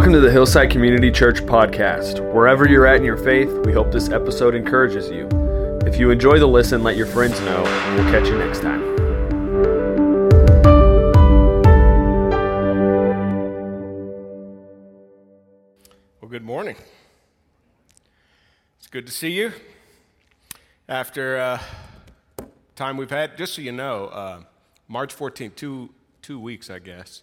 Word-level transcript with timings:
Welcome 0.00 0.14
to 0.14 0.20
the 0.20 0.32
Hillside 0.32 0.70
Community 0.70 1.10
Church 1.10 1.42
podcast. 1.42 2.20
Wherever 2.32 2.66
you're 2.66 2.86
at 2.86 2.96
in 2.96 3.04
your 3.04 3.18
faith, 3.18 3.50
we 3.66 3.72
hope 3.74 3.92
this 3.92 4.08
episode 4.08 4.54
encourages 4.54 5.10
you. 5.10 5.28
If 5.84 5.98
you 5.98 6.10
enjoy 6.10 6.38
the 6.38 6.46
listen, 6.46 6.82
let 6.82 6.96
your 6.96 7.04
friends 7.04 7.38
know, 7.42 7.62
and 7.66 7.96
we'll 7.96 8.10
catch 8.10 8.26
you 8.26 8.38
next 8.38 8.60
time. 8.60 8.80
Well, 16.22 16.30
good 16.30 16.44
morning. 16.44 16.76
It's 18.78 18.86
good 18.86 19.04
to 19.04 19.12
see 19.12 19.32
you. 19.32 19.52
After 20.88 21.36
uh, 21.36 21.60
time 22.74 22.96
we've 22.96 23.10
had, 23.10 23.36
just 23.36 23.52
so 23.52 23.60
you 23.60 23.72
know, 23.72 24.06
uh, 24.06 24.40
March 24.88 25.14
14th, 25.14 25.56
two, 25.56 25.90
two 26.22 26.40
weeks, 26.40 26.70
I 26.70 26.78
guess, 26.78 27.20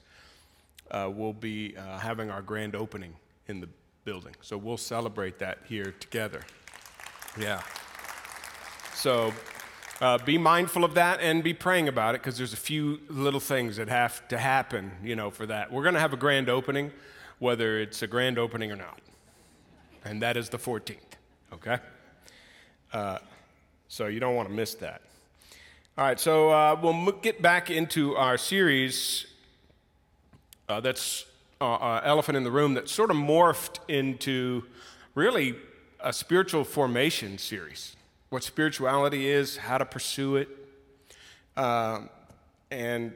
uh, 0.92 1.10
we'll 1.14 1.34
be 1.34 1.76
uh, 1.78 1.98
having 1.98 2.30
our 2.30 2.42
grand 2.42 2.76
opening 2.76 3.14
in 3.48 3.60
the 3.60 3.70
building. 4.04 4.36
So 4.42 4.58
we'll 4.58 4.78
celebrate 4.78 5.40
that 5.40 5.60
here 5.68 5.94
together. 6.00 6.42
Yeah. 7.40 7.62
So 8.94 9.34
uh, 10.00 10.18
be 10.20 10.38
mindful 10.38 10.84
of 10.84 10.94
that 10.94 11.20
and 11.22 11.44
be 11.44 11.54
praying 11.54 11.88
about 11.88 12.16
it 12.16 12.22
because 12.22 12.38
there's 12.38 12.54
a 12.54 12.58
few 12.58 13.00
little 13.10 13.40
things 13.40 13.78
that 13.78 13.90
have 13.90 14.28
to 14.28 14.38
happen, 14.38 14.92
you 15.04 15.16
know, 15.16 15.30
for 15.30 15.46
that. 15.46 15.72
We're 15.72 15.84
going 15.84 15.96
to 15.96 16.00
have 16.00 16.14
a 16.14 16.18
grand 16.18 16.50
opening, 16.50 16.92
whether 17.40 17.80
it's 17.80 18.02
a 18.02 18.08
grand 18.08 18.38
opening 18.38 18.72
or 18.72 18.76
not. 18.76 19.00
And 20.06 20.22
that 20.22 20.38
is 20.38 20.50
the 20.50 20.58
14th, 20.58 20.98
okay? 21.54 21.80
Uh, 22.94 23.18
so 23.88 24.08
you 24.08 24.20
don't 24.20 24.36
want 24.36 24.50
to 24.50 24.56
miss 24.56 24.76
that. 24.76 25.02
All 25.98 26.06
right, 26.06 26.20
so 26.20 26.50
uh, 26.50 26.80
we'll 26.82 27.12
get 27.14 27.42
back 27.42 27.72
into 27.72 28.16
our 28.16 28.38
series 28.38 29.26
uh, 30.70 30.80
that's 30.80 31.26
uh, 31.62 31.74
uh, 31.74 32.02
elephant 32.04 32.38
in 32.38 32.44
the 32.44 32.52
room 32.52 32.74
that 32.76 32.90
sort 32.90 33.10
of 33.10 33.18
morphed 33.18 33.80
into 33.88 34.64
really 35.16 35.56
a 36.00 36.14
spiritual 36.14 36.64
formation 36.64 37.38
series. 37.38 37.96
What 38.30 38.44
spirituality 38.44 39.28
is, 39.28 39.58
how 39.58 39.78
to 39.78 39.86
pursue 39.86 40.36
it, 40.36 40.50
uh, 41.56 42.02
and 42.70 43.14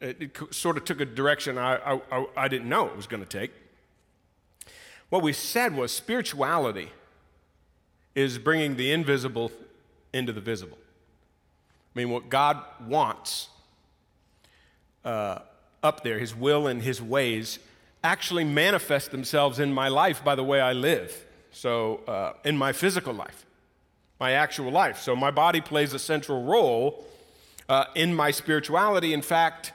it, 0.00 0.22
it, 0.22 0.54
sort 0.54 0.76
of 0.76 0.84
took 0.84 1.00
a 1.00 1.04
direction 1.04 1.58
I, 1.58 2.00
I, 2.10 2.26
I 2.36 2.48
didn't 2.48 2.68
know 2.68 2.86
it 2.86 2.96
was 2.96 3.06
going 3.06 3.22
to 3.22 3.28
take. 3.28 3.52
What 5.10 5.22
we 5.22 5.32
said 5.32 5.76
was 5.76 5.92
spirituality 5.92 6.90
is 8.14 8.38
bringing 8.38 8.76
the 8.76 8.92
invisible 8.92 9.52
into 10.12 10.32
the 10.32 10.40
visible. 10.40 10.78
I 11.94 11.98
mean, 11.98 12.10
what 12.10 12.30
God 12.30 12.62
wants 12.86 13.48
uh, 15.04 15.40
up 15.82 16.02
there, 16.02 16.18
His 16.18 16.34
will 16.34 16.66
and 16.66 16.82
His 16.82 17.00
ways, 17.02 17.58
actually 18.04 18.44
manifest 18.44 19.10
themselves 19.10 19.58
in 19.58 19.72
my 19.72 19.88
life 19.88 20.24
by 20.24 20.34
the 20.34 20.44
way 20.44 20.60
I 20.60 20.72
live. 20.72 21.24
So, 21.50 22.00
uh, 22.08 22.32
in 22.44 22.56
my 22.56 22.72
physical 22.72 23.12
life, 23.12 23.46
my 24.18 24.32
actual 24.32 24.70
life. 24.70 24.98
So, 25.00 25.14
my 25.14 25.30
body 25.30 25.60
plays 25.60 25.92
a 25.92 25.98
central 25.98 26.44
role 26.44 27.04
uh, 27.68 27.84
in 27.94 28.14
my 28.14 28.30
spirituality. 28.30 29.12
In 29.12 29.22
fact, 29.22 29.72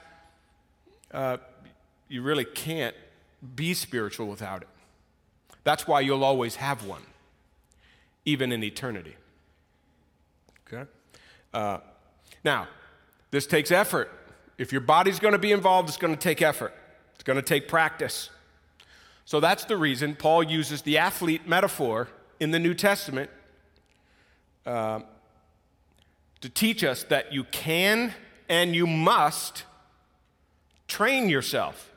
uh, 1.12 1.38
you 2.08 2.22
really 2.22 2.44
can't 2.44 2.96
be 3.54 3.74
spiritual 3.74 4.26
without 4.26 4.62
it. 4.62 4.68
That's 5.64 5.86
why 5.86 6.00
you'll 6.00 6.24
always 6.24 6.56
have 6.56 6.84
one, 6.84 7.02
even 8.24 8.52
in 8.52 8.64
eternity. 8.64 9.16
Okay? 10.66 10.88
Uh, 11.52 11.78
now, 12.44 12.68
this 13.30 13.46
takes 13.46 13.70
effort. 13.70 14.10
If 14.58 14.72
your 14.72 14.80
body's 14.80 15.20
going 15.20 15.32
to 15.32 15.38
be 15.38 15.52
involved, 15.52 15.88
it's 15.88 15.96
going 15.96 16.14
to 16.14 16.20
take 16.20 16.42
effort, 16.42 16.74
it's 17.14 17.24
going 17.24 17.36
to 17.36 17.42
take 17.42 17.68
practice. 17.68 18.30
So 19.24 19.40
that's 19.40 19.64
the 19.66 19.76
reason 19.76 20.16
Paul 20.16 20.42
uses 20.42 20.82
the 20.82 20.98
athlete 20.98 21.46
metaphor 21.46 22.08
in 22.40 22.50
the 22.50 22.58
New 22.58 22.74
Testament 22.74 23.30
uh, 24.64 25.00
to 26.40 26.48
teach 26.48 26.82
us 26.82 27.02
that 27.04 27.32
you 27.32 27.44
can 27.44 28.14
and 28.48 28.74
you 28.74 28.86
must 28.86 29.64
train 30.86 31.28
yourself, 31.28 31.92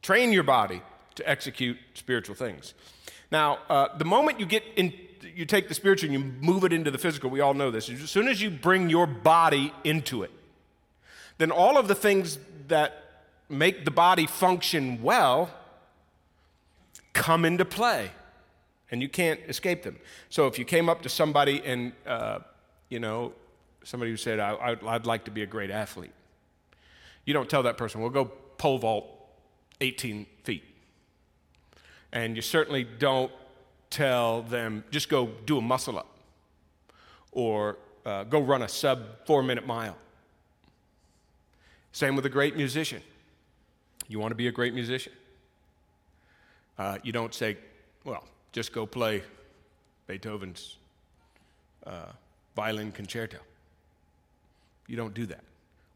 train 0.00 0.32
your 0.32 0.44
body 0.44 0.82
to 1.16 1.28
execute 1.28 1.76
spiritual 1.94 2.34
things. 2.34 2.74
Now, 3.30 3.58
uh, 3.68 3.96
the 3.96 4.04
moment 4.04 4.40
you 4.40 4.46
get 4.46 4.62
in, 4.76 4.94
you 5.34 5.44
take 5.44 5.68
the 5.68 5.74
spiritual 5.74 6.10
and 6.10 6.18
you 6.18 6.32
move 6.40 6.64
it 6.64 6.72
into 6.72 6.90
the 6.90 6.98
physical, 6.98 7.28
we 7.28 7.40
all 7.40 7.54
know 7.54 7.70
this. 7.70 7.90
As 7.90 8.10
soon 8.10 8.28
as 8.28 8.40
you 8.40 8.50
bring 8.50 8.88
your 8.88 9.06
body 9.06 9.72
into 9.84 10.22
it, 10.22 10.30
then 11.38 11.50
all 11.50 11.78
of 11.78 11.88
the 11.88 11.94
things 11.94 12.38
that 12.68 13.02
make 13.48 13.84
the 13.84 13.90
body 13.90 14.26
function 14.26 15.02
well 15.02 15.50
come 17.12 17.44
into 17.44 17.64
play. 17.64 18.10
And 18.90 19.00
you 19.00 19.08
can't 19.08 19.40
escape 19.48 19.82
them. 19.82 19.98
So 20.28 20.46
if 20.46 20.58
you 20.58 20.64
came 20.64 20.88
up 20.88 21.02
to 21.02 21.08
somebody 21.08 21.62
and, 21.64 21.92
uh, 22.06 22.40
you 22.90 23.00
know, 23.00 23.32
somebody 23.84 24.10
who 24.10 24.16
said, 24.16 24.38
I, 24.38 24.76
would 24.82 25.06
like 25.06 25.24
to 25.24 25.30
be 25.30 25.42
a 25.42 25.46
great 25.46 25.70
athlete, 25.70 26.12
you 27.24 27.32
don't 27.32 27.48
tell 27.48 27.62
that 27.62 27.78
person, 27.78 28.00
well, 28.00 28.10
go 28.10 28.26
pole 28.58 28.78
vault 28.78 29.06
18 29.80 30.26
feet. 30.44 30.64
And 32.12 32.36
you 32.36 32.42
certainly 32.42 32.84
don't 32.84 33.32
tell 33.88 34.42
them, 34.42 34.84
just 34.90 35.08
go 35.08 35.30
do 35.46 35.58
a 35.58 35.62
muscle 35.62 35.98
up 35.98 36.18
or 37.30 37.78
uh, 38.04 38.24
go 38.24 38.40
run 38.40 38.62
a 38.62 38.68
sub 38.68 39.26
four 39.26 39.42
minute 39.42 39.66
mile. 39.66 39.96
Same 41.92 42.16
with 42.16 42.26
a 42.26 42.30
great 42.30 42.56
musician. 42.56 43.02
You 44.08 44.18
want 44.18 44.32
to 44.32 44.36
be 44.36 44.48
a 44.48 44.52
great 44.52 44.74
musician? 44.74 45.12
Uh, 46.78 46.98
you 47.02 47.12
don't 47.12 47.34
say, 47.34 47.56
well, 48.04 48.24
just 48.52 48.72
go 48.72 48.86
play 48.86 49.22
Beethoven's 50.06 50.76
uh, 51.86 52.06
violin 52.56 52.92
concerto. 52.92 53.38
You 54.88 54.96
don't 54.96 55.14
do 55.14 55.26
that. 55.26 55.44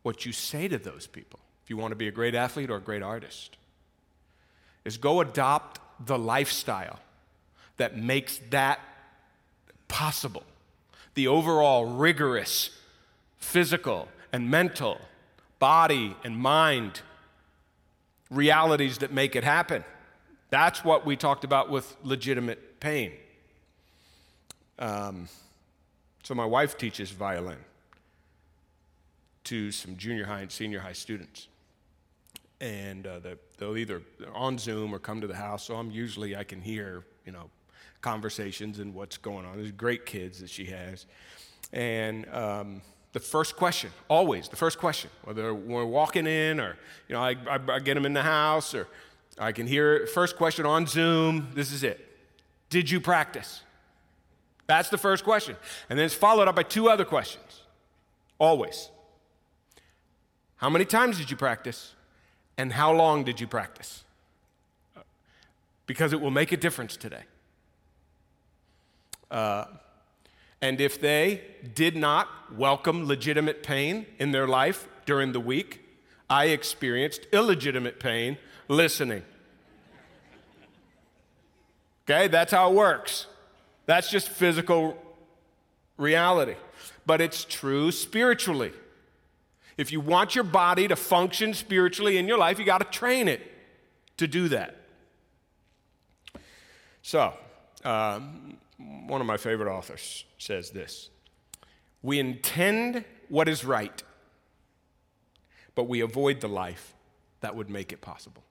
What 0.02 0.24
you 0.24 0.32
say 0.32 0.68
to 0.68 0.78
those 0.78 1.06
people, 1.06 1.40
if 1.64 1.70
you 1.70 1.76
want 1.76 1.92
to 1.92 1.96
be 1.96 2.08
a 2.08 2.12
great 2.12 2.34
athlete 2.34 2.70
or 2.70 2.76
a 2.76 2.80
great 2.80 3.02
artist, 3.02 3.56
is 4.84 4.96
go 4.96 5.20
adopt 5.20 5.80
the 6.06 6.18
lifestyle 6.18 7.00
that 7.76 7.96
makes 7.96 8.38
that 8.50 8.80
possible. 9.88 10.44
The 11.14 11.26
overall 11.26 11.86
rigorous 11.86 12.70
physical 13.38 14.08
and 14.32 14.50
mental 14.50 15.00
body 15.58 16.16
and 16.24 16.36
mind 16.36 17.00
realities 18.30 18.98
that 18.98 19.12
make 19.12 19.36
it 19.36 19.44
happen. 19.44 19.84
That's 20.50 20.84
what 20.84 21.04
we 21.04 21.16
talked 21.16 21.44
about 21.44 21.70
with 21.70 21.96
legitimate 22.02 22.80
pain. 22.80 23.12
Um, 24.78 25.28
so, 26.22 26.34
my 26.34 26.44
wife 26.44 26.76
teaches 26.76 27.10
violin 27.10 27.58
to 29.44 29.70
some 29.70 29.96
junior 29.96 30.24
high 30.24 30.40
and 30.40 30.50
senior 30.50 30.80
high 30.80 30.92
students. 30.92 31.48
And 32.60 33.06
uh, 33.06 33.20
they'll 33.58 33.76
either 33.76 34.02
on 34.34 34.58
Zoom 34.58 34.94
or 34.94 34.98
come 34.98 35.20
to 35.20 35.26
the 35.26 35.36
house. 35.36 35.66
So, 35.66 35.76
I'm 35.76 35.90
usually, 35.90 36.36
I 36.36 36.44
can 36.44 36.60
hear, 36.60 37.04
you 37.24 37.32
know, 37.32 37.50
conversations 38.00 38.78
and 38.78 38.94
what's 38.94 39.16
going 39.16 39.46
on. 39.46 39.56
There's 39.56 39.72
great 39.72 40.06
kids 40.06 40.40
that 40.40 40.50
she 40.50 40.66
has. 40.66 41.06
And, 41.72 42.28
um, 42.32 42.82
the 43.16 43.20
first 43.20 43.56
question, 43.56 43.90
always 44.08 44.50
the 44.50 44.56
first 44.56 44.78
question, 44.78 45.08
whether 45.24 45.54
we're 45.54 45.86
walking 45.86 46.26
in 46.26 46.60
or, 46.60 46.76
you 47.08 47.14
know, 47.14 47.22
I, 47.22 47.30
I, 47.48 47.58
I 47.66 47.78
get 47.78 47.94
them 47.94 48.04
in 48.04 48.12
the 48.12 48.22
house 48.22 48.74
or 48.74 48.88
I 49.38 49.52
can 49.52 49.66
hear 49.66 50.06
first 50.08 50.36
question 50.36 50.66
on 50.66 50.86
Zoom. 50.86 51.48
This 51.54 51.72
is 51.72 51.82
it. 51.82 52.14
Did 52.68 52.90
you 52.90 53.00
practice? 53.00 53.62
That's 54.66 54.90
the 54.90 54.98
first 54.98 55.24
question. 55.24 55.56
And 55.88 55.98
then 55.98 56.04
it's 56.04 56.14
followed 56.14 56.46
up 56.46 56.56
by 56.56 56.62
two 56.64 56.90
other 56.90 57.06
questions. 57.06 57.62
Always. 58.38 58.90
How 60.56 60.68
many 60.68 60.84
times 60.84 61.16
did 61.16 61.30
you 61.30 61.38
practice? 61.38 61.94
And 62.58 62.70
how 62.70 62.92
long 62.92 63.24
did 63.24 63.40
you 63.40 63.46
practice? 63.46 64.04
Because 65.86 66.12
it 66.12 66.20
will 66.20 66.30
make 66.30 66.52
a 66.52 66.56
difference 66.58 66.98
today. 66.98 67.22
Uh, 69.30 69.64
and 70.60 70.80
if 70.80 71.00
they 71.00 71.42
did 71.74 71.96
not 71.96 72.28
welcome 72.56 73.06
legitimate 73.06 73.62
pain 73.62 74.06
in 74.18 74.32
their 74.32 74.48
life 74.48 74.88
during 75.04 75.32
the 75.32 75.40
week, 75.40 75.80
I 76.28 76.46
experienced 76.46 77.26
illegitimate 77.32 78.00
pain 78.00 78.38
listening. 78.68 79.22
Okay, 82.04 82.28
that's 82.28 82.52
how 82.52 82.70
it 82.70 82.74
works. 82.74 83.26
That's 83.86 84.10
just 84.10 84.28
physical 84.28 84.96
reality. 85.96 86.54
But 87.04 87.20
it's 87.20 87.44
true 87.44 87.92
spiritually. 87.92 88.72
If 89.76 89.92
you 89.92 90.00
want 90.00 90.34
your 90.34 90.44
body 90.44 90.88
to 90.88 90.96
function 90.96 91.52
spiritually 91.52 92.16
in 92.16 92.26
your 92.26 92.38
life, 92.38 92.58
you 92.58 92.64
got 92.64 92.78
to 92.78 92.98
train 92.98 93.28
it 93.28 93.42
to 94.16 94.26
do 94.26 94.48
that. 94.48 94.76
So, 97.02 97.34
um, 97.84 98.56
one 98.78 99.20
of 99.20 99.26
my 99.26 99.36
favorite 99.36 99.72
authors 99.72 100.24
says 100.38 100.70
this 100.70 101.10
We 102.02 102.18
intend 102.18 103.04
what 103.28 103.48
is 103.48 103.64
right, 103.64 104.02
but 105.74 105.84
we 105.84 106.00
avoid 106.00 106.40
the 106.40 106.48
life 106.48 106.94
that 107.40 107.54
would 107.54 107.70
make 107.70 107.92
it 107.92 108.00
possible. 108.00 108.42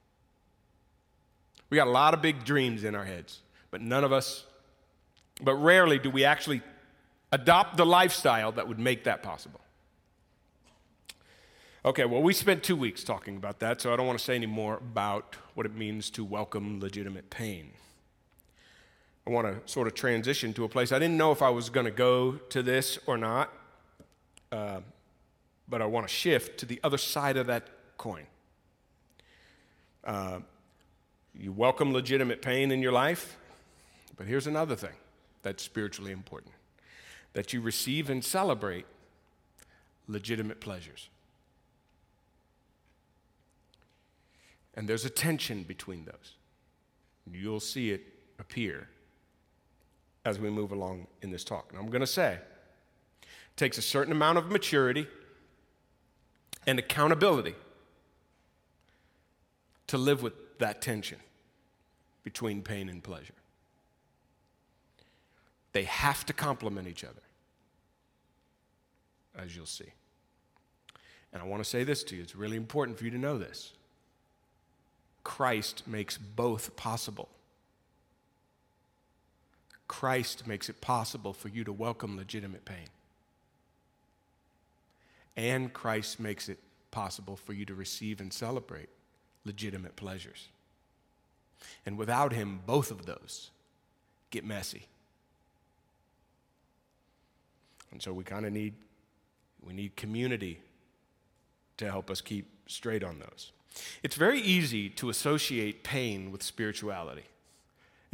We 1.68 1.76
got 1.76 1.88
a 1.88 1.90
lot 1.90 2.14
of 2.14 2.22
big 2.22 2.44
dreams 2.44 2.84
in 2.84 2.94
our 2.94 3.04
heads, 3.04 3.40
but 3.70 3.80
none 3.80 4.04
of 4.04 4.12
us, 4.12 4.44
but 5.42 5.54
rarely 5.54 5.98
do 5.98 6.10
we 6.10 6.24
actually 6.24 6.62
adopt 7.32 7.76
the 7.76 7.86
lifestyle 7.86 8.52
that 8.52 8.68
would 8.68 8.78
make 8.78 9.04
that 9.04 9.22
possible. 9.22 9.60
Okay, 11.84 12.04
well, 12.04 12.22
we 12.22 12.32
spent 12.32 12.62
two 12.62 12.76
weeks 12.76 13.04
talking 13.04 13.36
about 13.36 13.60
that, 13.60 13.80
so 13.80 13.92
I 13.92 13.96
don't 13.96 14.06
want 14.06 14.18
to 14.18 14.24
say 14.24 14.34
any 14.34 14.46
more 14.46 14.76
about 14.76 15.36
what 15.54 15.66
it 15.66 15.74
means 15.74 16.10
to 16.10 16.24
welcome 16.24 16.80
legitimate 16.80 17.30
pain. 17.30 17.72
I 19.26 19.30
want 19.30 19.66
to 19.66 19.72
sort 19.72 19.88
of 19.88 19.94
transition 19.94 20.52
to 20.54 20.64
a 20.64 20.68
place 20.68 20.92
I 20.92 21.00
didn't 21.00 21.16
know 21.16 21.32
if 21.32 21.42
I 21.42 21.50
was 21.50 21.68
going 21.68 21.86
to 21.86 21.92
go 21.92 22.32
to 22.50 22.62
this 22.62 22.98
or 23.06 23.18
not, 23.18 23.52
uh, 24.52 24.80
but 25.68 25.82
I 25.82 25.86
want 25.86 26.06
to 26.06 26.12
shift 26.12 26.60
to 26.60 26.66
the 26.66 26.78
other 26.84 26.98
side 26.98 27.36
of 27.36 27.48
that 27.48 27.66
coin. 27.98 28.26
Uh, 30.04 30.38
you 31.34 31.50
welcome 31.50 31.92
legitimate 31.92 32.40
pain 32.40 32.70
in 32.70 32.80
your 32.80 32.92
life, 32.92 33.36
but 34.16 34.28
here's 34.28 34.46
another 34.46 34.76
thing 34.76 34.94
that's 35.42 35.62
spiritually 35.62 36.12
important 36.12 36.52
that 37.32 37.52
you 37.52 37.60
receive 37.60 38.08
and 38.08 38.24
celebrate 38.24 38.86
legitimate 40.06 40.60
pleasures. 40.60 41.08
And 44.74 44.88
there's 44.88 45.04
a 45.04 45.10
tension 45.10 45.64
between 45.64 46.04
those. 46.04 46.34
You'll 47.30 47.60
see 47.60 47.90
it 47.90 48.02
appear 48.38 48.88
as 50.26 50.40
we 50.40 50.50
move 50.50 50.72
along 50.72 51.06
in 51.22 51.30
this 51.30 51.44
talk. 51.44 51.68
And 51.70 51.78
I'm 51.78 51.86
going 51.86 52.00
to 52.00 52.06
say, 52.06 52.32
it 52.32 53.56
takes 53.56 53.78
a 53.78 53.82
certain 53.82 54.12
amount 54.12 54.38
of 54.38 54.50
maturity 54.50 55.06
and 56.66 56.80
accountability 56.80 57.54
to 59.86 59.96
live 59.96 60.22
with 60.22 60.58
that 60.58 60.82
tension 60.82 61.18
between 62.24 62.60
pain 62.60 62.88
and 62.88 63.04
pleasure. 63.04 63.34
They 65.72 65.84
have 65.84 66.26
to 66.26 66.32
complement 66.32 66.88
each 66.88 67.04
other, 67.04 67.22
as 69.38 69.54
you'll 69.54 69.64
see. 69.64 69.92
And 71.32 71.40
I 71.40 71.46
want 71.46 71.62
to 71.62 71.68
say 71.68 71.84
this 71.84 72.02
to 72.04 72.16
you 72.16 72.22
it's 72.22 72.34
really 72.34 72.56
important 72.56 72.98
for 72.98 73.04
you 73.04 73.12
to 73.12 73.18
know 73.18 73.38
this. 73.38 73.74
Christ 75.22 75.84
makes 75.86 76.18
both 76.18 76.74
possible. 76.74 77.28
Christ 79.88 80.46
makes 80.46 80.68
it 80.68 80.80
possible 80.80 81.32
for 81.32 81.48
you 81.48 81.64
to 81.64 81.72
welcome 81.72 82.16
legitimate 82.16 82.64
pain. 82.64 82.88
And 85.36 85.72
Christ 85.72 86.18
makes 86.18 86.48
it 86.48 86.58
possible 86.90 87.36
for 87.36 87.52
you 87.52 87.64
to 87.66 87.74
receive 87.74 88.20
and 88.20 88.32
celebrate 88.32 88.88
legitimate 89.44 89.96
pleasures. 89.96 90.48
And 91.84 91.96
without 91.96 92.32
Him, 92.32 92.60
both 92.66 92.90
of 92.90 93.06
those 93.06 93.50
get 94.30 94.44
messy. 94.44 94.86
And 97.92 98.02
so 98.02 98.12
we 98.12 98.24
kind 98.24 98.44
of 98.46 98.52
need 98.52 98.74
we 99.66 99.72
need 99.72 99.96
community 99.96 100.60
to 101.76 101.90
help 101.90 102.10
us 102.10 102.20
keep 102.20 102.46
straight 102.66 103.02
on 103.02 103.18
those. 103.18 103.52
It's 104.02 104.16
very 104.16 104.40
easy 104.40 104.88
to 104.90 105.10
associate 105.10 105.82
pain 105.82 106.30
with 106.30 106.42
spirituality. 106.42 107.24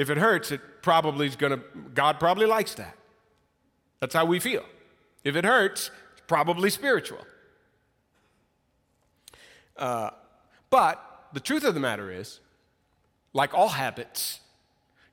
If 0.02 0.10
it 0.10 0.18
hurts, 0.18 0.50
it 0.50 0.60
probably 0.82 1.28
is 1.28 1.36
going 1.36 1.52
to, 1.52 1.64
God 1.94 2.18
probably 2.18 2.46
likes 2.46 2.74
that. 2.74 2.96
That's 4.00 4.12
how 4.12 4.24
we 4.24 4.40
feel. 4.40 4.64
If 5.22 5.36
it 5.36 5.44
hurts, 5.44 5.92
it's 6.14 6.22
probably 6.26 6.70
spiritual. 6.70 7.24
Uh, 9.76 10.10
but 10.70 11.28
the 11.32 11.38
truth 11.38 11.62
of 11.62 11.74
the 11.74 11.80
matter 11.80 12.10
is, 12.10 12.40
like 13.32 13.54
all 13.54 13.68
habits, 13.68 14.40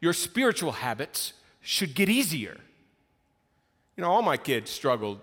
your 0.02 0.12
spiritual 0.12 0.72
habits 0.72 1.34
should 1.62 1.94
get 1.94 2.10
easier. 2.10 2.58
You 3.96 4.02
know, 4.02 4.10
all 4.10 4.24
my 4.24 4.38
kids 4.38 4.72
struggled 4.72 5.20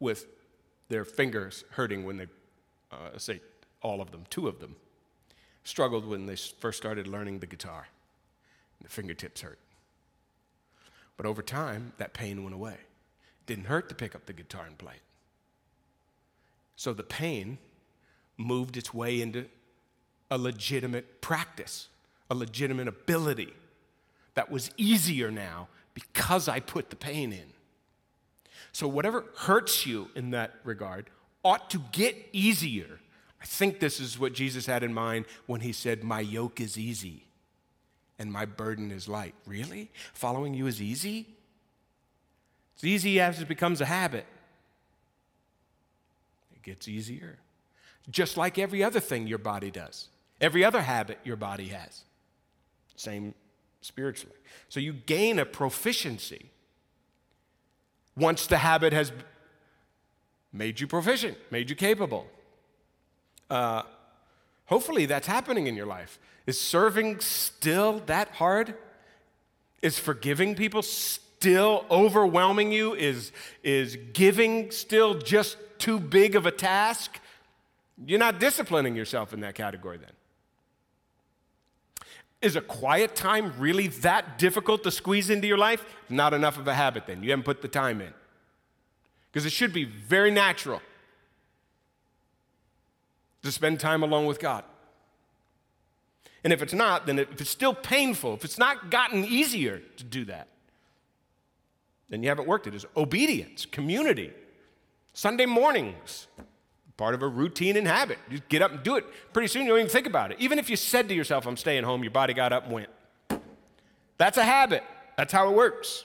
with 0.00 0.26
their 0.90 1.06
fingers 1.06 1.64
hurting 1.70 2.04
when 2.04 2.18
they, 2.18 2.26
uh, 2.90 3.16
say, 3.16 3.40
all 3.80 4.02
of 4.02 4.10
them, 4.10 4.26
two 4.28 4.48
of 4.48 4.60
them, 4.60 4.76
struggled 5.64 6.06
when 6.06 6.26
they 6.26 6.36
first 6.36 6.76
started 6.76 7.06
learning 7.06 7.38
the 7.38 7.46
guitar. 7.46 7.86
The 8.82 8.88
fingertips 8.88 9.40
hurt. 9.40 9.58
But 11.16 11.26
over 11.26 11.42
time, 11.42 11.92
that 11.98 12.14
pain 12.14 12.42
went 12.42 12.54
away. 12.54 12.72
It 12.72 13.46
didn't 13.46 13.66
hurt 13.66 13.88
to 13.90 13.94
pick 13.94 14.14
up 14.14 14.26
the 14.26 14.32
guitar 14.32 14.64
and 14.66 14.76
play 14.76 14.94
it. 14.94 15.02
So 16.76 16.92
the 16.92 17.02
pain 17.02 17.58
moved 18.36 18.76
its 18.76 18.92
way 18.92 19.20
into 19.20 19.46
a 20.30 20.38
legitimate 20.38 21.20
practice, 21.20 21.88
a 22.30 22.34
legitimate 22.34 22.88
ability 22.88 23.52
that 24.34 24.50
was 24.50 24.70
easier 24.76 25.30
now 25.30 25.68
because 25.94 26.48
I 26.48 26.60
put 26.60 26.90
the 26.90 26.96
pain 26.96 27.32
in. 27.32 27.52
So, 28.72 28.88
whatever 28.88 29.26
hurts 29.36 29.84
you 29.84 30.08
in 30.14 30.30
that 30.30 30.54
regard 30.64 31.10
ought 31.44 31.68
to 31.70 31.82
get 31.92 32.16
easier. 32.32 33.00
I 33.40 33.44
think 33.44 33.80
this 33.80 34.00
is 34.00 34.18
what 34.18 34.32
Jesus 34.32 34.66
had 34.66 34.82
in 34.82 34.94
mind 34.94 35.26
when 35.46 35.60
he 35.60 35.72
said, 35.72 36.02
My 36.02 36.20
yoke 36.20 36.60
is 36.60 36.78
easy 36.78 37.26
and 38.22 38.32
my 38.32 38.44
burden 38.44 38.92
is 38.92 39.08
light. 39.08 39.34
Really? 39.46 39.90
Following 40.14 40.54
you 40.54 40.68
is 40.68 40.80
easy? 40.80 41.26
It's 42.74 42.84
easy 42.84 43.20
as 43.20 43.40
it 43.40 43.48
becomes 43.48 43.80
a 43.80 43.84
habit. 43.84 44.26
It 46.54 46.62
gets 46.62 46.86
easier. 46.86 47.40
Just 48.08 48.36
like 48.36 48.60
every 48.60 48.84
other 48.84 49.00
thing 49.00 49.26
your 49.26 49.38
body 49.38 49.72
does, 49.72 50.08
every 50.40 50.64
other 50.64 50.82
habit 50.82 51.18
your 51.24 51.34
body 51.34 51.68
has. 51.68 52.02
Same 52.94 53.34
spiritually. 53.80 54.36
So 54.68 54.78
you 54.78 54.92
gain 54.92 55.40
a 55.40 55.44
proficiency 55.44 56.50
once 58.16 58.46
the 58.46 58.58
habit 58.58 58.92
has 58.92 59.10
made 60.52 60.78
you 60.78 60.86
proficient, 60.86 61.36
made 61.50 61.70
you 61.70 61.74
capable. 61.74 62.28
Uh, 63.50 63.82
hopefully 64.66 65.06
that's 65.06 65.26
happening 65.26 65.66
in 65.66 65.74
your 65.74 65.86
life. 65.86 66.20
Is 66.46 66.60
serving 66.60 67.20
still 67.20 68.00
that 68.06 68.28
hard? 68.30 68.74
Is 69.80 69.98
forgiving 69.98 70.54
people 70.54 70.82
still 70.82 71.84
overwhelming 71.90 72.72
you? 72.72 72.94
Is, 72.94 73.32
is 73.62 73.96
giving 74.12 74.70
still 74.70 75.14
just 75.14 75.56
too 75.78 75.98
big 75.98 76.36
of 76.36 76.46
a 76.46 76.50
task? 76.50 77.20
You're 78.04 78.18
not 78.18 78.40
disciplining 78.40 78.96
yourself 78.96 79.32
in 79.32 79.40
that 79.40 79.54
category 79.54 79.98
then. 79.98 80.10
Is 82.40 82.56
a 82.56 82.60
quiet 82.60 83.14
time 83.14 83.52
really 83.58 83.86
that 83.88 84.36
difficult 84.36 84.82
to 84.82 84.90
squeeze 84.90 85.30
into 85.30 85.46
your 85.46 85.58
life? 85.58 85.84
Not 86.08 86.34
enough 86.34 86.58
of 86.58 86.66
a 86.66 86.74
habit 86.74 87.06
then. 87.06 87.22
You 87.22 87.30
haven't 87.30 87.44
put 87.44 87.62
the 87.62 87.68
time 87.68 88.00
in. 88.00 88.12
Because 89.30 89.46
it 89.46 89.52
should 89.52 89.72
be 89.72 89.84
very 89.84 90.32
natural 90.32 90.82
to 93.42 93.52
spend 93.52 93.78
time 93.78 94.02
alone 94.02 94.26
with 94.26 94.40
God. 94.40 94.64
And 96.44 96.52
if 96.52 96.60
it's 96.62 96.72
not, 96.72 97.06
then 97.06 97.18
if 97.18 97.40
it's 97.40 97.50
still 97.50 97.74
painful, 97.74 98.34
if 98.34 98.44
it's 98.44 98.58
not 98.58 98.90
gotten 98.90 99.24
easier 99.24 99.80
to 99.96 100.04
do 100.04 100.24
that, 100.24 100.48
then 102.08 102.22
you 102.22 102.28
haven't 102.28 102.48
worked 102.48 102.66
it. 102.66 102.74
it. 102.74 102.78
Is 102.78 102.86
obedience, 102.96 103.64
community, 103.64 104.32
Sunday 105.12 105.46
mornings, 105.46 106.26
part 106.96 107.14
of 107.14 107.22
a 107.22 107.28
routine 107.28 107.76
and 107.76 107.86
habit. 107.86 108.18
You 108.28 108.40
get 108.48 108.60
up 108.60 108.72
and 108.72 108.82
do 108.82 108.96
it. 108.96 109.04
Pretty 109.32 109.48
soon 109.48 109.62
you 109.62 109.68
don't 109.68 109.78
even 109.78 109.90
think 109.90 110.06
about 110.06 110.32
it. 110.32 110.38
Even 110.40 110.58
if 110.58 110.68
you 110.68 110.76
said 110.76 111.08
to 111.08 111.14
yourself, 111.14 111.46
I'm 111.46 111.56
staying 111.56 111.84
home, 111.84 112.02
your 112.02 112.10
body 112.10 112.34
got 112.34 112.52
up 112.52 112.64
and 112.64 112.72
went. 112.72 112.88
That's 114.18 114.36
a 114.36 114.44
habit. 114.44 114.82
That's 115.16 115.32
how 115.32 115.48
it 115.48 115.54
works. 115.54 116.04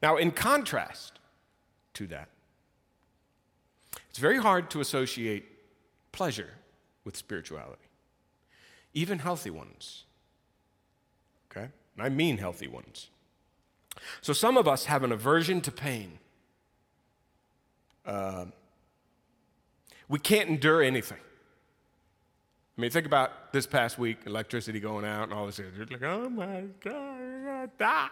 Now, 0.00 0.16
in 0.16 0.30
contrast 0.30 1.18
to 1.94 2.06
that, 2.06 2.28
it's 4.08 4.18
very 4.18 4.38
hard 4.38 4.70
to 4.70 4.80
associate 4.80 5.44
pleasure 6.12 6.50
with 7.04 7.16
spirituality 7.16 7.87
even 8.94 9.18
healthy 9.18 9.50
ones. 9.50 10.04
Okay? 11.50 11.68
And 11.96 12.06
I 12.06 12.08
mean 12.08 12.38
healthy 12.38 12.68
ones. 12.68 13.10
So 14.20 14.32
some 14.32 14.56
of 14.56 14.68
us 14.68 14.84
have 14.84 15.02
an 15.02 15.12
aversion 15.12 15.60
to 15.62 15.72
pain. 15.72 16.18
Uh, 18.04 18.46
we 20.08 20.18
can't 20.18 20.48
endure 20.48 20.82
anything. 20.82 21.18
I 22.76 22.80
mean, 22.80 22.90
think 22.90 23.06
about 23.06 23.52
this 23.52 23.66
past 23.66 23.98
week, 23.98 24.18
electricity 24.24 24.78
going 24.78 25.04
out 25.04 25.24
and 25.24 25.32
all 25.32 25.46
this. 25.46 25.58
You're 25.58 25.86
like, 25.90 26.02
oh 26.02 26.28
my 26.28 26.64
God, 26.80 27.20
I 27.48 27.68
die. 27.76 28.08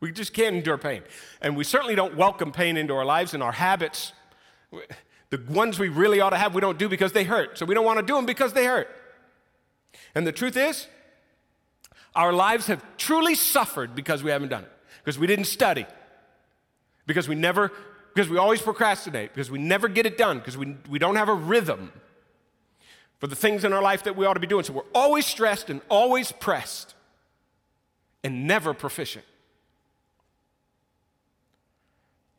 We 0.00 0.12
just 0.12 0.34
can't 0.34 0.56
endure 0.56 0.76
pain. 0.76 1.02
And 1.40 1.56
we 1.56 1.64
certainly 1.64 1.94
don't 1.94 2.14
welcome 2.14 2.52
pain 2.52 2.76
into 2.76 2.94
our 2.94 3.06
lives 3.06 3.32
and 3.32 3.42
our 3.42 3.52
habits. 3.52 4.12
The 5.30 5.42
ones 5.48 5.78
we 5.78 5.88
really 5.88 6.20
ought 6.20 6.30
to 6.30 6.36
have, 6.36 6.54
we 6.54 6.60
don't 6.60 6.78
do 6.78 6.88
because 6.88 7.12
they 7.12 7.24
hurt. 7.24 7.56
So 7.56 7.64
we 7.64 7.74
don't 7.74 7.86
want 7.86 7.98
to 7.98 8.04
do 8.04 8.14
them 8.14 8.26
because 8.26 8.52
they 8.52 8.66
hurt. 8.66 8.88
And 10.14 10.26
the 10.26 10.32
truth 10.32 10.56
is, 10.56 10.86
our 12.14 12.32
lives 12.32 12.66
have 12.68 12.82
truly 12.96 13.34
suffered 13.34 13.94
because 13.94 14.22
we 14.22 14.30
haven't 14.30 14.48
done 14.48 14.64
it, 14.64 14.72
because 15.04 15.18
we 15.18 15.26
didn't 15.26 15.44
study, 15.44 15.86
because 17.06 17.28
we 17.28 17.34
never, 17.34 17.70
because 18.14 18.30
we 18.30 18.38
always 18.38 18.62
procrastinate, 18.62 19.34
because 19.34 19.50
we 19.50 19.58
never 19.58 19.88
get 19.88 20.06
it 20.06 20.16
done, 20.16 20.38
because 20.38 20.56
we, 20.56 20.76
we 20.88 20.98
don't 20.98 21.16
have 21.16 21.28
a 21.28 21.34
rhythm. 21.34 21.92
for 23.18 23.26
the 23.26 23.36
things 23.36 23.64
in 23.64 23.72
our 23.72 23.82
life 23.82 24.04
that 24.04 24.16
we 24.16 24.26
ought 24.26 24.34
to 24.34 24.40
be 24.40 24.46
doing. 24.46 24.64
So 24.64 24.72
we're 24.74 24.82
always 24.94 25.26
stressed 25.26 25.70
and 25.70 25.80
always 25.88 26.32
pressed 26.32 26.94
and 28.22 28.46
never 28.46 28.74
proficient. 28.74 29.24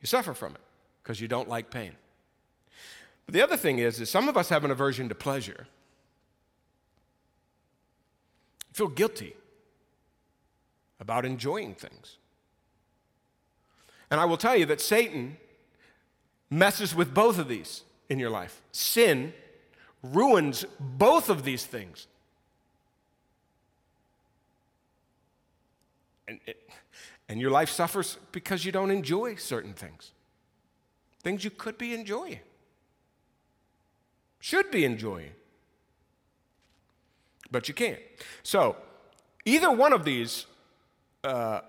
You 0.02 0.08
suffer 0.08 0.34
from 0.34 0.54
it 0.54 0.62
because 1.02 1.20
you 1.20 1.28
don't 1.28 1.50
like 1.50 1.72
pain. 1.72 1.94
But 3.26 3.34
the 3.34 3.42
other 3.42 3.58
thing 3.58 3.80
is, 3.80 4.00
is 4.00 4.10
some 4.10 4.30
of 4.30 4.38
us 4.38 4.50
have 4.50 4.64
an 4.64 4.72
aversion 4.72 5.10
to 5.10 5.16
pleasure. 5.16 5.68
You 8.67 8.67
feel 8.78 8.88
guilty 8.88 9.36
about 11.00 11.26
enjoying 11.26 11.74
things. 11.74 12.18
And 14.12 14.22
I 14.22 14.26
will 14.26 14.38
tell 14.38 14.56
you 14.56 14.68
that 14.68 14.80
Satan 14.80 15.38
messes 16.50 16.94
with 16.94 17.14
both 17.14 17.40
of 17.40 17.48
these 17.48 17.82
in 18.08 18.20
your 18.20 18.30
life. 18.30 18.62
Sin 18.72 19.34
ruins 20.04 20.64
both 20.80 21.30
of 21.30 21.44
these 21.44 21.66
things. 21.66 22.06
And, 26.28 26.40
it, 26.46 26.70
and 27.28 27.42
your 27.42 27.52
life 27.52 27.70
suffers 27.70 28.18
because 28.32 28.64
you 28.64 28.72
don't 28.72 28.92
enjoy 28.92 29.36
certain 29.36 29.74
things. 29.74 30.12
Things 31.24 31.44
you 31.44 31.50
could 31.50 31.78
be 31.78 31.94
enjoying, 31.94 32.40
should 34.40 34.70
be 34.70 34.86
enjoying, 34.86 35.32
but 37.52 37.68
you 37.68 37.74
can't. 37.74 38.00
So, 38.44 38.76
either 39.46 39.72
one 39.72 39.94
of 39.94 40.04
these 40.06 40.46
uh, 41.24 41.62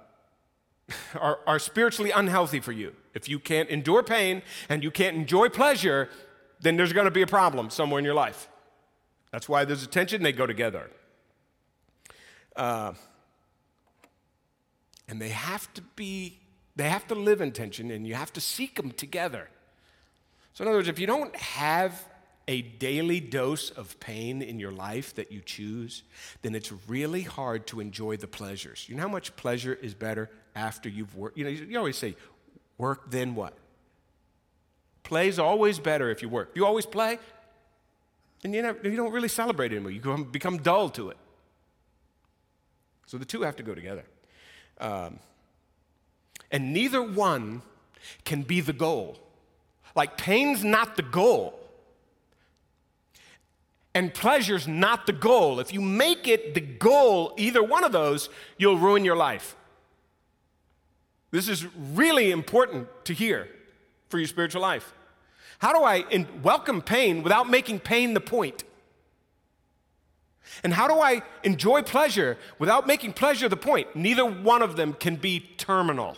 are, 1.19 1.41
are 1.47 1.59
spiritually 1.59 2.11
unhealthy 2.11 2.61
for 2.61 2.73
you. 2.73 2.95
If 3.15 3.29
you 3.29 3.39
can't 3.39 3.69
endure 3.69 4.03
pain 4.03 4.43
and 4.69 4.83
you 4.83 4.91
can't 4.91 5.17
enjoy 5.17 5.49
pleasure, 5.49 6.09
then 6.61 6.77
there's 6.77 6.93
going 6.93 7.07
to 7.07 7.11
be 7.11 7.23
a 7.23 7.27
problem 7.27 7.71
somewhere 7.71 7.99
in 7.99 8.05
your 8.05 8.15
life. 8.15 8.49
That's 9.33 9.49
why 9.49 9.65
there's 9.65 9.83
a 9.83 9.89
tension, 9.89 10.23
they 10.23 10.33
go 10.33 10.47
together. 10.47 10.91
Uh, 12.57 12.95
and 15.07 15.21
they 15.21 15.29
have 15.29 15.73
to 15.75 15.83
be, 15.97 16.39
they 16.77 16.89
have 16.89 17.07
to 17.09 17.15
live 17.15 17.41
in 17.41 17.53
tension, 17.53 17.91
and 17.91 18.07
you 18.07 18.15
have 18.15 18.33
to 18.35 18.41
seek 18.41 18.77
them 18.77 18.91
together. 18.91 19.49
So, 20.55 20.65
in 20.65 20.69
other 20.69 20.79
words, 20.79 20.89
if 20.89 20.99
you 20.99 21.07
don't 21.07 21.35
have 21.37 22.05
a 22.49 22.63
daily 22.63 23.21
dose 23.21 23.69
of 23.71 24.01
pain 24.01 24.41
in 24.41 24.59
your 24.59 24.73
life 24.73 25.15
that 25.15 25.31
you 25.31 25.43
choose, 25.45 26.03
then 26.41 26.55
it's 26.55 26.73
really 26.89 27.21
hard 27.23 27.67
to 27.67 27.79
enjoy 27.79 28.17
the 28.17 28.27
pleasures. 28.27 28.87
You 28.89 28.97
know 28.97 29.03
how 29.03 29.09
much 29.09 29.37
pleasure 29.37 29.75
is 29.75 29.93
better 29.93 30.31
after 30.57 30.89
you've 30.89 31.15
worked? 31.15 31.37
You 31.37 31.45
know, 31.45 31.51
you 31.51 31.79
always 31.79 31.99
say, 31.99 32.17
work 32.79 33.11
then 33.11 33.35
what? 33.35 33.53
Play's 35.03 35.39
always 35.39 35.79
better 35.79 36.11
if 36.11 36.23
you 36.23 36.31
work. 36.31 36.51
You 36.55 36.65
always 36.65 36.87
play, 36.87 37.19
and 38.43 38.55
you, 38.55 38.63
never, 38.63 38.89
you 38.89 38.97
don't 38.97 39.13
really 39.13 39.29
celebrate 39.29 39.71
anymore. 39.73 39.91
You 39.91 40.25
become 40.25 40.59
dull 40.59 40.89
to 40.91 41.11
it. 41.11 41.19
So 43.07 43.19
the 43.19 43.27
two 43.27 43.43
have 43.43 43.57
to 43.57 43.63
go 43.63 43.75
together. 43.75 44.05
Um, 44.81 45.19
and 46.51 46.73
neither 46.73 47.03
one 47.03 47.61
can 48.25 48.43
be 48.43 48.63
the 48.63 48.73
goal. 48.73 49.19
Like 49.95 50.17
pain's 50.17 50.65
not 50.65 50.97
the 50.97 51.03
goal 51.03 51.58
and 53.95 54.13
pleasure's 54.13 54.69
not 54.69 55.07
the 55.07 55.13
goal. 55.13 55.61
If 55.61 55.73
you 55.73 55.81
make 55.81 56.29
it 56.29 56.55
the 56.55 56.61
goal, 56.61 57.33
either 57.37 57.63
one 57.63 57.85
of 57.85 57.93
those, 57.93 58.29
you'll 58.57 58.79
ruin 58.79 59.05
your 59.05 59.17
life. 59.17 59.57
This 61.31 61.49
is 61.49 61.67
really 61.77 62.31
important 62.31 62.89
to 63.05 63.13
hear 63.13 63.49
for 64.09 64.19
your 64.19 64.29
spiritual 64.29 64.63
life. 64.63 64.93
How 65.59 65.73
do 65.73 65.83
I 65.83 66.27
welcome 66.43 66.81
pain 66.81 67.23
without 67.23 67.51
making 67.51 67.81
pain 67.81 68.15
the 68.15 68.21
point? 68.21 68.65
And 70.63 70.73
how 70.73 70.89
do 70.89 70.95
I 70.95 71.23
enjoy 71.43 71.83
pleasure 71.83 72.39
without 72.59 72.87
making 72.87 73.13
pleasure 73.13 73.49
the 73.49 73.57
point? 73.57 73.95
Neither 73.95 74.25
one 74.25 74.63
of 74.63 74.77
them 74.77 74.95
can 74.95 75.17
be 75.17 75.41
terminal. 75.59 76.17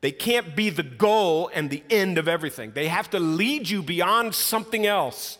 They 0.00 0.12
can't 0.12 0.54
be 0.54 0.70
the 0.70 0.82
goal 0.82 1.50
and 1.54 1.70
the 1.70 1.82
end 1.90 2.18
of 2.18 2.28
everything. 2.28 2.72
They 2.72 2.88
have 2.88 3.10
to 3.10 3.18
lead 3.18 3.68
you 3.68 3.82
beyond 3.82 4.34
something 4.34 4.86
else 4.86 5.38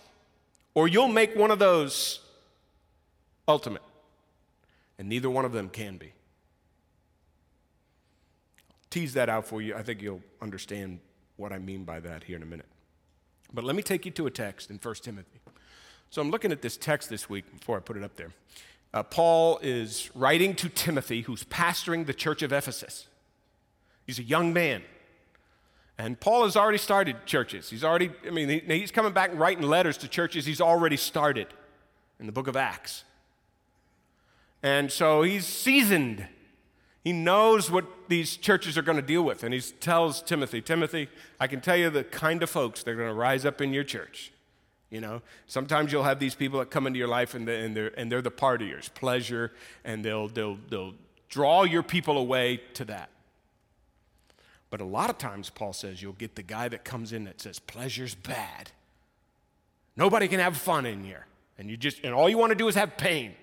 or 0.79 0.87
you'll 0.87 1.09
make 1.09 1.35
one 1.35 1.51
of 1.51 1.59
those 1.59 2.21
ultimate. 3.49 3.83
And 4.97 5.09
neither 5.09 5.29
one 5.29 5.45
of 5.45 5.51
them 5.51 5.71
can 5.71 5.97
be. 5.97 6.13
Tease 8.89 9.13
that 9.15 9.29
out 9.29 9.45
for 9.45 9.61
you. 9.61 9.75
I 9.75 9.83
think 9.83 10.01
you'll 10.01 10.23
understand 10.41 11.01
what 11.37 11.51
I 11.51 11.59
mean 11.59 11.83
by 11.83 11.99
that 11.99 12.23
here 12.23 12.37
in 12.37 12.45
a 12.45 12.47
minute. 12.47 12.69
But 13.53 13.65
let 13.65 13.75
me 13.75 13.83
take 13.83 14.05
you 14.05 14.13
to 14.13 14.29
a 14.29 14.31
text 14.31 14.71
in 14.71 14.77
1 14.77 14.95
Timothy. 15.03 15.41
So 16.11 16.23
I'm 16.23 16.31
looking 16.31 16.53
at 16.53 16.63
this 16.63 16.77
text 16.77 17.11
this 17.11 17.29
week 17.29 17.59
before 17.59 17.77
I 17.77 17.81
put 17.81 17.97
it 17.97 18.05
up 18.05 18.15
there. 18.15 18.31
Uh, 18.95 19.03
Paul 19.03 19.59
is 19.61 20.13
writing 20.15 20.55
to 20.55 20.69
Timothy, 20.69 21.23
who's 21.23 21.43
pastoring 21.43 22.07
the 22.07 22.15
church 22.15 22.41
of 22.43 22.53
Ephesus. 22.53 23.09
He's 24.07 24.21
a 24.21 24.23
young 24.23 24.53
man. 24.53 24.83
And 25.99 26.19
Paul 26.19 26.45
has 26.45 26.57
already 26.57 26.79
started 26.79 27.27
churches. 27.27 27.69
He's 27.69 27.83
already, 27.83 28.11
I 28.27 28.31
mean, 28.31 28.49
he, 28.49 28.61
he's 28.61 28.93
coming 28.93 29.13
back 29.13 29.31
and 29.31 29.41
writing 29.41 29.65
letters 29.65 29.97
to 29.99 30.09
churches 30.09 30.47
he's 30.47 30.61
already 30.61 30.97
started 30.97 31.49
in 32.21 32.27
the 32.27 32.33
book 32.33 32.47
of 32.47 32.57
Acts. 32.57 33.05
And 34.63 34.93
so 34.93 35.23
he's 35.23 35.45
seasoned. 35.45 36.27
He 37.03 37.13
knows 37.13 37.71
what 37.71 37.85
these 38.09 38.37
churches 38.37 38.79
are 38.79 38.83
going 38.83 38.97
to 38.97 39.03
deal 39.03 39.23
with. 39.23 39.43
And 39.43 39.53
he 39.53 39.61
tells 39.61 40.23
Timothy, 40.23 40.61
Timothy, 40.61 41.09
I 41.41 41.49
can 41.49 41.61
tell 41.61 41.77
you 41.77 41.91
the 41.91 42.05
kind 42.05 42.43
of 42.43 42.51
folks 42.51 42.85
that 42.85 42.93
are 42.93 42.97
going 42.97 43.09
to 43.09 43.15
rise 43.15 43.45
up 43.45 43.61
in 43.61 43.73
your 43.73 43.85
church. 43.85 44.33
You 44.91 45.01
know, 45.01 45.21
sometimes 45.47 45.93
you'll 45.93 46.05
have 46.05 46.19
these 46.19 46.35
people 46.35 46.61
that 46.61 46.71
come 46.71 46.87
into 46.87 46.99
your 46.99 47.09
life 47.09 47.35
and, 47.35 47.47
the, 47.47 47.53
and, 47.53 47.77
they're, 47.77 47.99
and 47.99 48.11
they're 48.11 48.23
the 48.23 48.31
partiers, 48.31 48.93
pleasure, 48.95 49.53
and 49.85 50.05
they'll, 50.05 50.29
they'll, 50.29 50.59
they'll 50.71 50.95
draw 51.29 51.65
your 51.65 51.83
people 51.83 52.17
away 52.17 52.61
to 52.75 52.85
that. 52.87 53.11
But 54.71 54.81
a 54.81 54.85
lot 54.85 55.09
of 55.09 55.19
times, 55.19 55.51
Paul 55.51 55.73
says, 55.73 56.03
you'll 56.03 56.13
get 56.13 56.35
the 56.35 56.43
guy 56.43 56.69
that 56.69 56.85
comes 56.85 57.13
in 57.13 57.25
that 57.25 57.41
says, 57.41 57.59
pleasure's 57.59 58.15
bad. 58.15 58.71
Nobody 59.97 60.29
can 60.29 60.41
have 60.41 60.57
fun 60.57 60.85
in 60.87 61.03
here. 61.03 61.27
And 61.59 61.71
you 61.71 61.77
just, 61.77 62.05
and 62.05 62.15
all 62.15 62.29
you 62.29 62.39
want 62.39 62.51
to 62.51 62.57
do 62.57 62.69
is 62.69 62.75
have 62.75 62.97
pain. 62.97 63.35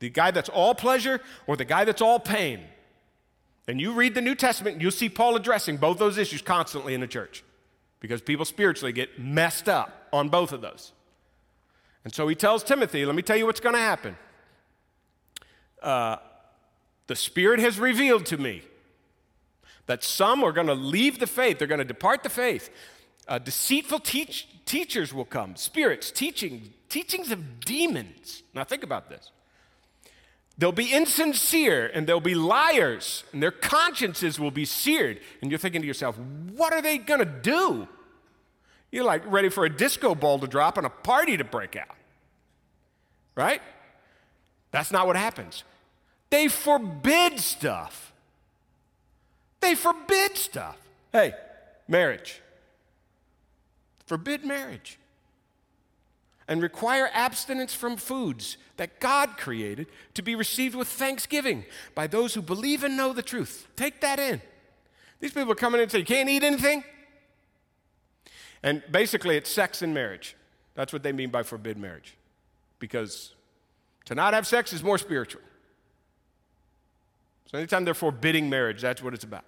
The 0.00 0.10
guy 0.10 0.30
that's 0.30 0.48
all 0.48 0.74
pleasure 0.74 1.20
or 1.46 1.56
the 1.56 1.64
guy 1.64 1.84
that's 1.84 2.02
all 2.02 2.18
pain. 2.18 2.60
And 3.68 3.80
you 3.80 3.92
read 3.92 4.14
the 4.14 4.20
New 4.20 4.34
Testament, 4.34 4.80
you'll 4.80 4.90
see 4.90 5.08
Paul 5.08 5.36
addressing 5.36 5.76
both 5.76 5.98
those 5.98 6.18
issues 6.18 6.42
constantly 6.42 6.94
in 6.94 7.00
the 7.00 7.06
church 7.06 7.44
because 8.00 8.20
people 8.20 8.44
spiritually 8.44 8.92
get 8.92 9.18
messed 9.18 9.68
up 9.68 10.08
on 10.12 10.28
both 10.28 10.52
of 10.52 10.60
those. 10.60 10.92
And 12.04 12.12
so 12.12 12.26
he 12.28 12.34
tells 12.34 12.64
Timothy, 12.64 13.04
let 13.04 13.14
me 13.14 13.22
tell 13.22 13.36
you 13.36 13.46
what's 13.46 13.60
going 13.60 13.74
to 13.74 13.80
happen. 13.80 14.16
Uh, 15.82 16.16
the 17.06 17.16
Spirit 17.16 17.60
has 17.60 17.78
revealed 17.78 18.26
to 18.26 18.38
me 18.38 18.62
that 19.90 20.04
some 20.04 20.44
are 20.44 20.52
going 20.52 20.68
to 20.68 20.74
leave 20.74 21.18
the 21.18 21.26
faith, 21.26 21.58
they're 21.58 21.66
going 21.66 21.80
to 21.80 21.84
depart 21.84 22.22
the 22.22 22.28
faith. 22.28 22.70
Uh, 23.26 23.38
deceitful 23.38 23.98
teach, 23.98 24.46
teachers 24.64 25.12
will 25.12 25.24
come, 25.24 25.56
spirits, 25.56 26.12
teaching, 26.12 26.72
teachings 26.88 27.32
of 27.32 27.58
demons. 27.58 28.44
Now, 28.54 28.62
think 28.62 28.84
about 28.84 29.08
this. 29.08 29.32
They'll 30.56 30.70
be 30.70 30.92
insincere 30.92 31.90
and 31.92 32.06
they'll 32.06 32.20
be 32.20 32.36
liars, 32.36 33.24
and 33.32 33.42
their 33.42 33.50
consciences 33.50 34.38
will 34.38 34.52
be 34.52 34.64
seared. 34.64 35.18
And 35.42 35.50
you're 35.50 35.58
thinking 35.58 35.80
to 35.80 35.88
yourself, 35.88 36.16
what 36.18 36.72
are 36.72 36.82
they 36.82 36.96
going 36.96 37.20
to 37.20 37.24
do? 37.24 37.88
You're 38.92 39.04
like 39.04 39.22
ready 39.26 39.48
for 39.48 39.64
a 39.64 39.70
disco 39.70 40.14
ball 40.14 40.38
to 40.38 40.46
drop 40.46 40.76
and 40.76 40.86
a 40.86 40.90
party 40.90 41.36
to 41.36 41.44
break 41.44 41.74
out. 41.74 41.96
Right? 43.34 43.60
That's 44.70 44.92
not 44.92 45.08
what 45.08 45.16
happens. 45.16 45.64
They 46.30 46.46
forbid 46.46 47.40
stuff. 47.40 48.09
They 49.60 49.74
forbid 49.74 50.36
stuff. 50.36 50.76
Hey, 51.12 51.34
marriage. 51.86 52.40
Forbid 54.06 54.44
marriage. 54.44 54.98
And 56.48 56.62
require 56.62 57.08
abstinence 57.12 57.74
from 57.74 57.96
foods 57.96 58.56
that 58.76 58.98
God 58.98 59.36
created 59.36 59.86
to 60.14 60.22
be 60.22 60.34
received 60.34 60.74
with 60.74 60.88
thanksgiving 60.88 61.64
by 61.94 62.06
those 62.06 62.34
who 62.34 62.42
believe 62.42 62.82
and 62.82 62.96
know 62.96 63.12
the 63.12 63.22
truth. 63.22 63.68
Take 63.76 64.00
that 64.00 64.18
in. 64.18 64.40
These 65.20 65.32
people 65.32 65.52
are 65.52 65.56
coming 65.56 65.78
in 65.78 65.84
and 65.84 65.92
say, 65.92 65.98
You 65.98 66.04
can't 66.04 66.28
eat 66.28 66.42
anything? 66.42 66.82
And 68.62 68.82
basically, 68.90 69.36
it's 69.36 69.50
sex 69.50 69.82
and 69.82 69.94
marriage. 69.94 70.36
That's 70.74 70.92
what 70.92 71.02
they 71.02 71.12
mean 71.12 71.30
by 71.30 71.42
forbid 71.42 71.78
marriage. 71.78 72.16
Because 72.78 73.34
to 74.06 74.14
not 74.14 74.34
have 74.34 74.46
sex 74.46 74.72
is 74.72 74.82
more 74.82 74.98
spiritual. 74.98 75.42
So 77.50 77.58
anytime 77.58 77.84
they're 77.84 77.94
forbidding 77.94 78.48
marriage, 78.48 78.80
that's 78.80 79.02
what 79.02 79.12
it's 79.12 79.24
about. 79.24 79.42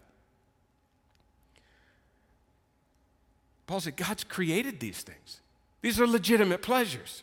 Paul 3.68 3.78
said, 3.78 3.96
God's 3.96 4.24
created 4.24 4.80
these 4.80 5.02
things. 5.02 5.40
These 5.82 6.00
are 6.00 6.06
legitimate 6.06 6.62
pleasures. 6.62 7.22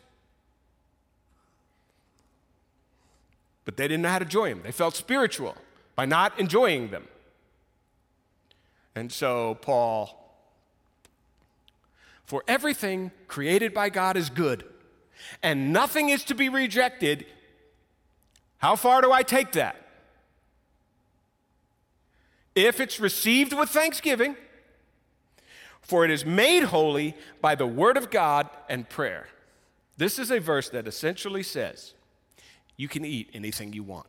But 3.66 3.76
they 3.76 3.90
didn't 3.90 4.04
know 4.04 4.10
how 4.10 4.20
to 4.20 4.26
enjoy 4.26 4.50
them. 4.50 4.62
They 4.64 4.72
felt 4.72 4.96
spiritual 4.96 5.58
by 5.96 6.06
not 6.06 6.40
enjoying 6.40 6.92
them. 6.92 7.10
And 8.96 9.12
so, 9.12 9.56
Paul, 9.56 10.34
for 12.24 12.42
everything 12.48 13.12
created 13.28 13.74
by 13.74 13.90
God 13.90 14.16
is 14.16 14.30
good, 14.30 14.64
and 15.44 15.74
nothing 15.74 16.08
is 16.08 16.24
to 16.24 16.36
be 16.36 16.48
rejected, 16.48 17.26
how 18.60 18.78
far 18.78 19.02
do 19.02 19.12
I 19.12 19.24
take 19.24 19.52
that? 19.52 19.89
If 22.66 22.82
it's 22.82 23.00
received 23.00 23.54
with 23.54 23.70
thanksgiving, 23.70 24.36
for 25.82 26.04
it 26.04 26.12
is 26.12 26.26
made 26.26 26.64
holy 26.64 27.16
by 27.40 27.56
the 27.56 27.66
word 27.66 27.96
of 27.96 28.12
God 28.12 28.50
and 28.68 28.88
prayer. 28.90 29.28
This 29.96 30.20
is 30.20 30.30
a 30.30 30.40
verse 30.40 30.70
that 30.70 30.86
essentially 30.86 31.42
says 31.42 31.94
you 32.76 32.90
can 32.90 33.06
eat 33.06 33.30
anything 33.34 33.72
you 33.72 33.84
want. 33.84 34.08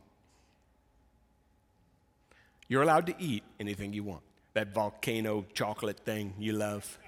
You're 2.67 2.83
allowed 2.83 3.05
to 3.07 3.15
eat 3.19 3.43
anything 3.57 3.93
you 3.93 4.03
want. 4.03 4.23
That 4.53 4.73
volcano 4.73 5.45
chocolate 5.53 5.99
thing 6.01 6.33
you 6.37 6.51
love, 6.51 6.99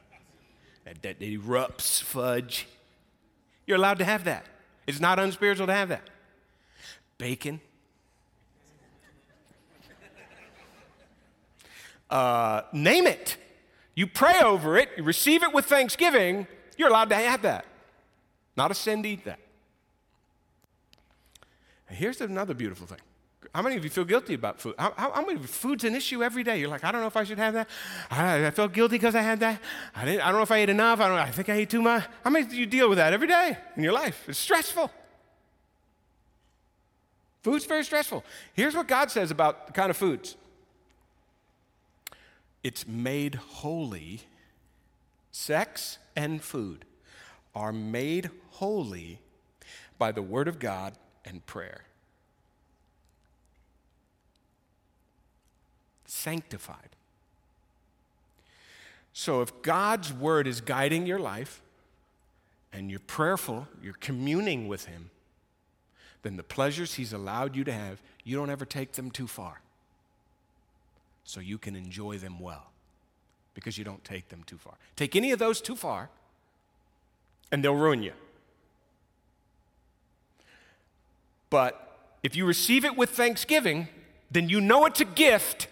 that, 0.85 1.01
that 1.01 1.19
erupts 1.19 2.01
fudge. 2.01 2.67
You're 3.67 3.77
allowed 3.77 3.99
to 3.99 4.05
have 4.05 4.23
that. 4.23 4.45
It's 4.87 5.01
not 5.01 5.19
unspiritual 5.19 5.67
to 5.67 5.73
have 5.73 5.89
that. 5.89 6.09
Bacon. 7.17 7.59
Uh, 12.09 12.61
name 12.71 13.07
it. 13.07 13.37
You 13.95 14.07
pray 14.07 14.39
over 14.41 14.77
it, 14.77 14.89
you 14.97 15.03
receive 15.03 15.43
it 15.43 15.53
with 15.53 15.65
thanksgiving, 15.65 16.47
you're 16.77 16.89
allowed 16.89 17.09
to 17.09 17.15
have 17.15 17.43
that. 17.43 17.65
Not 18.55 18.71
a 18.71 18.73
sin 18.73 19.03
to 19.03 19.09
eat 19.09 19.25
that. 19.25 19.39
And 21.87 21.97
here's 21.97 22.21
another 22.21 22.53
beautiful 22.53 22.87
thing. 22.87 22.99
How 23.53 23.61
many 23.61 23.75
of 23.75 23.83
you 23.83 23.89
feel 23.91 24.05
guilty 24.05 24.33
about 24.33 24.59
food? 24.59 24.73
How, 24.79 24.93
how, 24.95 25.23
many 25.23 25.37
food's 25.39 25.83
an 25.83 25.93
issue 25.93 26.23
every 26.23 26.43
day? 26.43 26.59
You're 26.59 26.69
like, 26.69 26.83
I 26.83 26.91
don't 26.91 27.01
know 27.01 27.07
if 27.07 27.17
I 27.17 27.23
should 27.23 27.37
have 27.37 27.53
that. 27.53 27.69
I, 28.09 28.47
I 28.47 28.51
felt 28.51 28.73
guilty 28.73 28.95
because 28.95 29.13
I 29.13 29.21
had 29.21 29.39
that. 29.41 29.61
I, 29.95 30.05
didn't, 30.05 30.21
I 30.21 30.29
don't 30.29 30.37
know 30.37 30.43
if 30.43 30.51
I 30.51 30.57
ate 30.57 30.69
enough. 30.69 30.99
I, 30.99 31.07
don't, 31.07 31.17
I 31.19 31.29
think 31.29 31.49
I 31.49 31.53
ate 31.55 31.69
too 31.69 31.81
much. 31.81 32.03
How 32.23 32.31
many 32.31 32.47
do 32.47 32.55
you 32.55 32.65
deal 32.65 32.89
with 32.89 32.97
that 32.97 33.13
every 33.13 33.27
day 33.27 33.57
in 33.75 33.83
your 33.83 33.93
life? 33.93 34.23
It's 34.27 34.39
stressful. 34.39 34.89
Food's 37.43 37.65
very 37.65 37.83
stressful. 37.83 38.23
Here's 38.53 38.73
what 38.73 38.87
God 38.87 39.11
says 39.11 39.29
about 39.29 39.67
the 39.67 39.73
kind 39.73 39.91
of 39.91 39.97
foods 39.97 40.35
it's 42.63 42.87
made 42.87 43.35
holy. 43.35 44.21
Sex 45.31 45.97
and 46.15 46.41
food 46.41 46.85
are 47.53 47.73
made 47.73 48.29
holy 48.51 49.19
by 49.97 50.11
the 50.11 50.21
Word 50.21 50.47
of 50.47 50.59
God 50.59 50.93
and 51.25 51.45
prayer. 51.45 51.81
Sanctified. 56.05 56.89
So 59.11 59.41
if 59.41 59.61
God's 59.61 60.13
Word 60.13 60.47
is 60.47 60.61
guiding 60.61 61.05
your 61.05 61.19
life 61.19 61.61
and 62.71 62.89
you're 62.89 62.99
prayerful, 62.99 63.67
you're 63.81 63.93
communing 63.93 64.67
with 64.67 64.85
Him, 64.85 65.09
then 66.21 66.37
the 66.37 66.43
pleasures 66.43 66.95
He's 66.95 67.13
allowed 67.13 67.55
you 67.55 67.63
to 67.65 67.73
have, 67.73 68.01
you 68.23 68.37
don't 68.37 68.49
ever 68.49 68.65
take 68.65 68.93
them 68.93 69.11
too 69.11 69.27
far 69.27 69.62
so 71.23 71.39
you 71.39 71.57
can 71.57 71.75
enjoy 71.75 72.17
them 72.17 72.39
well 72.39 72.71
because 73.53 73.77
you 73.77 73.83
don't 73.83 74.03
take 74.03 74.29
them 74.29 74.43
too 74.43 74.57
far. 74.57 74.73
Take 74.95 75.15
any 75.15 75.31
of 75.31 75.39
those 75.39 75.61
too 75.61 75.75
far, 75.75 76.09
and 77.51 77.63
they'll 77.63 77.75
ruin 77.75 78.01
you. 78.01 78.13
But 81.49 81.99
if 82.23 82.35
you 82.35 82.45
receive 82.45 82.83
it 82.83 82.97
with 82.97 83.11
thanksgiving, 83.11 83.87
then 84.31 84.49
you 84.49 84.59
know 84.59 84.85
it's 84.85 85.01
a 85.01 85.05
gift 85.05 85.67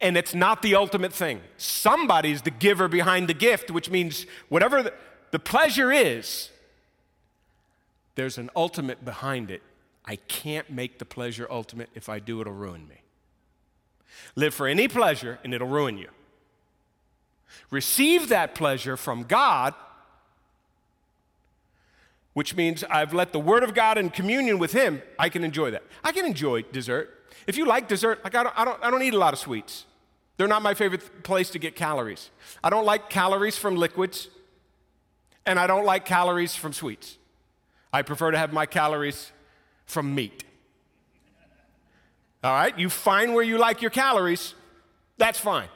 and 0.00 0.16
it's 0.16 0.34
not 0.34 0.62
the 0.62 0.74
ultimate 0.74 1.12
thing. 1.12 1.40
Somebody's 1.56 2.42
the 2.42 2.50
giver 2.50 2.88
behind 2.88 3.28
the 3.28 3.34
gift, 3.34 3.70
which 3.70 3.90
means 3.90 4.26
whatever 4.48 4.82
the, 4.82 4.94
the 5.30 5.38
pleasure 5.38 5.92
is, 5.92 6.50
there's 8.14 8.38
an 8.38 8.50
ultimate 8.56 9.04
behind 9.04 9.50
it. 9.50 9.62
I 10.04 10.16
can't 10.16 10.68
make 10.70 10.98
the 10.98 11.04
pleasure 11.04 11.46
ultimate. 11.50 11.90
If 11.94 12.08
I 12.08 12.18
do, 12.18 12.40
it'll 12.40 12.52
ruin 12.52 12.88
me. 12.88 13.02
Live 14.36 14.54
for 14.54 14.66
any 14.66 14.88
pleasure 14.88 15.38
and 15.44 15.52
it'll 15.52 15.68
ruin 15.68 15.98
you. 15.98 16.08
Receive 17.70 18.28
that 18.28 18.54
pleasure 18.54 18.96
from 18.96 19.24
God, 19.24 19.74
which 22.32 22.54
means 22.54 22.84
I've 22.84 23.12
let 23.12 23.32
the 23.32 23.40
Word 23.40 23.62
of 23.62 23.74
God 23.74 23.98
in 23.98 24.10
communion 24.10 24.58
with 24.58 24.72
Him, 24.72 25.02
I 25.18 25.28
can 25.28 25.44
enjoy 25.44 25.70
that. 25.72 25.82
I 26.02 26.12
can 26.12 26.24
enjoy 26.24 26.62
dessert. 26.62 27.16
If 27.46 27.56
you 27.56 27.66
like 27.66 27.88
dessert, 27.88 28.22
like 28.24 28.34
I 28.34 28.42
don't, 28.42 28.58
I 28.58 28.64
don't, 28.64 28.82
I 28.84 28.90
don't 28.90 29.02
eat 29.02 29.14
a 29.14 29.18
lot 29.18 29.32
of 29.32 29.38
sweets. 29.38 29.84
They're 30.36 30.48
not 30.48 30.62
my 30.62 30.74
favorite 30.74 31.22
place 31.22 31.50
to 31.50 31.58
get 31.58 31.76
calories. 31.76 32.30
I 32.64 32.70
don't 32.70 32.86
like 32.86 33.10
calories 33.10 33.58
from 33.58 33.76
liquids, 33.76 34.28
and 35.44 35.58
I 35.58 35.66
don't 35.66 35.84
like 35.84 36.04
calories 36.04 36.54
from 36.54 36.72
sweets. 36.72 37.18
I 37.92 38.02
prefer 38.02 38.30
to 38.30 38.38
have 38.38 38.52
my 38.52 38.66
calories 38.66 39.32
from 39.84 40.14
meat. 40.14 40.44
All 42.42 42.52
right, 42.52 42.78
you 42.78 42.88
find 42.88 43.34
where 43.34 43.44
you 43.44 43.58
like 43.58 43.82
your 43.82 43.90
calories, 43.90 44.54
that's 45.18 45.38
fine. 45.38 45.68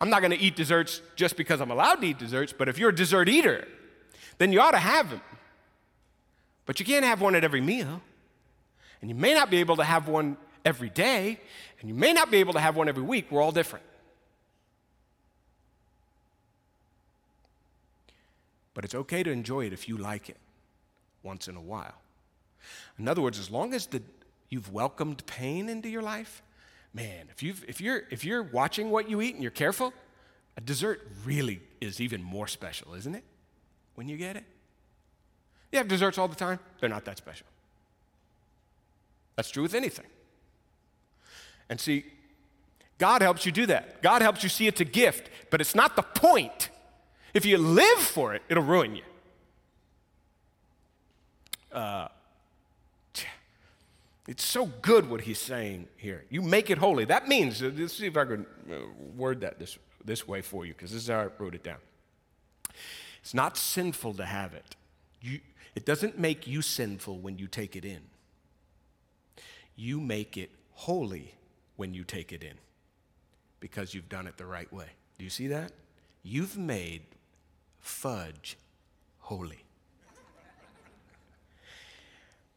I'm 0.00 0.10
not 0.10 0.20
going 0.20 0.30
to 0.30 0.38
eat 0.38 0.56
desserts 0.56 1.00
just 1.16 1.36
because 1.36 1.60
I'm 1.60 1.70
allowed 1.70 1.96
to 1.96 2.06
eat 2.06 2.18
desserts, 2.18 2.52
but 2.52 2.68
if 2.68 2.78
you're 2.78 2.90
a 2.90 2.94
dessert 2.94 3.28
eater, 3.28 3.66
then 4.38 4.52
you 4.52 4.60
ought 4.60 4.72
to 4.72 4.78
have 4.78 5.10
them. 5.10 5.20
But 6.66 6.78
you 6.78 6.86
can't 6.86 7.04
have 7.04 7.20
one 7.20 7.34
at 7.34 7.44
every 7.44 7.60
meal. 7.60 8.00
And 9.00 9.10
you 9.10 9.16
may 9.16 9.34
not 9.34 9.50
be 9.50 9.58
able 9.58 9.76
to 9.76 9.84
have 9.84 10.06
one 10.06 10.36
every 10.64 10.88
day, 10.88 11.40
and 11.80 11.88
you 11.88 11.94
may 11.94 12.12
not 12.12 12.30
be 12.30 12.38
able 12.38 12.52
to 12.52 12.60
have 12.60 12.76
one 12.76 12.88
every 12.88 13.02
week. 13.02 13.26
We're 13.30 13.42
all 13.42 13.50
different. 13.50 13.84
But 18.74 18.84
it's 18.84 18.94
okay 18.94 19.22
to 19.22 19.30
enjoy 19.30 19.66
it 19.66 19.72
if 19.72 19.88
you 19.88 19.98
like 19.98 20.28
it 20.28 20.38
once 21.22 21.48
in 21.48 21.56
a 21.56 21.60
while. 21.60 21.94
In 22.98 23.08
other 23.08 23.20
words, 23.20 23.38
as 23.38 23.50
long 23.50 23.74
as 23.74 23.86
the 23.86 24.02
you've 24.52 24.70
welcomed 24.70 25.24
pain 25.24 25.70
into 25.70 25.88
your 25.88 26.02
life, 26.02 26.42
man, 26.92 27.26
if, 27.30 27.42
you've, 27.42 27.64
if, 27.66 27.80
you're, 27.80 28.02
if 28.10 28.22
you're 28.22 28.42
watching 28.42 28.90
what 28.90 29.08
you 29.08 29.22
eat 29.22 29.32
and 29.32 29.42
you're 29.42 29.50
careful, 29.50 29.94
a 30.58 30.60
dessert 30.60 31.00
really 31.24 31.62
is 31.80 32.02
even 32.02 32.22
more 32.22 32.46
special, 32.46 32.92
isn't 32.92 33.14
it? 33.14 33.24
When 33.94 34.10
you 34.10 34.18
get 34.18 34.36
it. 34.36 34.44
You 35.72 35.78
have 35.78 35.88
desserts 35.88 36.18
all 36.18 36.28
the 36.28 36.36
time, 36.36 36.58
they're 36.78 36.90
not 36.90 37.06
that 37.06 37.16
special. 37.16 37.46
That's 39.36 39.50
true 39.50 39.62
with 39.62 39.74
anything. 39.74 40.04
And 41.70 41.80
see, 41.80 42.04
God 42.98 43.22
helps 43.22 43.46
you 43.46 43.52
do 43.52 43.64
that. 43.66 44.02
God 44.02 44.20
helps 44.20 44.42
you 44.42 44.50
see 44.50 44.66
it's 44.66 44.82
a 44.82 44.84
gift, 44.84 45.30
but 45.48 45.62
it's 45.62 45.74
not 45.74 45.96
the 45.96 46.02
point. 46.02 46.68
If 47.32 47.46
you 47.46 47.56
live 47.56 47.98
for 47.98 48.34
it, 48.34 48.42
it'll 48.50 48.62
ruin 48.62 48.96
you. 48.96 49.02
Uh, 51.72 52.08
it's 54.28 54.44
so 54.44 54.66
good 54.66 55.10
what 55.10 55.22
he's 55.22 55.40
saying 55.40 55.88
here. 55.96 56.24
You 56.30 56.42
make 56.42 56.70
it 56.70 56.78
holy. 56.78 57.04
That 57.04 57.26
means, 57.26 57.60
uh, 57.62 57.72
let's 57.76 57.94
see 57.94 58.06
if 58.06 58.16
I 58.16 58.24
can 58.24 58.46
uh, 58.70 58.76
word 59.16 59.40
that 59.40 59.58
this, 59.58 59.78
this 60.04 60.28
way 60.28 60.42
for 60.42 60.64
you, 60.64 60.74
because 60.74 60.92
this 60.92 61.02
is 61.02 61.08
how 61.08 61.20
I 61.20 61.28
wrote 61.38 61.54
it 61.54 61.64
down. 61.64 61.78
It's 63.20 63.34
not 63.34 63.56
sinful 63.56 64.14
to 64.14 64.24
have 64.24 64.54
it. 64.54 64.76
You, 65.20 65.40
it 65.74 65.84
doesn't 65.84 66.18
make 66.18 66.46
you 66.46 66.62
sinful 66.62 67.18
when 67.18 67.38
you 67.38 67.48
take 67.48 67.74
it 67.74 67.84
in. 67.84 68.02
You 69.74 70.00
make 70.00 70.36
it 70.36 70.50
holy 70.72 71.34
when 71.76 71.92
you 71.94 72.04
take 72.04 72.32
it 72.32 72.44
in 72.44 72.54
because 73.58 73.94
you've 73.94 74.08
done 74.08 74.26
it 74.26 74.36
the 74.36 74.46
right 74.46 74.72
way. 74.72 74.86
Do 75.18 75.24
you 75.24 75.30
see 75.30 75.48
that? 75.48 75.72
You've 76.22 76.56
made 76.56 77.02
fudge 77.80 78.56
holy. 79.18 79.64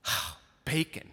Bacon 0.65 1.09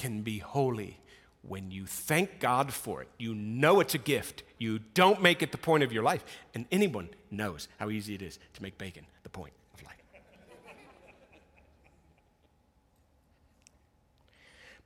can 0.00 0.22
be 0.22 0.38
holy 0.38 0.98
when 1.42 1.70
you 1.70 1.84
thank 1.84 2.40
God 2.40 2.72
for 2.72 3.02
it. 3.02 3.08
You 3.18 3.34
know 3.34 3.80
it's 3.80 3.94
a 3.94 3.98
gift. 3.98 4.42
You 4.56 4.78
don't 4.94 5.20
make 5.20 5.42
it 5.42 5.52
the 5.52 5.58
point 5.58 5.82
of 5.82 5.92
your 5.92 6.02
life. 6.02 6.24
And 6.54 6.64
anyone 6.72 7.10
knows 7.30 7.68
how 7.78 7.90
easy 7.90 8.14
it 8.14 8.22
is 8.22 8.38
to 8.54 8.62
make 8.62 8.78
bacon 8.78 9.04
the 9.24 9.28
point 9.28 9.52
of 9.74 9.82
life. 9.82 9.98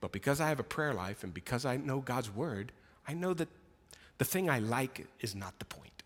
but 0.01 0.11
because 0.11 0.41
I 0.41 0.49
have 0.49 0.59
a 0.59 0.63
prayer 0.63 0.93
life 0.93 1.23
and 1.23 1.33
because 1.33 1.63
I 1.63 1.77
know 1.77 2.01
God's 2.01 2.29
word, 2.29 2.73
I 3.07 3.13
know 3.13 3.33
that 3.33 3.47
the 4.17 4.25
thing 4.25 4.49
I 4.49 4.59
like 4.59 5.07
is 5.21 5.33
not 5.33 5.57
the 5.59 5.65
point. 5.65 6.03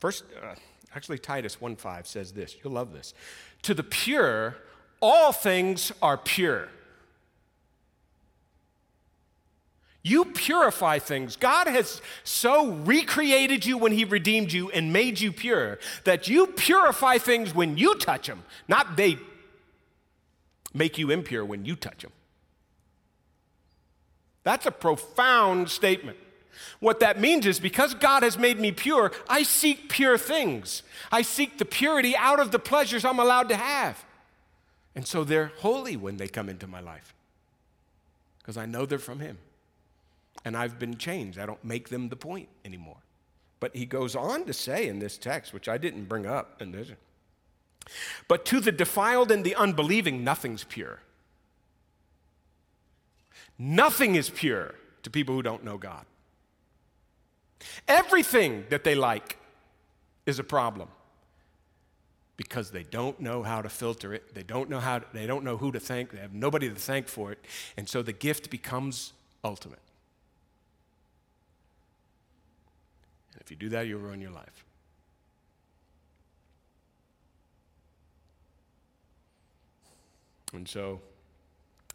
First, 0.00 0.24
uh, 0.42 0.56
actually, 0.92 1.18
Titus 1.18 1.58
1.5 1.62 2.06
says 2.06 2.32
this. 2.32 2.56
You'll 2.64 2.72
love 2.72 2.92
this. 2.92 3.14
To 3.62 3.74
the 3.74 3.84
pure, 3.84 4.56
all 5.00 5.32
things 5.32 5.92
are 6.02 6.16
pure. 6.16 6.68
You 10.02 10.24
purify 10.24 10.98
things. 10.98 11.36
God 11.36 11.66
has 11.66 12.00
so 12.24 12.70
recreated 12.70 13.66
you 13.66 13.76
when 13.76 13.92
He 13.92 14.04
redeemed 14.04 14.52
you 14.52 14.70
and 14.70 14.92
made 14.92 15.20
you 15.20 15.30
pure 15.30 15.78
that 16.04 16.26
you 16.26 16.46
purify 16.46 17.18
things 17.18 17.54
when 17.54 17.76
you 17.76 17.96
touch 17.96 18.26
them, 18.26 18.44
not 18.66 18.96
they 18.96 19.18
make 20.72 20.96
you 20.96 21.10
impure 21.10 21.44
when 21.44 21.64
you 21.64 21.76
touch 21.76 22.02
them. 22.02 22.12
That's 24.42 24.64
a 24.64 24.70
profound 24.70 25.68
statement. 25.68 26.16
What 26.78 27.00
that 27.00 27.20
means 27.20 27.44
is 27.46 27.60
because 27.60 27.94
God 27.94 28.22
has 28.22 28.38
made 28.38 28.58
me 28.58 28.72
pure, 28.72 29.12
I 29.28 29.42
seek 29.42 29.90
pure 29.90 30.16
things. 30.16 30.82
I 31.12 31.22
seek 31.22 31.58
the 31.58 31.64
purity 31.64 32.16
out 32.16 32.40
of 32.40 32.52
the 32.52 32.58
pleasures 32.58 33.04
I'm 33.04 33.18
allowed 33.18 33.50
to 33.50 33.56
have. 33.56 34.02
And 34.94 35.06
so 35.06 35.24
they're 35.24 35.52
holy 35.58 35.96
when 35.96 36.16
they 36.16 36.28
come 36.28 36.48
into 36.48 36.66
my 36.66 36.80
life 36.80 37.14
because 38.38 38.56
I 38.56 38.66
know 38.66 38.86
they're 38.86 38.98
from 38.98 39.20
Him. 39.20 39.38
And 40.44 40.56
I've 40.56 40.78
been 40.78 40.96
changed. 40.96 41.38
I 41.38 41.46
don't 41.46 41.62
make 41.64 41.90
them 41.90 42.08
the 42.08 42.16
point 42.16 42.48
anymore. 42.64 42.96
But 43.60 43.76
he 43.76 43.84
goes 43.84 44.16
on 44.16 44.46
to 44.46 44.54
say 44.54 44.88
in 44.88 44.98
this 44.98 45.18
text, 45.18 45.52
which 45.52 45.68
I 45.68 45.76
didn't 45.76 46.06
bring 46.06 46.24
up 46.24 46.62
in 46.62 46.72
this, 46.72 46.88
but 48.26 48.44
to 48.46 48.60
the 48.60 48.72
defiled 48.72 49.30
and 49.30 49.44
the 49.44 49.54
unbelieving, 49.54 50.24
nothing's 50.24 50.64
pure. 50.64 51.00
Nothing 53.58 54.14
is 54.14 54.30
pure 54.30 54.74
to 55.02 55.10
people 55.10 55.34
who 55.34 55.42
don't 55.42 55.64
know 55.64 55.76
God. 55.76 56.06
Everything 57.86 58.64
that 58.70 58.84
they 58.84 58.94
like 58.94 59.36
is 60.24 60.38
a 60.38 60.44
problem 60.44 60.88
because 62.40 62.70
they 62.70 62.84
don't 62.84 63.20
know 63.20 63.42
how 63.42 63.60
to 63.60 63.68
filter 63.68 64.14
it. 64.14 64.34
They 64.34 64.42
don't 64.42 64.70
know 64.70 64.80
how 64.80 65.00
to, 65.00 65.06
they 65.12 65.26
don't 65.26 65.44
know 65.44 65.58
who 65.58 65.70
to 65.72 65.78
thank. 65.78 66.10
They 66.10 66.20
have 66.20 66.32
nobody 66.32 66.70
to 66.70 66.74
thank 66.74 67.06
for 67.06 67.30
it. 67.30 67.38
And 67.76 67.86
so 67.86 68.00
the 68.00 68.14
gift 68.14 68.48
becomes 68.48 69.12
ultimate. 69.44 69.82
And 73.34 73.42
if 73.42 73.50
you 73.50 73.58
do 73.58 73.68
that, 73.68 73.86
you'll 73.86 74.00
ruin 74.00 74.22
your 74.22 74.30
life. 74.30 74.64
And 80.54 80.66
so 80.66 81.02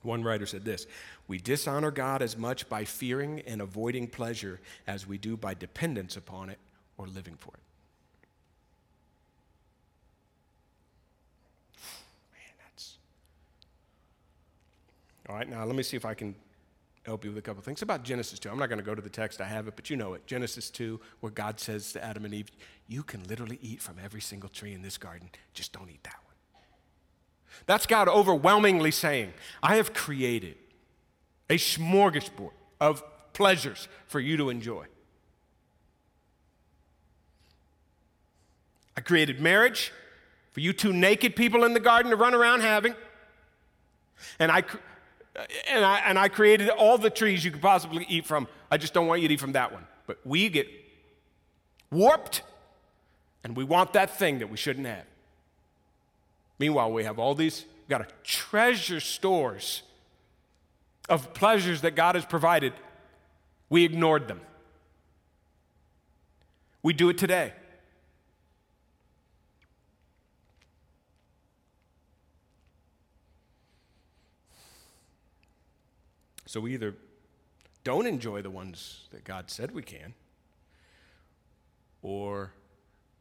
one 0.04 0.22
writer 0.22 0.46
said 0.46 0.64
this 0.64 0.86
We 1.28 1.40
dishonor 1.40 1.90
God 1.90 2.22
as 2.22 2.38
much 2.38 2.70
by 2.70 2.86
fearing 2.86 3.40
and 3.48 3.64
avoiding 3.64 4.10
pleasure 4.10 4.60
as 4.86 5.08
we 5.08 5.18
do 5.18 5.36
by 5.38 5.56
dependence 5.56 6.16
upon 6.16 6.52
it 6.52 6.60
or 7.00 7.08
living 7.08 7.34
for 7.36 7.56
it. 7.56 7.60
All 15.28 15.36
right, 15.36 15.50
now 15.50 15.66
let 15.66 15.76
me 15.76 15.84
see 15.84 15.98
if 15.98 16.06
I 16.06 16.14
can 16.14 16.36
help 17.04 17.24
you 17.24 17.32
with 17.32 17.38
a 17.38 17.42
couple 17.42 17.62
things 17.62 17.82
about 17.82 18.04
Genesis 18.04 18.40
2. 18.40 18.50
I'm 18.50 18.60
not 18.60 18.70
going 18.70 18.80
to 18.80 18.86
go 18.86 18.96
to 18.96 19.02
the 19.02 19.10
text, 19.10 19.42
I 19.42 19.46
have 19.46 19.68
it, 19.68 19.76
but 19.76 19.90
you 19.90 19.96
know 19.96 20.14
it. 20.14 20.26
Genesis 20.28 20.70
2, 20.70 21.00
where 21.20 21.32
God 21.32 21.60
says 21.60 21.94
to 21.94 22.04
Adam 22.04 22.26
and 22.26 22.34
Eve, 22.34 22.50
You 22.88 23.04
can 23.04 23.24
literally 23.24 23.60
eat 23.62 23.82
from 23.82 23.96
every 24.04 24.22
single 24.22 24.50
tree 24.50 24.74
in 24.74 24.82
this 24.82 24.98
garden, 24.98 25.30
just 25.54 25.74
don't 25.74 25.90
eat 25.90 26.04
that 26.04 26.18
one. 26.26 26.64
That's 27.66 27.86
God 27.86 28.08
overwhelmingly 28.08 28.92
saying, 28.92 29.34
I 29.64 29.76
have 29.76 29.94
created 29.94 30.58
a 31.50 31.58
smorgasbord 31.58 32.52
of 32.80 33.04
pleasures 33.34 33.88
for 34.08 34.20
you 34.20 34.38
to 34.38 34.50
enjoy. 34.50 34.86
I 38.98 39.02
created 39.02 39.42
marriage 39.42 39.92
for 40.52 40.62
you 40.62 40.74
two 40.74 40.94
naked 40.94 41.36
people 41.36 41.64
in 41.66 41.74
the 41.74 41.80
garden 41.80 42.12
to 42.12 42.16
run 42.16 42.34
around 42.34 42.62
having. 42.62 42.96
And 44.40 44.52
I, 44.52 44.64
and 45.68 45.84
I, 45.84 46.00
and 46.00 46.18
I 46.18 46.28
created 46.30 46.70
all 46.70 46.98
the 46.98 47.10
trees 47.10 47.44
you 47.44 47.52
could 47.52 47.62
possibly 47.62 48.06
eat 48.08 48.26
from. 48.26 48.48
I 48.72 48.78
just 48.78 48.94
don't 48.94 49.08
want 49.08 49.22
you 49.22 49.28
to 49.28 49.34
eat 49.34 49.40
from 49.40 49.54
that 49.54 49.72
one. 49.72 49.86
But 50.08 50.20
we 50.24 50.50
get 50.50 50.68
warped 51.92 52.44
and 53.44 53.56
we 53.56 53.64
want 53.64 53.94
that 53.94 54.18
thing 54.18 54.40
that 54.40 54.50
we 54.50 54.58
shouldn't 54.58 54.88
have. 54.88 55.06
Meanwhile, 56.58 56.92
we 56.92 57.04
have 57.04 57.20
all 57.20 57.36
these, 57.36 57.66
we've 57.82 57.90
got 57.90 58.02
a 58.02 58.08
treasure 58.24 59.00
stores 59.00 59.84
of 61.10 61.34
pleasures 61.34 61.82
that 61.82 61.96
God 61.96 62.16
has 62.16 62.26
provided. 62.26 62.74
We 63.70 63.84
ignored 63.84 64.28
them. 64.28 64.42
We 66.82 66.94
do 66.94 67.10
it 67.10 67.18
today. 67.18 67.54
So 76.56 76.62
we 76.62 76.74
either 76.74 76.96
don't 77.84 78.08
enjoy 78.08 78.42
the 78.42 78.50
ones 78.50 79.10
that 79.12 79.26
God 79.26 79.52
said 79.52 79.72
we 79.72 79.82
can, 79.82 80.14
or 82.02 82.54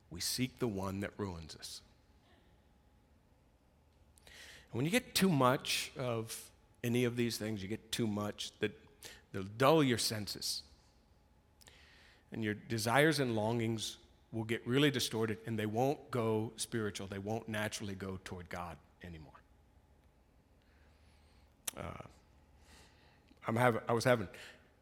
we 0.08 0.20
seek 0.20 0.60
the 0.60 0.68
one 0.68 1.00
that 1.00 1.10
ruins 1.16 1.56
us. 1.56 1.80
And 4.70 4.78
when 4.78 4.84
you 4.84 4.92
get 4.92 5.16
too 5.16 5.28
much 5.28 5.90
of 5.98 6.40
any 6.84 7.02
of 7.02 7.16
these 7.16 7.36
things, 7.36 7.60
you 7.60 7.66
get 7.66 7.90
too 7.90 8.06
much 8.06 8.52
that 8.60 8.70
they'll 9.32 9.42
dull 9.58 9.82
your 9.82 9.98
senses. 9.98 10.62
And 12.30 12.44
your 12.44 12.54
desires 12.54 13.18
and 13.18 13.34
longings 13.34 13.96
will 14.30 14.44
get 14.44 14.64
really 14.64 14.92
distorted 14.92 15.38
and 15.44 15.58
they 15.58 15.66
won't 15.66 16.08
go 16.12 16.52
spiritual. 16.56 17.08
They 17.08 17.18
won't 17.18 17.48
naturally 17.48 17.96
go 17.96 18.20
toward 18.24 18.48
God 18.48 18.76
anymore. 19.02 19.32
Uh, 21.76 22.04
I'm 23.46 23.56
having, 23.56 23.80
I 23.88 23.92
was 23.92 24.04
having, 24.04 24.28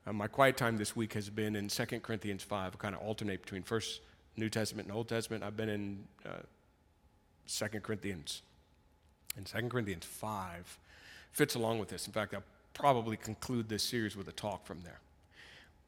uh, 0.07 0.13
my 0.13 0.27
quiet 0.27 0.57
time 0.57 0.77
this 0.77 0.95
week 0.95 1.15
has 1.15 1.29
been 1.31 1.57
in 1.57 1.69
2 1.69 1.85
Corinthians 2.01 2.43
5. 2.43 2.75
I 2.75 2.77
kind 2.77 2.95
of 2.95 3.03
alternate 3.03 3.43
between 3.43 3.63
First 3.63 4.01
New 4.37 4.49
Testament 4.49 4.89
and 4.89 4.97
Old 4.97 5.09
Testament. 5.09 5.43
I've 5.43 5.57
been 5.57 5.69
in 5.69 6.05
uh, 6.25 6.43
2 7.49 7.81
Corinthians. 7.81 8.43
And 9.37 9.47
2 9.47 9.69
Corinthians 9.69 10.05
5 10.05 10.79
fits 11.33 11.55
along 11.55 11.79
with 11.79 11.89
this. 11.89 12.07
In 12.07 12.13
fact, 12.13 12.35
I'll 12.35 12.43
probably 12.75 13.17
conclude 13.17 13.69
this 13.69 13.83
series 13.83 14.17
with 14.17 14.29
a 14.29 14.33
talk 14.33 14.67
from 14.67 14.81
there. 14.83 15.01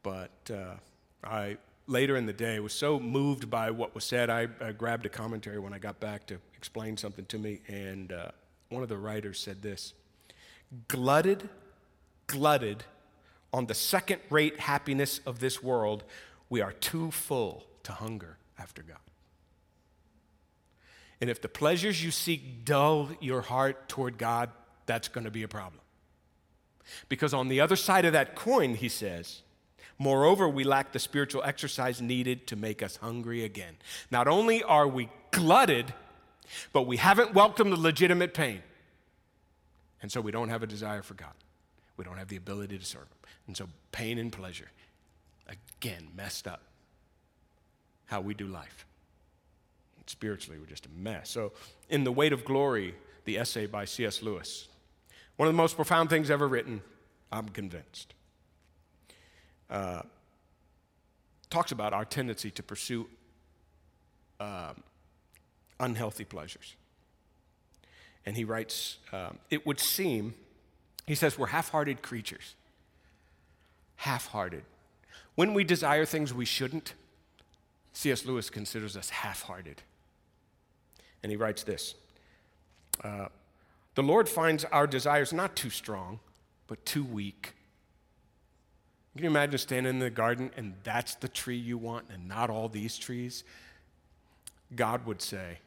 But 0.03 0.51
uh, 0.51 0.75
I, 1.23 1.57
later 1.87 2.15
in 2.17 2.25
the 2.25 2.33
day, 2.33 2.59
was 2.59 2.73
so 2.73 2.99
moved 2.99 3.49
by 3.49 3.71
what 3.71 3.95
was 3.95 4.03
said, 4.03 4.29
I, 4.29 4.47
I, 4.61 4.71
grabbed 4.71 5.05
a 5.05 5.09
commentary 5.09 5.59
when 5.59 5.73
I 5.73 5.79
got 5.79 5.99
back 5.99 6.27
to 6.27 6.37
explain 6.55 6.97
something 6.97 7.25
to 7.25 7.39
me. 7.39 7.61
And 7.67 8.11
uh, 8.11 8.29
one 8.69 8.83
of 8.83 8.89
the 8.89 8.97
writers 8.97 9.39
said 9.39 9.61
this 9.61 9.93
glutted 10.87 11.49
glutted 12.27 12.83
on 13.53 13.67
the 13.67 13.73
second 13.73 14.21
rate 14.29 14.59
happiness 14.59 15.21
of 15.25 15.39
this 15.39 15.63
world, 15.63 16.03
we 16.49 16.61
are 16.61 16.73
too 16.73 17.11
full 17.11 17.65
to 17.83 17.93
hunger 17.93 18.37
after 18.59 18.81
God. 18.81 18.97
And 21.21 21.29
if 21.29 21.41
the 21.41 21.47
pleasures 21.47 22.03
you 22.03 22.11
seek 22.11 22.65
dull 22.65 23.09
your 23.21 23.41
heart 23.41 23.87
toward 23.87 24.17
God, 24.17 24.49
that's 24.85 25.07
going 25.07 25.23
to 25.23 25.31
be 25.31 25.43
a 25.43 25.47
problem. 25.47 25.79
Because 27.09 27.33
on 27.33 27.47
the 27.47 27.61
other 27.61 27.75
side 27.75 28.05
of 28.05 28.13
that 28.13 28.35
coin, 28.35 28.75
he 28.75 28.89
says, 28.89 29.41
moreover, 29.97 30.47
we 30.47 30.63
lack 30.63 30.91
the 30.91 30.99
spiritual 30.99 31.41
exercise 31.43 32.01
needed 32.01 32.47
to 32.47 32.55
make 32.55 32.83
us 32.83 32.97
hungry 32.97 33.43
again. 33.43 33.77
Not 34.11 34.27
only 34.27 34.61
are 34.63 34.87
we 34.87 35.09
glutted, 35.31 35.93
but 36.73 36.83
we 36.83 36.97
haven't 36.97 37.33
welcomed 37.33 37.71
the 37.71 37.79
legitimate 37.79 38.33
pain. 38.33 38.61
And 40.01 40.11
so 40.11 40.21
we 40.21 40.31
don't 40.31 40.49
have 40.49 40.61
a 40.61 40.67
desire 40.67 41.01
for 41.01 41.15
God. 41.15 41.33
We 41.97 42.03
don't 42.03 42.17
have 42.17 42.27
the 42.27 42.35
ability 42.35 42.77
to 42.77 42.85
serve 42.85 43.03
Him. 43.03 43.17
And 43.47 43.57
so 43.57 43.69
pain 43.91 44.17
and 44.17 44.31
pleasure, 44.31 44.71
again, 45.47 46.09
messed 46.15 46.47
up 46.47 46.61
how 48.05 48.21
we 48.21 48.33
do 48.33 48.47
life. 48.47 48.85
Spiritually, 50.07 50.59
we're 50.59 50.67
just 50.67 50.85
a 50.85 50.89
mess. 50.89 51.31
So, 51.31 51.53
in 51.89 52.03
The 52.03 52.11
Weight 52.11 52.31
of 52.31 52.45
Glory, 52.45 52.93
the 53.23 53.39
essay 53.39 53.65
by 53.65 53.85
C.S. 53.85 54.21
Lewis, 54.21 54.67
one 55.35 55.47
of 55.47 55.53
the 55.53 55.57
most 55.57 55.75
profound 55.75 56.11
things 56.11 56.29
ever 56.29 56.47
written, 56.47 56.81
I'm 57.31 57.49
convinced. 57.49 58.13
Uh, 59.67 60.03
talks 61.49 61.71
about 61.71 61.91
our 61.91 62.05
tendency 62.05 62.51
to 62.51 62.61
pursue 62.61 63.07
um, 64.39 64.83
unhealthy 65.79 66.23
pleasures. 66.23 66.75
And 68.25 68.35
he 68.35 68.43
writes, 68.43 68.97
um, 69.11 69.39
It 69.49 69.65
would 69.65 69.79
seem 69.79 70.35
he 71.05 71.15
says 71.15 71.37
we're 71.37 71.47
half 71.47 71.69
hearted 71.69 72.01
creatures. 72.01 72.55
Half 73.97 74.27
hearted. 74.27 74.63
When 75.35 75.53
we 75.53 75.63
desire 75.63 76.05
things 76.05 76.33
we 76.33 76.45
shouldn't, 76.45 76.93
C.S. 77.93 78.25
Lewis 78.25 78.49
considers 78.49 78.97
us 78.97 79.09
half 79.09 79.43
hearted. 79.43 79.81
And 81.23 81.31
he 81.31 81.37
writes 81.37 81.63
this 81.63 81.95
uh, 83.03 83.27
The 83.95 84.03
Lord 84.03 84.27
finds 84.27 84.65
our 84.65 84.87
desires 84.87 85.31
not 85.33 85.55
too 85.55 85.69
strong, 85.69 86.19
but 86.67 86.85
too 86.85 87.03
weak. 87.03 87.53
Can 89.15 89.23
you 89.23 89.29
imagine 89.29 89.57
standing 89.57 89.91
in 89.91 89.99
the 89.99 90.09
garden 90.09 90.51
and 90.57 90.73
that's 90.83 91.15
the 91.15 91.29
tree 91.29 91.55
you 91.55 91.77
want 91.77 92.05
and 92.11 92.27
not 92.27 92.49
all 92.49 92.67
these 92.67 92.97
trees? 92.97 93.45
God 94.75 95.05
would 95.05 95.21
say, 95.21 95.59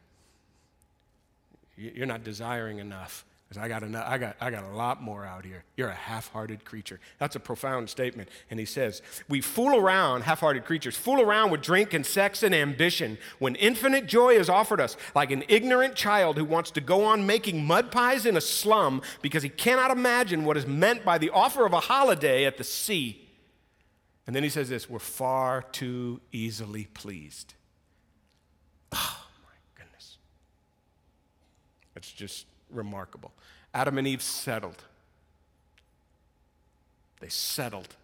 You're 1.77 2.05
not 2.05 2.23
desiring 2.23 2.77
enough. 2.77 3.25
I 3.57 3.67
got, 3.67 3.81
enough, 3.81 4.05
I, 4.07 4.19
got, 4.19 4.35
I 4.39 4.51
got 4.51 4.63
a 4.63 4.75
lot 4.75 5.01
more 5.01 5.25
out 5.25 5.43
here. 5.43 5.63
You're 5.75 5.89
a 5.89 5.95
half 5.95 6.31
hearted 6.31 6.63
creature. 6.65 6.99
That's 7.17 7.35
a 7.35 7.39
profound 7.39 7.89
statement. 7.89 8.29
And 8.51 8.59
he 8.59 8.65
says, 8.65 9.01
We 9.27 9.41
fool 9.41 9.75
around, 9.75 10.21
half 10.21 10.41
hearted 10.41 10.65
creatures, 10.65 10.95
fool 10.95 11.19
around 11.19 11.49
with 11.49 11.61
drink 11.61 11.95
and 11.95 12.05
sex 12.05 12.43
and 12.43 12.53
ambition 12.53 13.17
when 13.39 13.55
infinite 13.55 14.05
joy 14.05 14.35
is 14.35 14.49
offered 14.49 14.79
us, 14.79 14.95
like 15.15 15.31
an 15.31 15.43
ignorant 15.47 15.95
child 15.95 16.37
who 16.37 16.45
wants 16.45 16.69
to 16.71 16.81
go 16.81 17.03
on 17.03 17.25
making 17.25 17.65
mud 17.65 17.91
pies 17.91 18.27
in 18.27 18.37
a 18.37 18.41
slum 18.41 19.01
because 19.23 19.41
he 19.41 19.49
cannot 19.49 19.89
imagine 19.89 20.45
what 20.45 20.55
is 20.55 20.67
meant 20.67 21.03
by 21.03 21.17
the 21.17 21.31
offer 21.31 21.65
of 21.65 21.73
a 21.73 21.79
holiday 21.79 22.45
at 22.45 22.57
the 22.57 22.63
sea. 22.63 23.27
And 24.27 24.35
then 24.35 24.43
he 24.43 24.49
says 24.49 24.69
this 24.69 24.87
we're 24.87 24.99
far 24.99 25.63
too 25.63 26.21
easily 26.31 26.85
pleased. 26.93 27.55
Oh, 28.91 29.25
my 29.43 29.83
goodness. 29.83 30.19
That's 31.95 32.11
just 32.11 32.45
remarkable. 32.69 33.31
Adam 33.73 33.97
and 33.97 34.07
Eve 34.07 34.21
settled. 34.21 34.83
They 37.19 37.29
settled. 37.29 37.95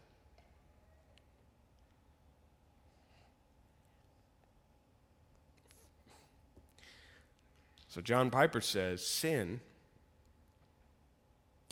So 7.90 8.02
John 8.02 8.30
Piper 8.30 8.60
says 8.60 9.06
sin 9.06 9.62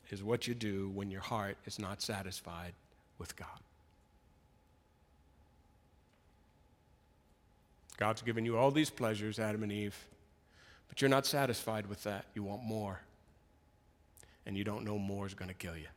is 0.10 0.24
what 0.24 0.48
you 0.48 0.54
do 0.54 0.90
when 0.94 1.12
your 1.12 1.22
heart 1.22 1.58
is 1.66 1.80
not 1.80 2.02
satisfied 2.02 2.74
with 3.18 3.36
God. 3.36 3.48
God's 7.98 8.22
given 8.22 8.46
you 8.46 8.58
all 8.58 8.72
these 8.72 8.90
pleasures, 8.90 9.38
Adam 9.38 9.64
and 9.64 9.72
Eve, 9.72 9.98
but 10.94 11.02
you're 11.02 11.10
not 11.10 11.26
satisfied 11.26 11.88
with 11.88 12.04
that. 12.04 12.26
You 12.36 12.44
want 12.44 12.62
more. 12.62 13.00
And 14.46 14.56
you 14.56 14.64
don't 14.64 14.86
know 14.86 15.00
more 15.00 15.26
is 15.26 15.34
going 15.34 15.50
to 15.50 15.56
kill 15.56 15.76
you. 15.76 15.88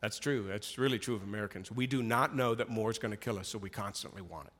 That's 0.00 0.18
true. 0.18 0.46
That's 0.48 0.78
really 0.78 0.98
true 0.98 1.14
of 1.14 1.22
Americans. 1.22 1.70
We 1.70 1.86
do 1.86 2.02
not 2.02 2.34
know 2.34 2.56
that 2.56 2.68
more 2.68 2.90
is 2.90 2.98
going 2.98 3.12
to 3.12 3.16
kill 3.16 3.38
us, 3.38 3.46
so 3.46 3.56
we 3.56 3.70
constantly 3.70 4.20
want 4.20 4.48
it. 4.48 4.52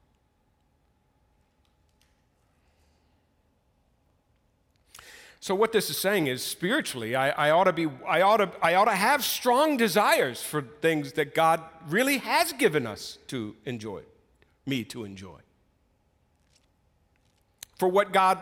So 5.41 5.57
what 5.57 5.73
this 5.73 5.91
is 5.91 5.99
saying 5.99 6.29
is 6.29 6.41
spiritually, 6.41 7.17
I, 7.17 7.31
I, 7.31 7.51
ought 7.51 7.65
to 7.65 7.73
be, 7.73 7.89
I 8.07 8.23
ought 8.23 8.37
to, 8.37 8.53
I 8.63 8.77
ought 8.77 8.85
to 8.85 8.95
have 8.95 9.25
strong 9.25 9.77
desires 9.77 10.45
for 10.45 10.63
things 10.63 11.15
that 11.15 11.35
God 11.35 11.61
really 11.89 12.19
has 12.19 12.53
given 12.53 12.87
us 12.87 13.19
to 13.27 13.57
enjoy, 13.65 14.03
me 14.65 14.85
to 14.85 15.03
enjoy. 15.03 15.41
For 17.77 17.89
what 17.89 18.13
God 18.13 18.39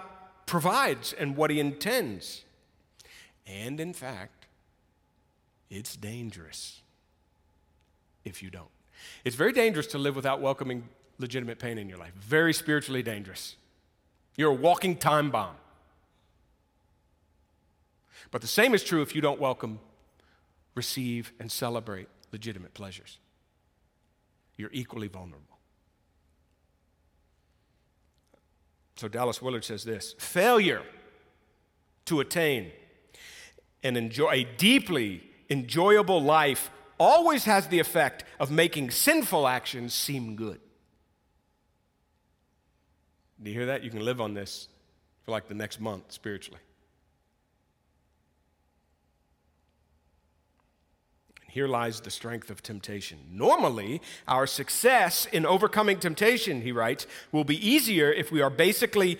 provides 0.47 1.13
and 1.13 1.37
what 1.37 1.51
He 1.51 1.61
intends. 1.61 2.45
And 3.47 3.81
in 3.81 3.93
fact, 3.93 4.47
it's 5.71 5.97
dangerous 5.97 6.83
if 8.25 8.43
you 8.43 8.51
don't. 8.51 8.69
It's 9.25 9.37
very 9.37 9.53
dangerous 9.53 9.87
to 9.89 9.99
live 9.99 10.15
without 10.15 10.41
welcoming 10.41 10.89
legitimate 11.19 11.59
pain 11.59 11.79
in 11.79 11.89
your 11.89 11.99
life. 11.99 12.13
Very 12.21 12.53
spiritually 12.53 13.03
dangerous. 13.03 13.57
You're 14.37 14.51
a 14.51 14.55
walking 14.55 14.97
time 14.97 15.31
bomb. 15.31 15.57
But 18.31 18.41
the 18.41 18.47
same 18.47 18.75
is 18.75 18.83
true 18.83 19.03
if 19.03 19.15
you 19.15 19.21
don't 19.21 19.41
welcome, 19.41 19.79
receive, 20.75 21.33
and 21.39 21.51
celebrate 21.51 22.09
legitimate 22.33 22.75
pleasures. 22.75 23.19
You're 24.57 24.71
equally 24.73 25.09
vulnerable. 25.09 25.52
So 28.97 29.09
Dallas 29.09 29.41
Willard 29.41 29.65
says 29.65 29.85
this 29.85 30.15
failure 30.19 30.83
to 32.05 32.21
attain 32.21 32.73
and 33.83 33.97
enjoy 33.97 34.31
a 34.31 34.45
deeply 34.45 35.23
enjoyable 35.51 36.23
life 36.23 36.71
always 36.99 37.45
has 37.45 37.69
the 37.69 37.79
effect 37.79 38.25
of 38.39 38.51
making 38.51 38.91
sinful 38.91 39.47
actions 39.47 39.93
seem 39.93 40.37
good. 40.37 40.61
Do 43.43 43.51
you 43.51 43.57
hear 43.57 43.67
that? 43.67 43.83
You 43.83 43.91
can 43.91 44.05
live 44.05 44.21
on 44.21 44.35
this 44.35 44.69
for 45.25 45.33
like 45.33 45.49
the 45.49 45.55
next 45.55 45.81
month 45.81 46.13
spiritually. 46.13 46.61
Here 51.53 51.69
lies 51.69 52.01
the 52.01 52.11
strength 52.11 52.49
of 52.49 52.63
temptation. 52.63 53.19
Normally, 53.31 54.01
our 54.27 54.47
success 54.47 55.27
in 55.27 55.45
overcoming 55.45 55.99
temptation, 55.99 56.63
he 56.63 56.73
writes, 56.73 57.07
will 57.31 57.45
be 57.45 57.69
easier 57.69 58.11
if 58.11 58.33
we 58.33 58.41
are 58.41 58.49
basically 58.49 59.19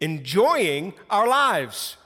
enjoying 0.00 0.94
our 1.10 1.28
lives. 1.28 1.98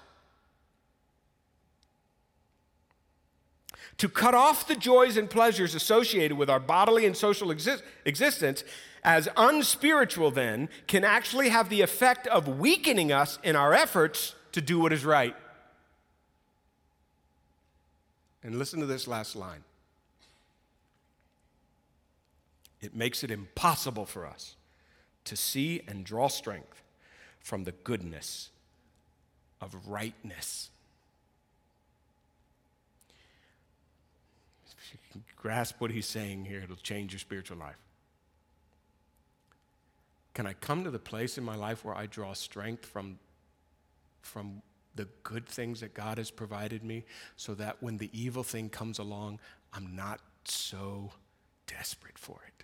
To 3.98 4.08
cut 4.08 4.34
off 4.34 4.66
the 4.66 4.74
joys 4.74 5.16
and 5.16 5.30
pleasures 5.30 5.76
associated 5.76 6.36
with 6.36 6.50
our 6.50 6.58
bodily 6.58 7.06
and 7.06 7.16
social 7.16 7.52
exist- 7.52 7.84
existence 8.04 8.64
as 9.04 9.28
unspiritual, 9.36 10.32
then, 10.32 10.70
can 10.88 11.04
actually 11.04 11.50
have 11.50 11.68
the 11.68 11.82
effect 11.82 12.26
of 12.26 12.48
weakening 12.48 13.12
us 13.12 13.38
in 13.44 13.54
our 13.54 13.72
efforts 13.72 14.34
to 14.50 14.60
do 14.60 14.80
what 14.80 14.92
is 14.92 15.04
right. 15.04 15.36
And 18.42 18.58
listen 18.58 18.80
to 18.80 18.86
this 18.86 19.08
last 19.08 19.36
line 19.36 19.64
it 22.80 22.94
makes 22.94 23.24
it 23.24 23.30
impossible 23.30 24.06
for 24.06 24.26
us 24.26 24.56
to 25.24 25.36
see 25.36 25.82
and 25.88 26.04
draw 26.04 26.28
strength 26.28 26.82
from 27.40 27.64
the 27.64 27.72
goodness 27.72 28.50
of 29.60 29.74
rightness. 29.86 30.70
If 34.66 34.92
you 34.92 34.98
can 35.12 35.24
grasp 35.36 35.80
what 35.80 35.90
he's 35.90 36.06
saying 36.06 36.44
here, 36.44 36.60
it'll 36.62 36.76
change 36.76 37.12
your 37.12 37.18
spiritual 37.18 37.58
life. 37.58 37.78
Can 40.34 40.46
I 40.46 40.52
come 40.52 40.84
to 40.84 40.90
the 40.90 41.00
place 41.00 41.36
in 41.36 41.44
my 41.44 41.56
life 41.56 41.84
where 41.84 41.96
I 41.96 42.06
draw 42.06 42.32
strength 42.32 42.86
from, 42.86 43.18
from 44.22 44.62
the 44.98 45.08
good 45.22 45.46
things 45.46 45.80
that 45.80 45.94
God 45.94 46.18
has 46.18 46.30
provided 46.30 46.84
me 46.84 47.04
so 47.36 47.54
that 47.54 47.82
when 47.82 47.96
the 47.96 48.10
evil 48.12 48.42
thing 48.42 48.68
comes 48.68 48.98
along, 48.98 49.40
I'm 49.72 49.96
not 49.96 50.20
so 50.44 51.12
desperate 51.66 52.18
for 52.18 52.40
it? 52.46 52.58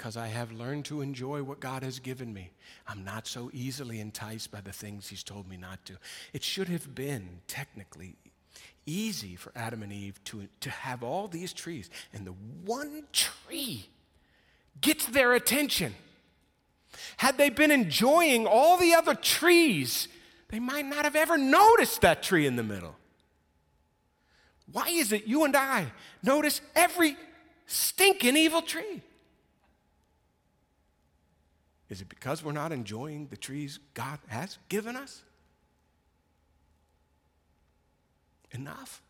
because 0.00 0.16
I 0.16 0.28
have 0.28 0.50
learned 0.50 0.86
to 0.86 1.02
enjoy 1.02 1.42
what 1.42 1.60
God 1.60 1.82
has 1.82 1.98
given 1.98 2.32
me. 2.32 2.52
I'm 2.88 3.04
not 3.04 3.26
so 3.26 3.50
easily 3.52 4.00
enticed 4.00 4.50
by 4.50 4.62
the 4.62 4.72
things 4.72 5.08
He's 5.08 5.22
told 5.22 5.46
me 5.46 5.58
not 5.58 5.84
to. 5.84 5.98
It 6.32 6.42
should 6.42 6.68
have 6.68 6.94
been 6.94 7.40
technically 7.46 8.16
easy 8.86 9.36
for 9.36 9.52
Adam 9.54 9.82
and 9.82 9.92
Eve 9.92 10.18
to, 10.24 10.48
to 10.60 10.70
have 10.70 11.02
all 11.02 11.28
these 11.28 11.52
trees, 11.52 11.90
and 12.14 12.26
the 12.26 12.32
one 12.64 13.02
tree 13.12 13.90
gets 14.80 15.04
their 15.04 15.34
attention. 15.34 15.94
Had 17.16 17.38
they 17.38 17.50
been 17.50 17.70
enjoying 17.70 18.46
all 18.46 18.76
the 18.76 18.94
other 18.94 19.14
trees, 19.14 20.08
they 20.48 20.58
might 20.58 20.86
not 20.86 21.04
have 21.04 21.16
ever 21.16 21.38
noticed 21.38 22.00
that 22.00 22.22
tree 22.22 22.46
in 22.46 22.56
the 22.56 22.62
middle. 22.62 22.96
Why 24.72 24.88
is 24.88 25.12
it 25.12 25.26
you 25.26 25.44
and 25.44 25.56
I 25.56 25.92
notice 26.22 26.60
every 26.74 27.16
stinking 27.66 28.36
evil 28.36 28.62
tree? 28.62 29.02
Is 31.88 32.00
it 32.00 32.08
because 32.08 32.44
we're 32.44 32.52
not 32.52 32.70
enjoying 32.70 33.26
the 33.26 33.36
trees 33.36 33.80
God 33.94 34.20
has 34.28 34.58
given 34.68 34.96
us? 34.96 35.22
Enough. 38.52 39.02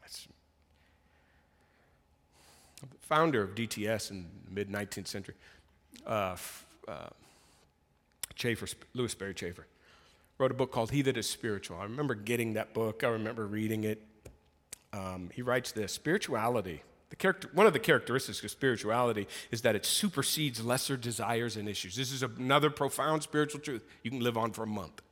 That's 0.00 0.28
the 2.80 2.86
founder 3.08 3.42
of 3.42 3.54
DTS 3.54 4.10
in 4.10 4.26
the 4.44 4.50
mid 4.50 4.70
19th 4.70 5.06
century, 5.06 5.34
uh, 6.06 6.36
uh, 6.88 7.08
Chafer, 8.34 8.66
Lewis 8.94 9.12
Sperry 9.12 9.34
Chafer, 9.34 9.66
wrote 10.38 10.50
a 10.50 10.54
book 10.54 10.72
called 10.72 10.90
He 10.90 11.02
That 11.02 11.16
Is 11.16 11.28
Spiritual. 11.28 11.78
I 11.78 11.84
remember 11.84 12.14
getting 12.14 12.54
that 12.54 12.74
book, 12.74 13.04
I 13.04 13.08
remember 13.08 13.46
reading 13.46 13.84
it. 13.84 14.02
Um, 14.92 15.30
he 15.34 15.42
writes 15.42 15.72
this 15.72 15.92
spirituality 15.92 16.82
the 17.08 17.16
character, 17.16 17.48
one 17.52 17.66
of 17.66 17.72
the 17.72 17.78
characteristics 17.78 18.42
of 18.42 18.50
spirituality 18.50 19.28
is 19.50 19.62
that 19.62 19.76
it 19.76 19.86
supersedes 19.86 20.64
lesser 20.64 20.96
desires 20.96 21.56
and 21.56 21.68
issues. 21.68 21.94
This 21.94 22.10
is 22.10 22.22
another 22.22 22.68
profound 22.68 23.22
spiritual 23.22 23.60
truth 23.60 23.84
you 24.02 24.10
can 24.10 24.20
live 24.20 24.36
on 24.36 24.50
for 24.52 24.64
a 24.64 24.66
month. 24.66 25.02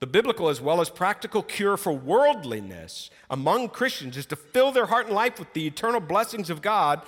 The 0.00 0.06
biblical 0.06 0.48
as 0.48 0.60
well 0.60 0.80
as 0.80 0.88
practical 0.90 1.42
cure 1.42 1.76
for 1.76 1.92
worldliness 1.92 3.10
among 3.28 3.68
Christians 3.68 4.16
is 4.16 4.26
to 4.26 4.36
fill 4.36 4.72
their 4.72 4.86
heart 4.86 5.06
and 5.06 5.14
life 5.14 5.38
with 5.38 5.52
the 5.52 5.66
eternal 5.66 6.00
blessings 6.00 6.50
of 6.50 6.62
God, 6.62 7.02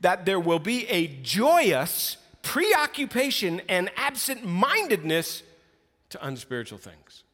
that 0.00 0.24
there 0.24 0.40
will 0.40 0.60
be 0.60 0.86
a 0.88 1.08
joyous 1.08 2.16
preoccupation 2.42 3.60
and 3.68 3.90
absent 3.96 4.44
mindedness 4.44 5.42
to 6.10 6.26
unspiritual 6.26 6.78
things. 6.78 7.24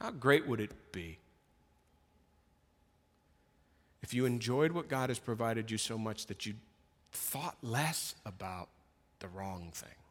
How 0.00 0.10
great 0.10 0.46
would 0.46 0.60
it 0.60 0.92
be 0.92 1.18
if 4.02 4.12
you 4.12 4.26
enjoyed 4.26 4.72
what 4.72 4.88
God 4.88 5.08
has 5.08 5.18
provided 5.18 5.70
you 5.70 5.78
so 5.78 5.96
much 5.96 6.26
that 6.26 6.44
you 6.44 6.54
thought 7.12 7.56
less 7.62 8.14
about 8.26 8.68
the 9.20 9.28
wrong 9.28 9.70
thing. 9.72 10.01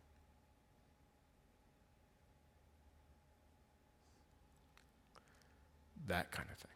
That 6.11 6.31
kind 6.31 6.47
of 6.51 6.57
thing. 6.57 6.71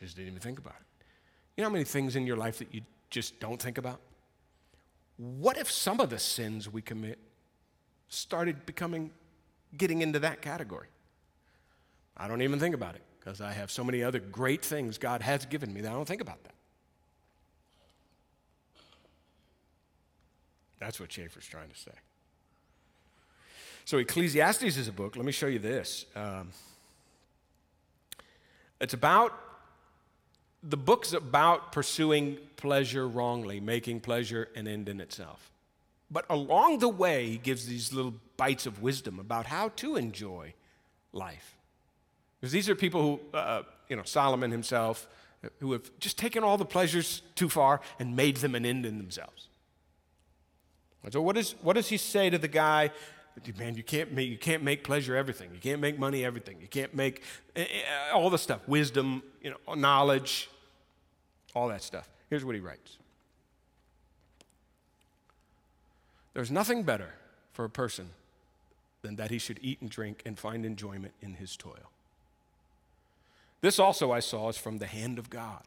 You 0.00 0.06
just 0.06 0.16
didn't 0.16 0.28
even 0.28 0.40
think 0.40 0.58
about 0.58 0.74
it. 0.80 1.04
You 1.56 1.62
know 1.62 1.68
how 1.68 1.72
many 1.72 1.84
things 1.84 2.16
in 2.16 2.26
your 2.26 2.36
life 2.36 2.58
that 2.58 2.74
you 2.74 2.82
just 3.10 3.38
don't 3.40 3.60
think 3.60 3.78
about? 3.78 4.00
what 5.18 5.58
if 5.58 5.70
some 5.70 6.00
of 6.00 6.10
the 6.10 6.18
sins 6.18 6.72
we 6.72 6.80
commit 6.80 7.18
started 8.08 8.64
becoming, 8.64 9.10
getting 9.76 10.00
into 10.00 10.20
that 10.20 10.40
category? 10.40 10.86
I 12.16 12.28
don't 12.28 12.40
even 12.40 12.60
think 12.60 12.74
about 12.74 12.94
it 12.94 13.02
because 13.18 13.40
I 13.40 13.52
have 13.52 13.70
so 13.70 13.82
many 13.82 14.02
other 14.02 14.20
great 14.20 14.64
things 14.64 14.96
God 14.96 15.20
has 15.22 15.44
given 15.44 15.72
me 15.74 15.80
that 15.80 15.90
I 15.90 15.94
don't 15.94 16.06
think 16.06 16.20
about 16.20 16.42
that. 16.44 16.54
That's 20.78 21.00
what 21.00 21.08
Chafer's 21.08 21.46
trying 21.46 21.68
to 21.68 21.76
say. 21.76 21.90
So, 23.84 23.98
Ecclesiastes 23.98 24.76
is 24.76 24.86
a 24.86 24.92
book. 24.92 25.16
Let 25.16 25.24
me 25.24 25.32
show 25.32 25.48
you 25.48 25.58
this. 25.58 26.06
Um, 26.14 26.50
it's 28.80 28.94
about, 28.94 29.38
the 30.62 30.76
book's 30.76 31.12
about 31.12 31.72
pursuing 31.72 32.38
pleasure 32.56 33.06
wrongly, 33.08 33.60
making 33.60 34.00
pleasure 34.00 34.48
an 34.54 34.66
end 34.66 34.88
in 34.88 35.00
itself. 35.00 35.50
But 36.10 36.24
along 36.30 36.78
the 36.78 36.88
way, 36.88 37.26
he 37.26 37.38
gives 37.38 37.66
these 37.66 37.92
little 37.92 38.14
bites 38.36 38.66
of 38.66 38.82
wisdom 38.82 39.18
about 39.18 39.46
how 39.46 39.70
to 39.76 39.96
enjoy 39.96 40.54
life. 41.12 41.56
Because 42.40 42.52
these 42.52 42.68
are 42.68 42.74
people 42.74 43.02
who, 43.02 43.36
uh, 43.36 43.62
you 43.88 43.96
know, 43.96 44.04
Solomon 44.04 44.50
himself, 44.50 45.08
who 45.60 45.72
have 45.72 45.90
just 45.98 46.18
taken 46.18 46.42
all 46.42 46.56
the 46.56 46.64
pleasures 46.64 47.22
too 47.34 47.48
far 47.48 47.80
and 47.98 48.16
made 48.16 48.38
them 48.38 48.54
an 48.54 48.64
end 48.64 48.86
in 48.86 48.98
themselves. 48.98 49.48
And 51.04 51.12
so, 51.12 51.22
what, 51.22 51.36
is, 51.36 51.54
what 51.62 51.74
does 51.74 51.88
he 51.88 51.96
say 51.96 52.30
to 52.30 52.38
the 52.38 52.48
guy? 52.48 52.90
Man, 53.58 53.74
you 53.74 53.82
can't, 53.82 54.12
make, 54.12 54.28
you 54.28 54.38
can't 54.38 54.62
make 54.62 54.84
pleasure 54.84 55.16
everything. 55.16 55.50
You 55.52 55.60
can't 55.60 55.80
make 55.80 55.98
money 55.98 56.24
everything. 56.24 56.58
You 56.60 56.68
can't 56.68 56.94
make 56.94 57.22
eh, 57.56 57.62
eh, 57.62 58.12
all 58.12 58.30
the 58.30 58.38
stuff 58.38 58.66
wisdom, 58.66 59.22
you 59.42 59.50
know, 59.50 59.74
knowledge, 59.74 60.48
all 61.54 61.68
that 61.68 61.82
stuff. 61.82 62.08
Here's 62.30 62.44
what 62.44 62.54
he 62.54 62.60
writes 62.60 62.98
There's 66.34 66.50
nothing 66.50 66.82
better 66.82 67.14
for 67.52 67.64
a 67.64 67.70
person 67.70 68.10
than 69.02 69.16
that 69.16 69.30
he 69.30 69.38
should 69.38 69.58
eat 69.62 69.80
and 69.80 69.90
drink 69.90 70.22
and 70.24 70.38
find 70.38 70.64
enjoyment 70.64 71.14
in 71.20 71.34
his 71.34 71.56
toil. 71.56 71.90
This 73.60 73.78
also 73.78 74.12
I 74.12 74.20
saw 74.20 74.48
is 74.48 74.56
from 74.56 74.78
the 74.78 74.86
hand 74.86 75.18
of 75.18 75.30
God. 75.30 75.62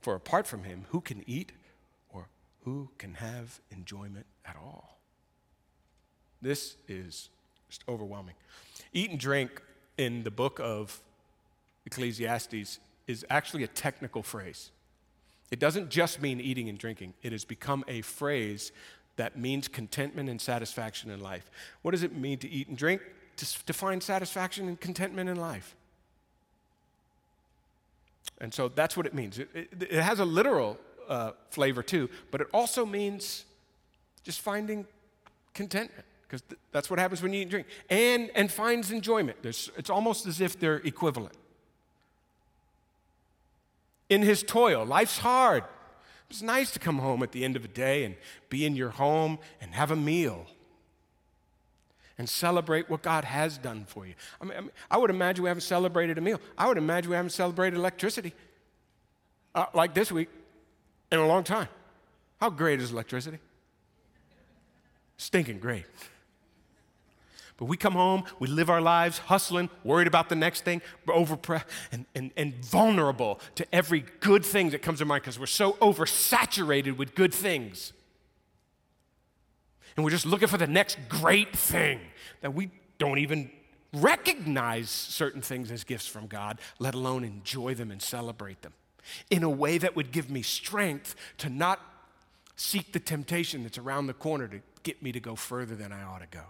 For 0.00 0.14
apart 0.14 0.46
from 0.46 0.64
him, 0.64 0.86
who 0.90 1.00
can 1.00 1.22
eat 1.26 1.52
or 2.12 2.26
who 2.64 2.90
can 2.98 3.14
have 3.14 3.60
enjoyment 3.70 4.26
at 4.44 4.56
all? 4.56 4.93
This 6.42 6.76
is 6.88 7.28
just 7.68 7.84
overwhelming. 7.88 8.34
Eat 8.92 9.10
and 9.10 9.18
drink 9.18 9.62
in 9.98 10.22
the 10.22 10.30
book 10.30 10.60
of 10.62 11.00
Ecclesiastes 11.86 12.78
is 13.06 13.26
actually 13.30 13.64
a 13.64 13.68
technical 13.68 14.22
phrase. 14.22 14.70
It 15.50 15.58
doesn't 15.58 15.90
just 15.90 16.20
mean 16.20 16.40
eating 16.40 16.68
and 16.68 16.78
drinking, 16.78 17.14
it 17.22 17.32
has 17.32 17.44
become 17.44 17.84
a 17.88 18.00
phrase 18.02 18.72
that 19.16 19.38
means 19.38 19.68
contentment 19.68 20.28
and 20.28 20.40
satisfaction 20.40 21.10
in 21.10 21.20
life. 21.20 21.50
What 21.82 21.92
does 21.92 22.02
it 22.02 22.16
mean 22.16 22.38
to 22.38 22.50
eat 22.50 22.68
and 22.68 22.76
drink? 22.76 23.00
To, 23.36 23.64
to 23.66 23.72
find 23.72 24.02
satisfaction 24.02 24.68
and 24.68 24.80
contentment 24.80 25.28
in 25.28 25.36
life. 25.36 25.76
And 28.40 28.52
so 28.52 28.68
that's 28.68 28.96
what 28.96 29.06
it 29.06 29.14
means. 29.14 29.38
It, 29.38 29.48
it, 29.54 29.68
it 29.82 30.02
has 30.02 30.18
a 30.18 30.24
literal 30.24 30.78
uh, 31.08 31.32
flavor 31.50 31.82
too, 31.82 32.08
but 32.30 32.40
it 32.40 32.48
also 32.52 32.84
means 32.84 33.44
just 34.24 34.40
finding 34.40 34.86
contentment 35.52 36.04
because 36.26 36.42
th- 36.42 36.58
that's 36.72 36.90
what 36.90 36.98
happens 36.98 37.22
when 37.22 37.32
you 37.32 37.40
eat 37.40 37.42
and 37.42 37.50
drink, 37.50 37.66
and 37.88 38.30
and 38.34 38.50
finds 38.50 38.90
enjoyment. 38.90 39.38
There's, 39.42 39.70
it's 39.76 39.90
almost 39.90 40.26
as 40.26 40.40
if 40.40 40.58
they're 40.58 40.76
equivalent. 40.76 41.34
In 44.08 44.22
his 44.22 44.42
toil, 44.42 44.84
life's 44.84 45.18
hard. 45.18 45.64
It's 46.30 46.42
nice 46.42 46.70
to 46.72 46.78
come 46.78 46.98
home 46.98 47.22
at 47.22 47.32
the 47.32 47.44
end 47.44 47.56
of 47.56 47.64
a 47.64 47.68
day 47.68 48.04
and 48.04 48.16
be 48.48 48.64
in 48.64 48.76
your 48.76 48.90
home 48.90 49.38
and 49.60 49.72
have 49.74 49.90
a 49.90 49.96
meal 49.96 50.46
and 52.18 52.28
celebrate 52.28 52.88
what 52.88 53.02
God 53.02 53.24
has 53.24 53.58
done 53.58 53.84
for 53.86 54.06
you. 54.06 54.14
I, 54.40 54.44
mean, 54.44 54.70
I 54.90 54.98
would 54.98 55.10
imagine 55.10 55.42
we 55.42 55.48
haven't 55.48 55.62
celebrated 55.62 56.18
a 56.18 56.20
meal. 56.20 56.40
I 56.56 56.68
would 56.68 56.78
imagine 56.78 57.10
we 57.10 57.16
haven't 57.16 57.30
celebrated 57.30 57.76
electricity 57.76 58.32
uh, 59.54 59.66
like 59.74 59.94
this 59.94 60.12
week 60.12 60.28
in 61.10 61.18
a 61.18 61.26
long 61.26 61.44
time. 61.44 61.68
How 62.40 62.50
great 62.50 62.80
is 62.80 62.92
electricity? 62.92 63.38
Stinking 65.16 65.58
great. 65.58 65.86
But 67.56 67.66
we 67.66 67.76
come 67.76 67.92
home, 67.92 68.24
we 68.40 68.48
live 68.48 68.68
our 68.68 68.80
lives 68.80 69.18
hustling, 69.18 69.70
worried 69.84 70.08
about 70.08 70.28
the 70.28 70.34
next 70.34 70.64
thing, 70.64 70.82
over 71.06 71.38
and, 71.92 72.04
and, 72.14 72.32
and 72.36 72.54
vulnerable 72.64 73.38
to 73.54 73.74
every 73.74 74.04
good 74.20 74.44
thing 74.44 74.70
that 74.70 74.82
comes 74.82 74.98
to 74.98 75.04
mind 75.04 75.22
because 75.22 75.38
we're 75.38 75.46
so 75.46 75.74
oversaturated 75.74 76.96
with 76.96 77.14
good 77.14 77.32
things 77.32 77.92
and 79.96 80.04
we're 80.04 80.10
just 80.10 80.26
looking 80.26 80.48
for 80.48 80.58
the 80.58 80.66
next 80.66 80.98
great 81.08 81.56
thing 81.56 82.00
that 82.40 82.54
we 82.54 82.70
don't 82.98 83.18
even 83.18 83.50
recognize 83.92 84.90
certain 84.90 85.40
things 85.40 85.70
as 85.70 85.84
gifts 85.84 86.06
from 86.06 86.26
God, 86.26 86.58
let 86.78 86.94
alone 86.94 87.22
enjoy 87.22 87.74
them 87.74 87.90
and 87.90 88.02
celebrate 88.02 88.62
them 88.62 88.72
in 89.30 89.42
a 89.42 89.50
way 89.50 89.78
that 89.78 89.94
would 89.94 90.10
give 90.10 90.30
me 90.30 90.42
strength 90.42 91.14
to 91.38 91.48
not 91.48 91.80
seek 92.56 92.92
the 92.92 92.98
temptation 92.98 93.62
that's 93.62 93.78
around 93.78 94.06
the 94.06 94.14
corner 94.14 94.48
to 94.48 94.60
get 94.82 95.02
me 95.02 95.12
to 95.12 95.20
go 95.20 95.36
further 95.36 95.76
than 95.76 95.92
I 95.92 96.02
ought 96.02 96.20
to 96.20 96.26
go. 96.26 96.44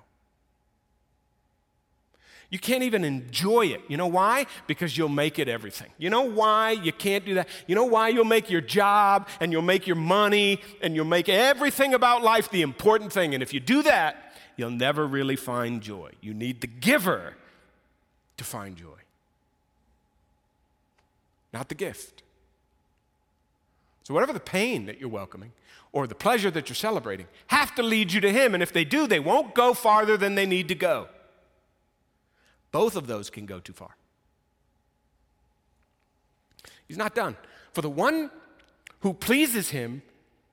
You 2.54 2.60
can't 2.60 2.84
even 2.84 3.02
enjoy 3.02 3.66
it. 3.66 3.80
You 3.88 3.96
know 3.96 4.06
why? 4.06 4.46
Because 4.68 4.96
you'll 4.96 5.08
make 5.08 5.40
it 5.40 5.48
everything. 5.48 5.88
You 5.98 6.08
know 6.08 6.20
why 6.20 6.70
you 6.70 6.92
can't 6.92 7.24
do 7.24 7.34
that? 7.34 7.48
You 7.66 7.74
know 7.74 7.86
why 7.86 8.10
you'll 8.10 8.24
make 8.24 8.48
your 8.48 8.60
job 8.60 9.26
and 9.40 9.50
you'll 9.50 9.60
make 9.62 9.88
your 9.88 9.96
money 9.96 10.60
and 10.80 10.94
you'll 10.94 11.04
make 11.04 11.28
everything 11.28 11.94
about 11.94 12.22
life 12.22 12.48
the 12.52 12.62
important 12.62 13.12
thing. 13.12 13.34
And 13.34 13.42
if 13.42 13.52
you 13.52 13.58
do 13.58 13.82
that, 13.82 14.36
you'll 14.56 14.70
never 14.70 15.04
really 15.04 15.34
find 15.34 15.80
joy. 15.80 16.12
You 16.20 16.32
need 16.32 16.60
the 16.60 16.68
giver 16.68 17.34
to 18.36 18.44
find 18.44 18.76
joy, 18.76 19.00
not 21.52 21.68
the 21.68 21.74
gift. 21.74 22.22
So, 24.04 24.14
whatever 24.14 24.32
the 24.32 24.38
pain 24.38 24.86
that 24.86 25.00
you're 25.00 25.08
welcoming 25.08 25.50
or 25.90 26.06
the 26.06 26.14
pleasure 26.14 26.52
that 26.52 26.68
you're 26.68 26.76
celebrating 26.76 27.26
have 27.48 27.74
to 27.74 27.82
lead 27.82 28.12
you 28.12 28.20
to 28.20 28.30
Him. 28.30 28.54
And 28.54 28.62
if 28.62 28.72
they 28.72 28.84
do, 28.84 29.08
they 29.08 29.18
won't 29.18 29.56
go 29.56 29.74
farther 29.74 30.16
than 30.16 30.36
they 30.36 30.46
need 30.46 30.68
to 30.68 30.76
go. 30.76 31.08
Both 32.74 32.96
of 32.96 33.06
those 33.06 33.30
can 33.30 33.46
go 33.46 33.60
too 33.60 33.72
far. 33.72 33.94
He's 36.88 36.96
not 36.96 37.14
done. 37.14 37.36
For 37.72 37.82
the 37.82 37.88
one 37.88 38.32
who 38.98 39.14
pleases 39.14 39.70
him, 39.70 40.02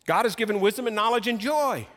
God 0.06 0.26
has 0.26 0.36
given 0.36 0.60
wisdom 0.60 0.86
and 0.86 0.96
knowledge 0.96 1.28
and 1.28 1.40
joy. 1.40 1.88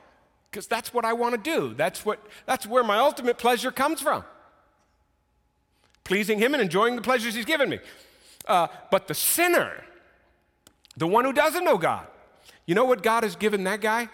Because 0.51 0.67
that's 0.67 0.95
what 0.95 1.05
I 1.05 1.13
want 1.13 1.35
to 1.35 1.39
do. 1.39 1.75
That's, 1.75 2.07
what, 2.07 2.27
that's 2.47 2.67
where 2.67 2.83
my 2.83 2.97
ultimate 2.97 3.37
pleasure 3.37 3.71
comes 3.71 4.01
from. 4.01 4.25
Pleasing 6.05 6.39
him 6.39 6.55
and 6.55 6.63
enjoying 6.63 6.97
the 6.97 7.03
pleasures 7.03 7.35
he's 7.35 7.45
given 7.45 7.69
me. 7.69 7.81
Uh, 8.49 8.69
but 8.91 9.09
the 9.09 9.15
sinner, 9.15 9.85
the 10.97 11.07
one 11.07 11.27
who 11.27 11.35
doesn't 11.35 11.67
know 11.67 11.77
God, 11.77 12.07
you 12.65 12.75
know 12.75 12.87
what 12.87 13.03
God 13.03 13.25
has 13.25 13.37
given 13.37 13.65
that 13.65 13.83
guy? 13.83 14.09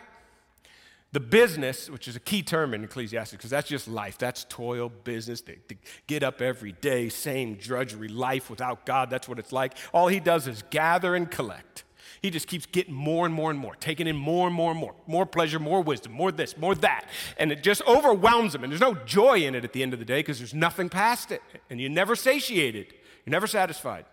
The 1.13 1.21
business, 1.21 1.91
which 1.91 2.07
is 2.07 2.15
a 2.15 2.21
key 2.21 2.43
term 2.43 2.73
in 2.73 2.85
Ecclesiastes, 2.85 3.33
because 3.33 3.51
that's 3.51 3.69
just 3.69 3.89
life. 3.89 4.17
That's 4.17 4.45
toil, 4.49 4.89
business. 4.89 5.41
They, 5.41 5.59
they 5.67 5.77
get 6.07 6.23
up 6.23 6.41
every 6.41 6.73
day, 6.73 7.09
same 7.09 7.55
drudgery, 7.55 8.07
life 8.07 8.49
without 8.49 8.87
God. 8.87 9.11
That's 9.11 9.29
what 9.29 9.41
it's 9.41 9.51
like. 9.51 9.77
All 9.93 10.07
he 10.07 10.21
does 10.21 10.47
is 10.47 10.63
gather 10.71 11.17
and 11.17 11.29
collect. 11.29 11.83
He 12.23 12.31
just 12.31 12.47
keeps 12.47 12.67
getting 12.67 12.95
more 12.95 13.25
and 13.25 13.35
more 13.35 13.51
and 13.51 13.59
more, 13.59 13.75
taking 13.77 14.07
in 14.07 14.15
more 14.15 14.47
and 14.47 14.55
more 14.55 14.71
and 14.71 14.79
more, 14.79 14.95
more 15.07 15.25
pleasure, 15.25 15.59
more 15.59 15.83
wisdom, 15.83 16.13
more 16.13 16.31
this, 16.31 16.57
more 16.57 16.75
that. 16.77 17.07
And 17.39 17.51
it 17.51 17.63
just 17.63 17.83
overwhelms 17.89 18.55
him. 18.55 18.63
And 18.63 18.71
there's 18.71 18.81
no 18.81 18.95
joy 18.95 19.39
in 19.39 19.55
it 19.55 19.65
at 19.65 19.73
the 19.73 19.83
end 19.83 19.95
of 19.95 19.99
the 19.99 20.05
day 20.05 20.21
because 20.21 20.39
there's 20.39 20.55
nothing 20.55 20.91
past 20.91 21.33
it. 21.33 21.43
And 21.71 21.81
you're 21.81 21.91
never 21.91 22.15
satiated, 22.15 22.93
you're 23.25 23.33
never 23.33 23.47
satisfied. 23.47 24.05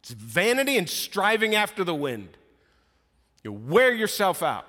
It's 0.00 0.10
vanity 0.10 0.76
and 0.76 0.88
striving 0.88 1.54
after 1.54 1.84
the 1.84 1.94
wind. 1.94 2.36
You 3.48 3.54
wear 3.54 3.94
yourself 3.94 4.42
out. 4.42 4.66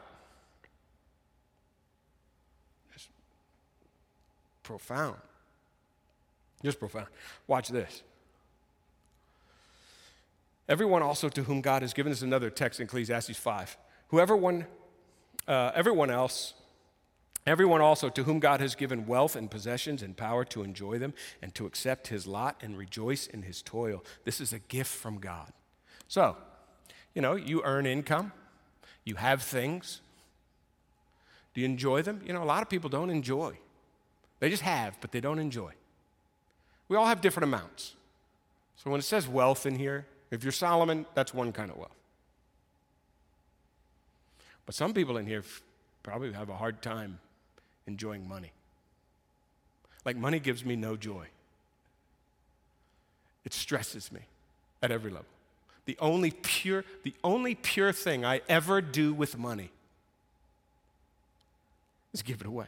It's 2.95 3.09
profound. 4.63 5.17
Just 6.63 6.79
profound. 6.79 7.07
Watch 7.45 7.67
this. 7.67 8.03
Everyone 10.69 11.01
also 11.01 11.27
to 11.27 11.43
whom 11.43 11.59
God 11.59 11.81
has 11.81 11.93
given, 11.93 12.09
this 12.09 12.19
is 12.19 12.23
another 12.23 12.49
text 12.49 12.79
in 12.79 12.85
Ecclesiastes 12.85 13.35
5. 13.35 13.77
Whoever 14.11 14.37
one, 14.37 14.65
uh, 15.45 15.71
everyone 15.75 16.09
else, 16.09 16.53
everyone 17.45 17.81
also 17.81 18.07
to 18.07 18.23
whom 18.23 18.39
God 18.39 18.61
has 18.61 18.75
given 18.75 19.05
wealth 19.05 19.35
and 19.35 19.51
possessions 19.51 20.01
and 20.01 20.15
power 20.15 20.45
to 20.45 20.63
enjoy 20.63 20.99
them 20.99 21.13
and 21.41 21.53
to 21.55 21.65
accept 21.65 22.07
his 22.07 22.25
lot 22.25 22.55
and 22.61 22.77
rejoice 22.77 23.27
in 23.27 23.41
his 23.41 23.61
toil. 23.61 24.05
This 24.23 24.39
is 24.39 24.53
a 24.53 24.59
gift 24.59 24.95
from 24.95 25.17
God. 25.17 25.51
So, 26.07 26.37
you 27.13 27.21
know, 27.21 27.35
you 27.35 27.61
earn 27.65 27.85
income, 27.85 28.31
you 29.09 29.15
have 29.15 29.41
things. 29.41 29.99
Do 31.53 31.61
you 31.61 31.65
enjoy 31.65 32.03
them? 32.03 32.21
You 32.25 32.31
know, 32.31 32.43
a 32.43 32.45
lot 32.45 32.61
of 32.61 32.69
people 32.69 32.89
don't 32.89 33.09
enjoy. 33.09 33.57
They 34.39 34.49
just 34.49 34.61
have, 34.61 34.95
but 35.01 35.11
they 35.11 35.19
don't 35.19 35.39
enjoy. 35.39 35.73
We 36.87 36.95
all 36.95 37.07
have 37.07 37.19
different 37.19 37.45
amounts. 37.45 37.95
So 38.77 38.89
when 38.89 38.99
it 38.99 39.03
says 39.03 39.27
wealth 39.27 39.65
in 39.65 39.77
here, 39.77 40.05
if 40.31 40.43
you're 40.43 40.53
Solomon, 40.53 41.05
that's 41.15 41.33
one 41.33 41.51
kind 41.51 41.71
of 41.71 41.77
wealth. 41.77 41.91
But 44.65 44.75
some 44.75 44.93
people 44.93 45.17
in 45.17 45.25
here 45.25 45.43
probably 46.03 46.31
have 46.31 46.49
a 46.49 46.55
hard 46.55 46.81
time 46.81 47.19
enjoying 47.87 48.27
money. 48.27 48.51
Like, 50.05 50.15
money 50.15 50.39
gives 50.39 50.63
me 50.63 50.75
no 50.75 50.95
joy, 50.95 51.27
it 53.43 53.53
stresses 53.53 54.11
me 54.11 54.21
at 54.81 54.91
every 54.91 55.11
level. 55.11 55.25
The 55.85 55.97
only 55.99 56.31
pure, 56.31 56.83
the 57.03 57.13
only 57.23 57.55
pure 57.55 57.91
thing 57.91 58.23
I 58.23 58.41
ever 58.47 58.81
do 58.81 59.13
with 59.13 59.37
money 59.37 59.71
is 62.13 62.21
give 62.21 62.41
it 62.41 62.47
away. 62.47 62.67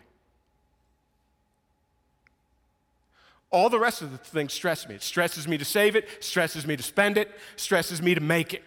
All 3.51 3.69
the 3.69 3.79
rest 3.79 4.01
of 4.01 4.11
the 4.11 4.17
things 4.17 4.53
stress 4.53 4.87
me. 4.87 4.95
It 4.95 5.03
stresses 5.03 5.47
me 5.47 5.57
to 5.57 5.65
save 5.65 5.95
it, 5.95 6.07
stresses 6.21 6.65
me 6.65 6.77
to 6.77 6.83
spend 6.83 7.17
it, 7.17 7.29
stresses 7.57 8.01
me 8.01 8.15
to 8.15 8.21
make 8.21 8.53
it. 8.53 8.63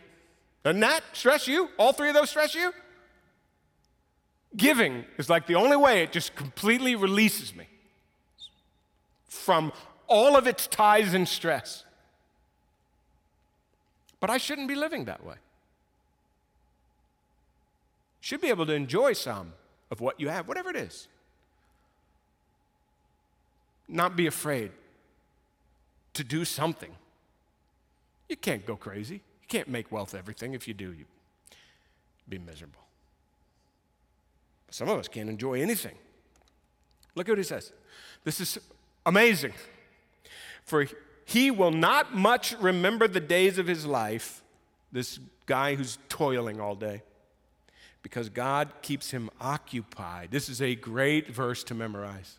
Doesn't 0.62 0.80
that 0.80 1.02
stress 1.14 1.48
you? 1.48 1.70
All 1.78 1.92
three 1.92 2.08
of 2.08 2.14
those 2.14 2.30
stress 2.30 2.54
you? 2.54 2.72
Giving 4.56 5.04
is 5.16 5.28
like 5.30 5.46
the 5.46 5.54
only 5.56 5.76
way 5.76 6.02
it 6.02 6.12
just 6.12 6.34
completely 6.34 6.94
releases 6.94 7.54
me 7.54 7.66
from 9.26 9.72
all 10.06 10.36
of 10.36 10.46
its 10.46 10.66
ties 10.66 11.14
and 11.14 11.26
stress. 11.26 11.84
But 14.24 14.30
I 14.30 14.38
shouldn't 14.38 14.68
be 14.68 14.74
living 14.74 15.04
that 15.04 15.22
way. 15.22 15.34
Should 18.22 18.40
be 18.40 18.48
able 18.48 18.64
to 18.64 18.72
enjoy 18.72 19.12
some 19.12 19.52
of 19.90 20.00
what 20.00 20.18
you 20.18 20.30
have, 20.30 20.48
whatever 20.48 20.70
it 20.70 20.76
is. 20.76 21.08
Not 23.86 24.16
be 24.16 24.26
afraid 24.26 24.70
to 26.14 26.24
do 26.24 26.46
something. 26.46 26.88
You 28.30 28.36
can't 28.36 28.64
go 28.64 28.76
crazy. 28.76 29.16
You 29.16 29.46
can't 29.46 29.68
make 29.68 29.92
wealth 29.92 30.14
everything. 30.14 30.54
If 30.54 30.66
you 30.66 30.72
do, 30.72 30.94
you 30.94 31.04
be 32.26 32.38
miserable. 32.38 32.80
Some 34.70 34.88
of 34.88 34.98
us 34.98 35.06
can't 35.06 35.28
enjoy 35.28 35.60
anything. 35.60 35.98
Look 37.14 37.28
at 37.28 37.32
what 37.32 37.38
he 37.38 37.44
says. 37.44 37.72
This 38.24 38.40
is 38.40 38.58
amazing. 39.04 39.52
For 40.64 40.86
he 41.24 41.50
will 41.50 41.70
not 41.70 42.14
much 42.14 42.54
remember 42.60 43.08
the 43.08 43.20
days 43.20 43.58
of 43.58 43.66
his 43.66 43.86
life, 43.86 44.42
this 44.92 45.18
guy 45.46 45.74
who's 45.74 45.98
toiling 46.08 46.60
all 46.60 46.74
day, 46.74 47.02
because 48.02 48.28
God 48.28 48.70
keeps 48.82 49.10
him 49.10 49.30
occupied. 49.40 50.30
This 50.30 50.48
is 50.48 50.60
a 50.60 50.74
great 50.74 51.30
verse 51.30 51.64
to 51.64 51.74
memorize. 51.74 52.38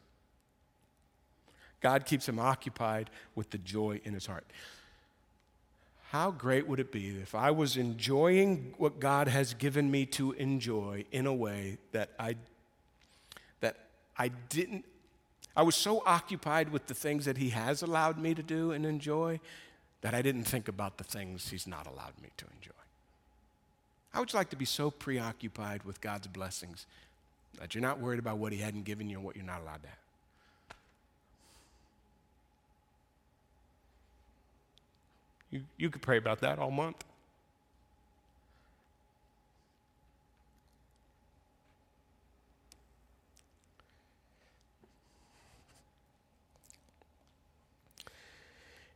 God 1.81 2.05
keeps 2.05 2.27
him 2.27 2.39
occupied 2.39 3.09
with 3.36 3.51
the 3.51 3.57
joy 3.57 4.01
in 4.03 4.13
his 4.13 4.25
heart. 4.25 4.45
How 6.09 6.31
great 6.31 6.67
would 6.67 6.79
it 6.79 6.91
be 6.91 7.09
if 7.21 7.36
I 7.36 7.51
was 7.51 7.77
enjoying 7.77 8.73
what 8.77 8.99
God 8.99 9.27
has 9.27 9.53
given 9.53 9.91
me 9.91 10.05
to 10.07 10.31
enjoy 10.33 11.05
in 11.11 11.25
a 11.25 11.33
way 11.33 11.77
that 11.91 12.11
I 12.17 12.36
that 13.59 13.75
I 14.17 14.29
didn't 14.29 14.86
I 15.56 15.64
was 15.64 15.76
so 15.76 16.03
occupied 16.06 16.70
with 16.70 16.88
the 16.88 16.93
things 16.93 17.26
that 17.26 17.38
he 17.38 17.49
has 17.49 17.82
allowed 17.82 18.18
me 18.18 18.34
to 18.34 18.43
do 18.43 18.72
and 18.72 18.86
enjoy 18.86 19.39
that 20.01 20.14
I 20.14 20.22
didn't 20.22 20.43
think 20.43 20.68
about 20.68 20.97
the 20.97 21.03
things 21.03 21.49
he's 21.49 21.66
not 21.66 21.88
allowed 21.88 22.14
me 22.22 22.30
to 22.38 22.45
enjoy. 22.56 22.72
How 24.12 24.20
would 24.20 24.32
you 24.32 24.38
like 24.38 24.49
to 24.49 24.56
be 24.56 24.66
so 24.66 24.91
preoccupied 24.91 25.84
with 25.84 26.01
God's 26.01 26.28
blessings 26.28 26.86
that 27.60 27.74
you're 27.74 27.82
not 27.82 27.99
worried 27.99 28.20
about 28.20 28.38
what 28.38 28.51
he 28.51 28.60
hadn't 28.60 28.84
given 28.84 29.10
you 29.10 29.18
and 29.18 29.26
what 29.26 29.36
you're 29.36 29.45
not 29.45 29.62
allowed 29.62 29.82
to 29.84 29.89
have? 29.89 29.97
You, 35.51 35.62
you 35.78 35.89
could 35.89 36.01
pray 36.01 36.18
about 36.18 36.41
that 36.41 36.60
all 36.60 36.72
month. 36.72 37.03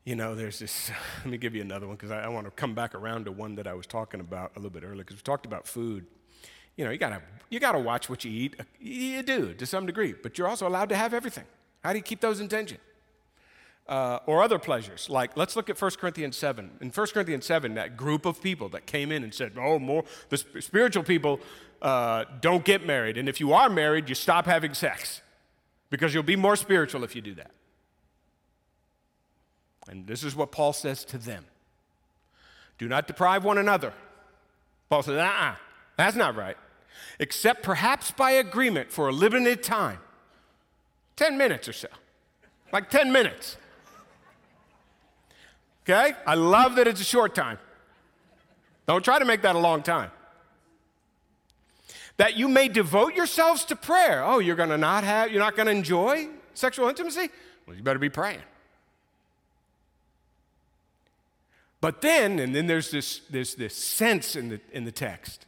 You 0.06 0.16
know, 0.16 0.34
there's 0.36 0.60
this, 0.60 0.92
let 1.20 1.28
me 1.28 1.38
give 1.38 1.56
you 1.56 1.62
another 1.62 1.88
one 1.88 1.96
because 1.96 2.12
I, 2.12 2.24
I 2.24 2.28
want 2.28 2.46
to 2.46 2.52
come 2.52 2.74
back 2.74 2.96
around 2.96 3.26
to 3.26 3.32
one 3.32 3.56
that 3.56 3.68
I 3.68 3.74
was 3.74 3.86
talking 3.86 4.20
about 4.20 4.52
a 4.56 4.60
little 4.60 4.72
bit 4.72 4.84
earlier 4.84 5.04
because 5.04 5.18
we 5.18 5.22
talked 5.22 5.46
about 5.46 5.68
food. 5.68 6.06
You 6.76 6.86
know, 6.86 6.92
you 6.92 6.98
gotta, 6.98 7.22
you 7.50 7.60
gotta 7.60 7.80
watch 7.80 8.10
what 8.10 8.24
you 8.24 8.32
eat. 8.32 8.56
You 8.80 9.22
do 9.22 9.54
to 9.54 9.66
some 9.66 9.86
degree, 9.86 10.14
but 10.14 10.38
you're 10.38 10.48
also 10.48 10.68
allowed 10.68 10.90
to 10.90 10.96
have 10.96 11.14
everything. 11.14 11.46
How 11.84 11.92
do 11.92 11.98
you 11.98 12.04
keep 12.04 12.22
those 12.22 12.40
in 12.40 12.48
tension? 12.48 12.78
Uh, 13.88 14.20
or 14.28 14.44
other 14.44 14.60
pleasures. 14.60 15.10
Like, 15.10 15.36
let's 15.36 15.56
look 15.56 15.68
at 15.70 15.82
1 15.82 15.92
Corinthians 16.00 16.38
7. 16.38 16.70
In 16.80 16.90
1 16.92 17.08
Corinthians 17.08 17.46
7, 17.46 17.74
that 17.74 17.98
group 17.98 18.28
of 18.28 18.40
people 18.40 18.70
that 18.70 18.86
came 18.86 19.12
in 19.12 19.24
and 19.24 19.34
said, 19.34 19.54
Oh, 19.58 19.80
more, 19.80 20.04
the 20.30 20.38
spiritual 20.38 21.04
people 21.04 21.40
uh, 21.82 22.26
don't 22.40 22.64
get 22.64 22.86
married. 22.86 23.18
And 23.18 23.28
if 23.28 23.40
you 23.40 23.52
are 23.52 23.68
married, 23.68 24.08
you 24.08 24.14
stop 24.14 24.46
having 24.46 24.76
sex 24.76 25.22
because 25.90 26.14
you'll 26.14 26.22
be 26.22 26.36
more 26.36 26.56
spiritual 26.56 27.04
if 27.04 27.16
you 27.16 27.22
do 27.22 27.34
that. 27.36 27.52
And 29.90 30.06
this 30.06 30.24
is 30.24 30.36
what 30.36 30.52
Paul 30.52 30.72
says 30.72 31.04
to 31.06 31.18
them 31.18 31.46
Do 32.78 32.88
not 32.88 33.08
deprive 33.08 33.44
one 33.44 33.58
another. 33.58 33.94
Paul 34.90 35.04
says, 35.04 35.18
uh 35.18 35.22
uh-uh, 35.22 35.56
that's 35.98 36.16
not 36.16 36.36
right. 36.36 36.58
Except 37.20 37.64
perhaps 37.64 38.12
by 38.12 38.32
agreement 38.32 38.92
for 38.92 39.10
a 39.10 39.12
limited 39.12 39.62
time 39.62 40.00
10 41.16 41.38
minutes 41.38 41.68
or 41.68 41.74
so. 41.74 41.88
Like 42.72 42.90
10 42.90 43.12
minutes. 43.12 43.58
Okay? 45.84 46.14
I 46.26 46.36
love 46.36 46.76
that 46.76 46.88
it's 46.88 47.02
a 47.02 47.06
short 47.06 47.36
time. 47.36 47.58
Don't 48.88 49.04
try 49.04 49.20
to 49.20 49.26
make 49.26 49.42
that 49.42 49.56
a 49.56 49.60
long 49.60 49.84
time. 49.84 50.12
That 52.18 52.38
you 52.38 52.48
may 52.48 52.68
devote 52.68 53.16
yourselves 53.16 53.66
to 53.66 53.76
prayer. 53.76 54.24
Oh, 54.24 54.40
you're 54.40 54.56
going 54.56 54.70
to 54.70 54.78
not 54.78 55.04
have, 55.04 55.32
you're 55.32 55.40
not 55.40 55.56
going 55.56 55.66
to 55.66 55.72
enjoy 55.72 56.28
sexual 56.54 56.88
intimacy? 56.90 57.30
Well, 57.66 57.76
you 57.76 57.84
better 57.84 58.00
be 58.00 58.10
praying. 58.10 58.42
But 61.82 62.02
then, 62.02 62.40
and 62.40 62.54
then 62.54 62.68
there's 62.68 62.92
this, 62.92 63.20
this, 63.30 63.56
this 63.56 63.76
sense 63.76 64.36
in 64.36 64.50
the, 64.50 64.62
in 64.72 64.84
the 64.84 64.92
text. 64.92 65.46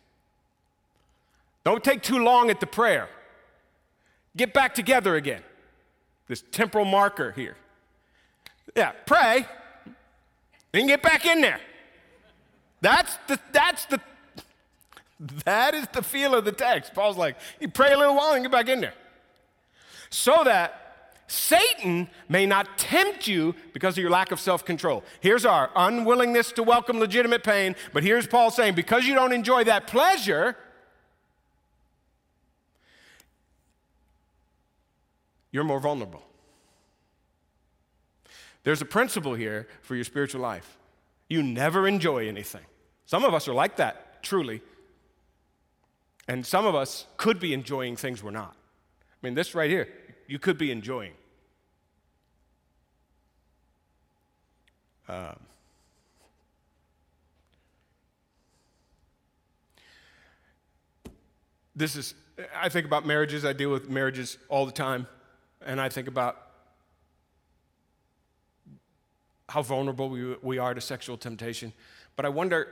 Don't 1.63 1.83
take 1.83 2.01
too 2.01 2.23
long 2.23 2.49
at 2.49 2.59
the 2.59 2.67
prayer. 2.67 3.09
Get 4.35 4.53
back 4.53 4.73
together 4.73 5.15
again. 5.15 5.43
This 6.27 6.43
temporal 6.51 6.85
marker 6.85 7.31
here. 7.31 7.57
Yeah, 8.75 8.93
pray, 9.05 9.45
then 10.71 10.87
get 10.87 11.01
back 11.01 11.25
in 11.25 11.41
there. 11.41 11.59
That's 12.79 13.17
the, 13.27 13.37
that's 13.51 13.85
the, 13.85 13.99
that 15.43 15.75
is 15.75 15.87
the 15.91 16.01
feel 16.01 16.33
of 16.33 16.45
the 16.45 16.53
text. 16.53 16.93
Paul's 16.93 17.17
like, 17.17 17.35
you 17.59 17.67
pray 17.67 17.91
a 17.91 17.97
little 17.97 18.15
while 18.15 18.33
and 18.33 18.43
get 18.43 18.51
back 18.51 18.69
in 18.69 18.79
there. 18.79 18.93
So 20.09 20.43
that 20.45 20.80
Satan 21.31 22.09
may 22.27 22.45
not 22.45 22.77
tempt 22.77 23.25
you 23.25 23.55
because 23.71 23.97
of 23.97 24.01
your 24.01 24.11
lack 24.11 24.33
of 24.33 24.39
self 24.39 24.65
control. 24.65 25.01
Here's 25.21 25.45
our 25.45 25.71
unwillingness 25.77 26.51
to 26.53 26.63
welcome 26.63 26.99
legitimate 26.99 27.41
pain, 27.41 27.77
but 27.93 28.03
here's 28.03 28.27
Paul 28.27 28.51
saying, 28.51 28.75
because 28.75 29.05
you 29.05 29.13
don't 29.13 29.31
enjoy 29.31 29.63
that 29.63 29.87
pleasure, 29.87 30.57
you're 35.51 35.63
more 35.63 35.79
vulnerable. 35.79 36.21
There's 38.63 38.81
a 38.81 38.85
principle 38.85 39.33
here 39.33 39.69
for 39.83 39.95
your 39.95 40.03
spiritual 40.03 40.41
life. 40.41 40.77
You 41.29 41.43
never 41.43 41.87
enjoy 41.87 42.27
anything. 42.27 42.65
Some 43.05 43.23
of 43.23 43.33
us 43.33 43.47
are 43.47 43.53
like 43.53 43.77
that, 43.77 44.21
truly. 44.21 44.61
And 46.27 46.45
some 46.45 46.65
of 46.65 46.75
us 46.75 47.07
could 47.15 47.39
be 47.39 47.53
enjoying 47.53 47.95
things 47.95 48.21
we're 48.21 48.31
not. 48.31 48.53
I 48.53 49.25
mean, 49.25 49.33
this 49.33 49.55
right 49.55 49.69
here, 49.69 49.87
you 50.27 50.37
could 50.37 50.57
be 50.57 50.71
enjoying. 50.71 51.13
Um, 55.11 55.35
this 61.75 61.97
is, 61.97 62.13
I 62.55 62.69
think 62.69 62.85
about 62.85 63.05
marriages. 63.05 63.43
I 63.43 63.51
deal 63.51 63.71
with 63.71 63.89
marriages 63.89 64.37
all 64.47 64.65
the 64.65 64.71
time. 64.71 65.07
And 65.65 65.81
I 65.81 65.89
think 65.89 66.07
about 66.07 66.37
how 69.49 69.61
vulnerable 69.61 70.09
we, 70.09 70.35
we 70.41 70.57
are 70.59 70.73
to 70.73 70.79
sexual 70.79 71.17
temptation. 71.17 71.73
But 72.15 72.25
I 72.25 72.29
wonder 72.29 72.69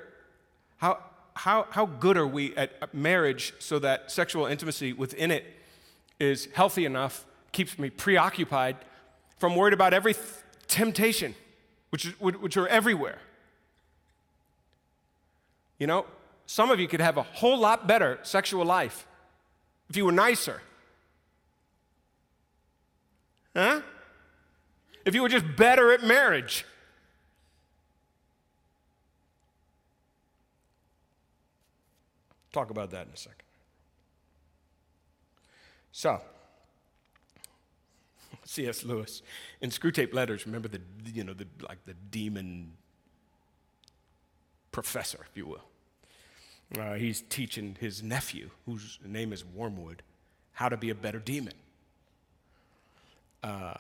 how, 0.78 1.00
how, 1.34 1.68
how 1.72 1.88
good 1.88 2.16
are 2.16 2.28
we 2.28 2.56
at 2.56 2.94
marriage 2.94 3.54
so 3.60 3.80
that 3.80 4.12
sexual 4.12 4.46
intimacy 4.46 4.94
within 4.94 5.30
it 5.30 5.44
is 6.22 6.48
healthy 6.54 6.86
enough, 6.86 7.26
keeps 7.52 7.78
me 7.78 7.90
preoccupied 7.90 8.78
from 9.40 9.58
worried 9.58 9.74
about 9.74 9.94
every 9.94 10.14
th- 10.14 10.26
temptation, 10.68 11.36
which, 11.90 12.06
which 12.20 12.58
are 12.58 12.68
everywhere. 12.68 13.20
You 15.78 15.88
know, 15.88 16.06
some 16.46 16.72
of 16.72 16.80
you 16.80 16.88
could 16.88 17.02
have 17.02 17.18
a 17.18 17.24
whole 17.24 17.58
lot 17.58 17.88
better 17.88 18.20
sexual 18.24 18.66
life 18.66 19.08
if 19.90 19.98
you 19.98 20.06
were 20.06 20.12
nicer. 20.12 20.62
Huh? 23.56 23.82
If 25.06 25.16
you 25.16 25.22
were 25.22 25.30
just 25.30 25.46
better 25.56 25.92
at 25.92 26.04
marriage. 26.04 26.66
Talk 32.52 32.70
about 32.70 32.92
that 32.92 33.08
in 33.08 33.14
a 33.14 33.18
second. 33.18 33.44
So, 35.92 36.22
C.S. 38.50 38.84
Lewis 38.84 39.22
in 39.62 39.70
Screwtape 39.70 40.12
Letters, 40.12 40.48
remember 40.48 40.68
the, 40.68 40.82
you 41.14 41.24
know, 41.24 41.34
the, 41.34 41.46
like 41.68 41.78
the 41.86 41.94
demon 42.10 42.72
professor, 44.72 45.20
if 45.30 45.38
you 45.38 45.46
will. 45.46 46.82
Uh, 46.82 46.96
he's 46.96 47.22
teaching 47.30 47.78
his 47.80 48.02
nephew, 48.02 48.50
whose 48.66 48.98
name 49.06 49.34
is 49.34 49.46
Wormwood, 49.46 50.02
how 50.54 50.68
to 50.68 50.78
be 50.78 50.90
a 50.90 50.96
better 50.96 51.20
demon. 51.20 51.54
Uh, 53.44 53.76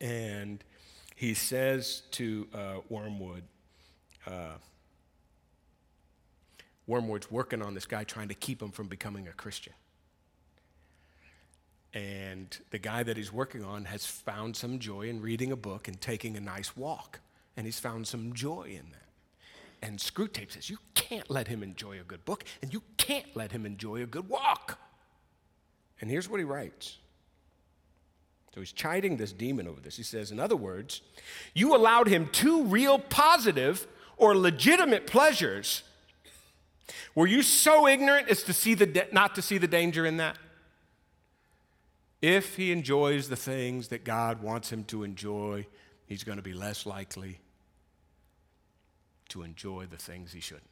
and 0.00 0.64
he 1.14 1.34
says 1.34 2.02
to 2.10 2.48
uh, 2.52 2.74
Wormwood, 2.88 3.44
uh, 4.26 4.54
Wormwood's 6.88 7.30
working 7.30 7.62
on 7.62 7.74
this 7.74 7.86
guy, 7.86 8.02
trying 8.02 8.26
to 8.26 8.34
keep 8.34 8.60
him 8.60 8.72
from 8.72 8.88
becoming 8.88 9.28
a 9.28 9.32
Christian. 9.32 9.72
And 11.92 12.56
the 12.70 12.78
guy 12.78 13.02
that 13.02 13.16
he's 13.16 13.32
working 13.32 13.64
on 13.64 13.86
has 13.86 14.06
found 14.06 14.56
some 14.56 14.78
joy 14.78 15.08
in 15.08 15.20
reading 15.20 15.50
a 15.50 15.56
book 15.56 15.88
and 15.88 16.00
taking 16.00 16.36
a 16.36 16.40
nice 16.40 16.76
walk. 16.76 17.20
And 17.56 17.66
he's 17.66 17.80
found 17.80 18.06
some 18.06 18.32
joy 18.32 18.68
in 18.70 18.90
that. 18.92 19.10
And 19.82 19.98
Screwtape 19.98 20.52
says, 20.52 20.70
You 20.70 20.78
can't 20.94 21.28
let 21.30 21.48
him 21.48 21.62
enjoy 21.62 21.98
a 22.00 22.04
good 22.04 22.24
book, 22.24 22.44
and 22.62 22.72
you 22.72 22.82
can't 22.96 23.34
let 23.34 23.52
him 23.52 23.66
enjoy 23.66 24.02
a 24.02 24.06
good 24.06 24.28
walk. 24.28 24.78
And 26.00 26.10
here's 26.10 26.28
what 26.28 26.38
he 26.38 26.44
writes. 26.44 26.98
So 28.54 28.60
he's 28.60 28.72
chiding 28.72 29.16
this 29.16 29.32
demon 29.32 29.68
over 29.68 29.80
this. 29.80 29.96
He 29.96 30.02
says, 30.02 30.30
In 30.30 30.40
other 30.40 30.56
words, 30.56 31.02
you 31.54 31.74
allowed 31.74 32.08
him 32.08 32.28
two 32.30 32.64
real 32.64 32.98
positive 32.98 33.86
or 34.16 34.36
legitimate 34.36 35.06
pleasures. 35.06 35.82
Were 37.14 37.26
you 37.26 37.42
so 37.42 37.86
ignorant 37.86 38.28
as 38.28 38.42
to 38.44 38.52
see 38.52 38.74
the 38.74 38.86
de- 38.86 39.08
not 39.12 39.34
to 39.36 39.42
see 39.42 39.58
the 39.58 39.68
danger 39.68 40.04
in 40.04 40.18
that? 40.18 40.36
If 42.22 42.56
he 42.56 42.70
enjoys 42.70 43.28
the 43.28 43.36
things 43.36 43.88
that 43.88 44.04
God 44.04 44.42
wants 44.42 44.70
him 44.70 44.84
to 44.84 45.04
enjoy, 45.04 45.66
he's 46.06 46.24
going 46.24 46.36
to 46.36 46.42
be 46.42 46.52
less 46.52 46.84
likely 46.84 47.40
to 49.30 49.42
enjoy 49.42 49.86
the 49.86 49.96
things 49.96 50.32
he 50.32 50.40
shouldn't. 50.40 50.66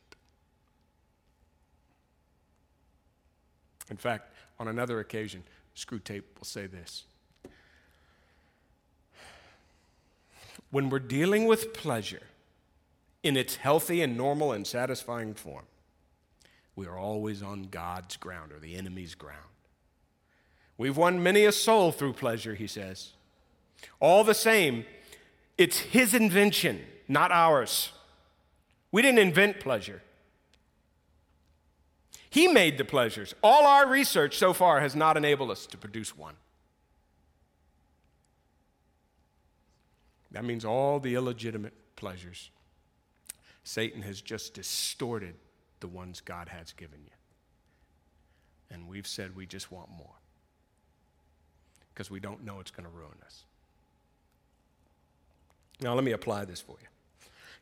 In 3.90 3.96
fact, 3.96 4.32
on 4.59 4.68
another 4.68 5.01
occasion, 5.01 5.42
Screwtape 5.74 6.24
will 6.38 6.44
say 6.44 6.66
this 6.66 7.05
When 10.70 10.90
we're 10.90 10.99
dealing 10.99 11.46
with 11.46 11.72
pleasure 11.72 12.22
in 13.22 13.36
its 13.36 13.57
healthy 13.57 14.03
and 14.03 14.16
normal 14.16 14.53
and 14.53 14.66
satisfying 14.66 15.34
form, 15.34 15.64
we 16.76 16.86
are 16.86 16.99
always 16.99 17.42
on 17.42 17.64
God's 17.70 18.16
ground 18.16 18.53
or 18.53 18.59
the 18.59 18.76
enemy's 18.76 19.14
ground. 19.14 19.38
We've 20.79 20.97
won 20.97 21.20
many 21.20 21.45
a 21.45 21.51
soul 21.51 21.91
through 21.91 22.12
pleasure, 22.14 22.55
he 22.55 22.68
says. 22.68 23.11
All 24.01 24.22
the 24.22 24.35
same, 24.35 24.87
it's 25.59 25.81
his 25.81 26.14
invention, 26.14 26.81
not 27.09 27.33
ours. 27.33 27.91
We 28.93 29.03
didn't 29.03 29.18
invent 29.18 29.59
pleasure. 29.59 30.03
He 32.31 32.47
made 32.47 32.79
the 32.79 32.85
pleasures. 32.85 33.35
All 33.43 33.66
our 33.66 33.89
research 33.89 34.39
so 34.39 34.53
far 34.53 34.81
has 34.81 34.95
not 34.95 35.16
enabled 35.16 35.51
us 35.51 35.66
to 35.66 35.76
produce 35.76 36.16
one. 36.16 36.35
That 40.31 40.45
means 40.45 40.64
all 40.64 41.01
the 41.01 41.14
illegitimate 41.16 41.74
pleasures. 41.97 42.51
Satan 43.64 44.03
has 44.03 44.20
just 44.20 44.55
distorted 44.55 45.35
the 45.81 45.89
ones 45.89 46.20
God 46.20 46.49
has 46.51 46.72
given 46.72 47.01
you. 47.03 47.11
And 48.70 48.87
we've 48.87 49.07
said 49.07 49.35
we 49.35 49.47
just 49.47 49.72
want 49.72 49.89
more 49.91 50.18
because 51.99 52.12
we 52.12 52.20
don't 52.20 52.44
know 52.44 52.61
it's 52.61 52.70
going 52.70 52.88
to 52.88 52.96
ruin 52.96 53.18
us. 53.26 53.44
Now, 55.80 55.94
let 55.94 56.05
me 56.05 56.12
apply 56.12 56.44
this 56.44 56.61
for 56.61 56.76
you. 56.80 56.86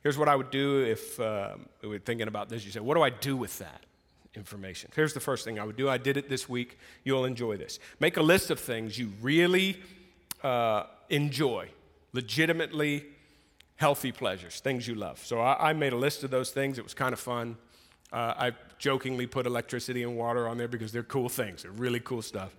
Here's 0.02 0.18
what 0.18 0.28
I 0.28 0.36
would 0.36 0.50
do 0.50 0.84
if 0.84 1.18
uh, 1.18 1.54
we 1.80 1.88
were 1.88 1.98
thinking 1.98 2.28
about 2.28 2.50
this. 2.50 2.62
You 2.62 2.70
say, 2.70 2.80
What 2.80 2.96
do 2.96 3.02
I 3.02 3.08
do 3.08 3.34
with 3.34 3.58
that 3.60 3.84
information? 4.34 4.90
Here's 4.94 5.14
the 5.14 5.20
first 5.20 5.42
thing 5.42 5.58
I 5.58 5.64
would 5.64 5.78
do. 5.78 5.88
I 5.88 5.96
did 5.96 6.18
it 6.18 6.28
this 6.28 6.50
week. 6.50 6.78
You'll 7.02 7.24
enjoy 7.24 7.56
this. 7.56 7.78
Make 7.98 8.18
a 8.18 8.22
list 8.22 8.50
of 8.50 8.60
things 8.60 8.98
you 8.98 9.10
really 9.22 9.80
uh, 10.44 10.82
enjoy, 11.08 11.70
legitimately 12.12 13.06
healthy 13.76 14.12
pleasures, 14.12 14.60
things 14.60 14.86
you 14.86 14.96
love. 14.96 15.18
So 15.24 15.40
I, 15.40 15.70
I, 15.70 15.72
made 15.72 15.94
a 15.94 15.98
list 15.98 16.24
of 16.24 16.30
those 16.30 16.50
things. 16.50 16.76
It 16.76 16.84
was 16.84 16.94
kind 16.94 17.14
of 17.14 17.20
fun. 17.20 17.56
Uh, 18.12 18.34
I 18.36 18.52
jokingly 18.78 19.26
put 19.26 19.46
electricity 19.46 20.02
and 20.02 20.14
water 20.14 20.46
on 20.46 20.58
there 20.58 20.68
because 20.68 20.92
they're 20.92 21.02
cool 21.02 21.30
things, 21.30 21.62
they're 21.62 21.72
really 21.72 22.00
cool 22.00 22.20
stuff. 22.20 22.54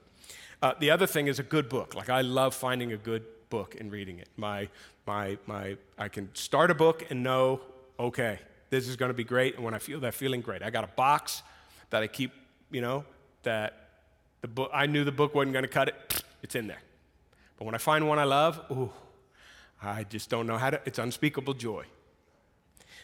Uh, 0.62 0.74
the 0.80 0.90
other 0.90 1.06
thing 1.06 1.28
is 1.28 1.40
a 1.40 1.44
good 1.44 1.70
book. 1.70 1.94
Like, 1.96 2.10
I 2.10 2.22
love 2.22 2.56
finding 2.56 2.92
a 2.92 2.98
good 2.98 3.24
book 3.50 3.76
and 3.80 3.92
reading 3.92 4.20
it. 4.20 4.30
My, 4.38 4.70
my, 5.06 5.38
my, 5.46 5.78
I 5.98 6.08
can 6.08 6.34
start 6.34 6.72
a 6.72 6.76
book 6.76 7.06
and 7.10 7.24
know, 7.24 7.62
okay, 8.00 8.40
this 8.70 8.88
is 8.88 8.96
going 8.96 9.10
to 9.10 9.14
be 9.14 9.24
great. 9.24 9.56
And 9.56 9.64
when 9.64 9.74
I 9.74 9.80
feel 9.80 10.00
that 10.02 10.14
feeling 10.14 10.42
great, 10.42 10.64
I 10.64 10.70
got 10.70 10.84
a 10.84 10.88
box 10.96 11.44
that 11.90 12.04
I 12.04 12.08
keep, 12.08 12.32
you 12.72 12.82
know, 12.82 13.06
that 13.44 13.90
the 14.42 14.48
book, 14.48 14.72
I 14.74 14.88
knew 14.88 15.04
the 15.04 15.12
book 15.12 15.36
wasn't 15.36 15.54
going 15.54 15.64
to 15.64 15.70
cut 15.70 15.88
it. 15.88 16.24
It's 16.42 16.56
in 16.56 16.68
there. 16.68 16.82
But 17.58 17.66
when 17.66 17.76
I 17.76 17.80
find 17.80 18.08
one 18.08 18.20
I 18.20 18.24
love, 18.24 18.60
ooh, 18.72 18.92
I 19.82 20.04
just 20.04 20.30
don't 20.30 20.48
know 20.48 20.58
how 20.58 20.72
to, 20.72 20.82
it's 20.86 21.00
unspeakable 21.00 21.54
joy. 21.54 21.86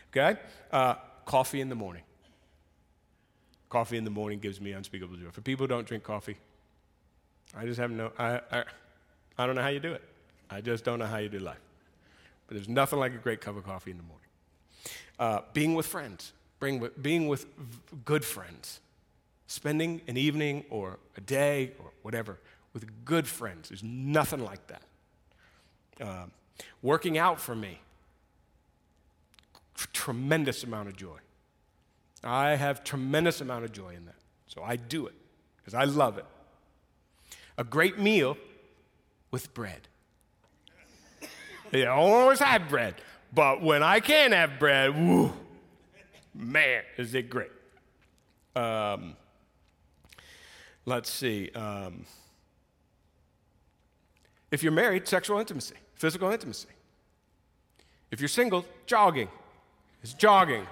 Okay? 0.10 0.40
Uh, 0.72 0.96
coffee 1.26 1.62
in 1.62 1.70
the 1.70 1.76
morning. 1.76 2.04
Coffee 3.70 3.98
in 3.98 4.04
the 4.04 4.12
morning 4.12 4.40
gives 4.40 4.60
me 4.62 4.72
unspeakable 4.72 5.16
joy. 5.16 5.30
For 5.32 5.42
people 5.42 5.64
who 5.64 5.68
don't 5.68 5.88
drink 5.88 6.04
coffee, 6.04 6.38
I 7.56 7.66
just 7.66 7.80
have 7.80 7.92
no, 7.92 8.12
I, 8.18 8.40
I, 8.52 8.64
I 9.38 9.46
don't 9.46 9.56
know 9.56 9.62
how 9.62 9.70
you 9.70 9.80
do 9.80 9.94
it. 9.94 10.02
I 10.50 10.62
just 10.62 10.84
don't 10.84 11.00
know 11.00 11.06
how 11.06 11.18
you 11.18 11.30
do 11.30 11.40
life. 11.40 11.60
But 12.48 12.56
there's 12.56 12.70
nothing 12.70 13.00
like 13.00 13.14
a 13.14 13.18
great 13.18 13.42
cup 13.42 13.58
of 13.58 13.64
coffee 13.64 13.92
in 13.92 13.98
the 13.98 14.04
morning. 14.04 14.28
Uh, 15.20 15.42
being 15.54 15.76
with 15.76 15.86
friends, 15.86 16.34
with, 16.60 17.02
being 17.02 17.28
with 17.28 17.46
good 18.06 18.26
friends, 18.26 18.80
spending 19.48 20.02
an 20.08 20.18
evening 20.18 20.66
or 20.70 21.00
a 21.18 21.22
day 21.22 21.72
or 21.80 21.92
whatever 22.02 22.40
with 22.74 23.06
good 23.06 23.28
friends. 23.28 23.70
There's 23.70 23.84
nothing 23.84 24.44
like 24.44 24.66
that. 24.68 24.82
Uh, 26.02 26.26
working 26.82 27.18
out 27.18 27.40
for 27.40 27.56
me, 27.56 27.80
tremendous 29.94 30.64
amount 30.64 30.90
of 30.90 30.96
joy. 30.96 31.18
I 32.24 32.56
have 32.56 32.84
tremendous 32.84 33.42
amount 33.42 33.66
of 33.66 33.72
joy 33.72 33.90
in 33.96 34.06
that. 34.06 34.16
So 34.48 34.64
I 34.64 34.76
do 34.76 35.08
it 35.08 35.14
because 35.58 35.74
I 35.74 35.84
love 35.84 36.18
it. 36.18 36.26
A 37.58 37.64
great 37.64 38.00
meal 38.00 38.38
with 39.32 39.54
bread. 39.54 39.88
I 41.74 41.86
always 41.86 42.40
have 42.40 42.70
bread, 42.70 42.96
but 43.34 43.62
when 43.62 43.82
I 43.82 44.00
can't 44.00 44.34
have 44.34 44.60
bread, 44.60 44.96
woo, 44.96 45.34
man, 46.36 46.84
is 46.98 47.16
it 47.16 47.30
great. 47.30 47.52
Um, 48.56 49.16
let's 50.86 51.10
see. 51.10 51.50
Um, 51.56 52.06
if 54.52 54.62
you're 54.62 54.72
married, 54.72 55.08
sexual 55.08 55.40
intimacy, 55.40 55.76
physical 55.96 56.30
intimacy. 56.30 56.70
If 58.12 58.22
you're 58.22 58.28
single, 58.28 58.66
jogging. 58.86 59.30
It's 60.04 60.14
jogging. 60.14 60.68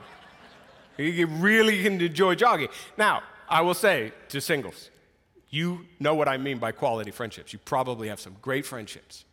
You 0.97 1.25
really 1.25 1.81
can 1.81 1.99
enjoy 1.99 2.35
jogging. 2.35 2.67
Now, 2.97 3.23
I 3.49 3.61
will 3.61 3.73
say 3.73 4.11
to 4.29 4.39
singles, 4.39 4.91
you 5.51 5.85
know 5.99 6.15
what 6.15 6.27
I 6.27 6.37
mean 6.37 6.57
by 6.57 6.71
quality 6.71 7.11
friendships. 7.11 7.53
You 7.53 7.59
probably 7.59 8.07
have 8.07 8.19
some 8.19 8.37
great 8.41 8.65
friendships. 8.65 9.25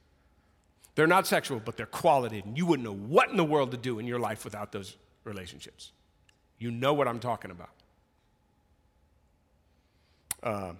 They're 0.96 1.06
not 1.06 1.28
sexual, 1.28 1.60
but 1.64 1.76
they're 1.76 1.86
quality, 1.86 2.42
and 2.44 2.58
you 2.58 2.66
wouldn't 2.66 2.84
know 2.84 2.94
what 2.94 3.30
in 3.30 3.36
the 3.36 3.44
world 3.44 3.70
to 3.70 3.76
do 3.76 4.00
in 4.00 4.06
your 4.06 4.18
life 4.18 4.44
without 4.44 4.72
those 4.72 4.96
relationships. 5.22 5.92
You 6.58 6.72
know 6.72 6.92
what 6.92 7.06
I'm 7.06 7.20
talking 7.20 7.52
about. 7.52 7.70
Uh, 10.42 10.72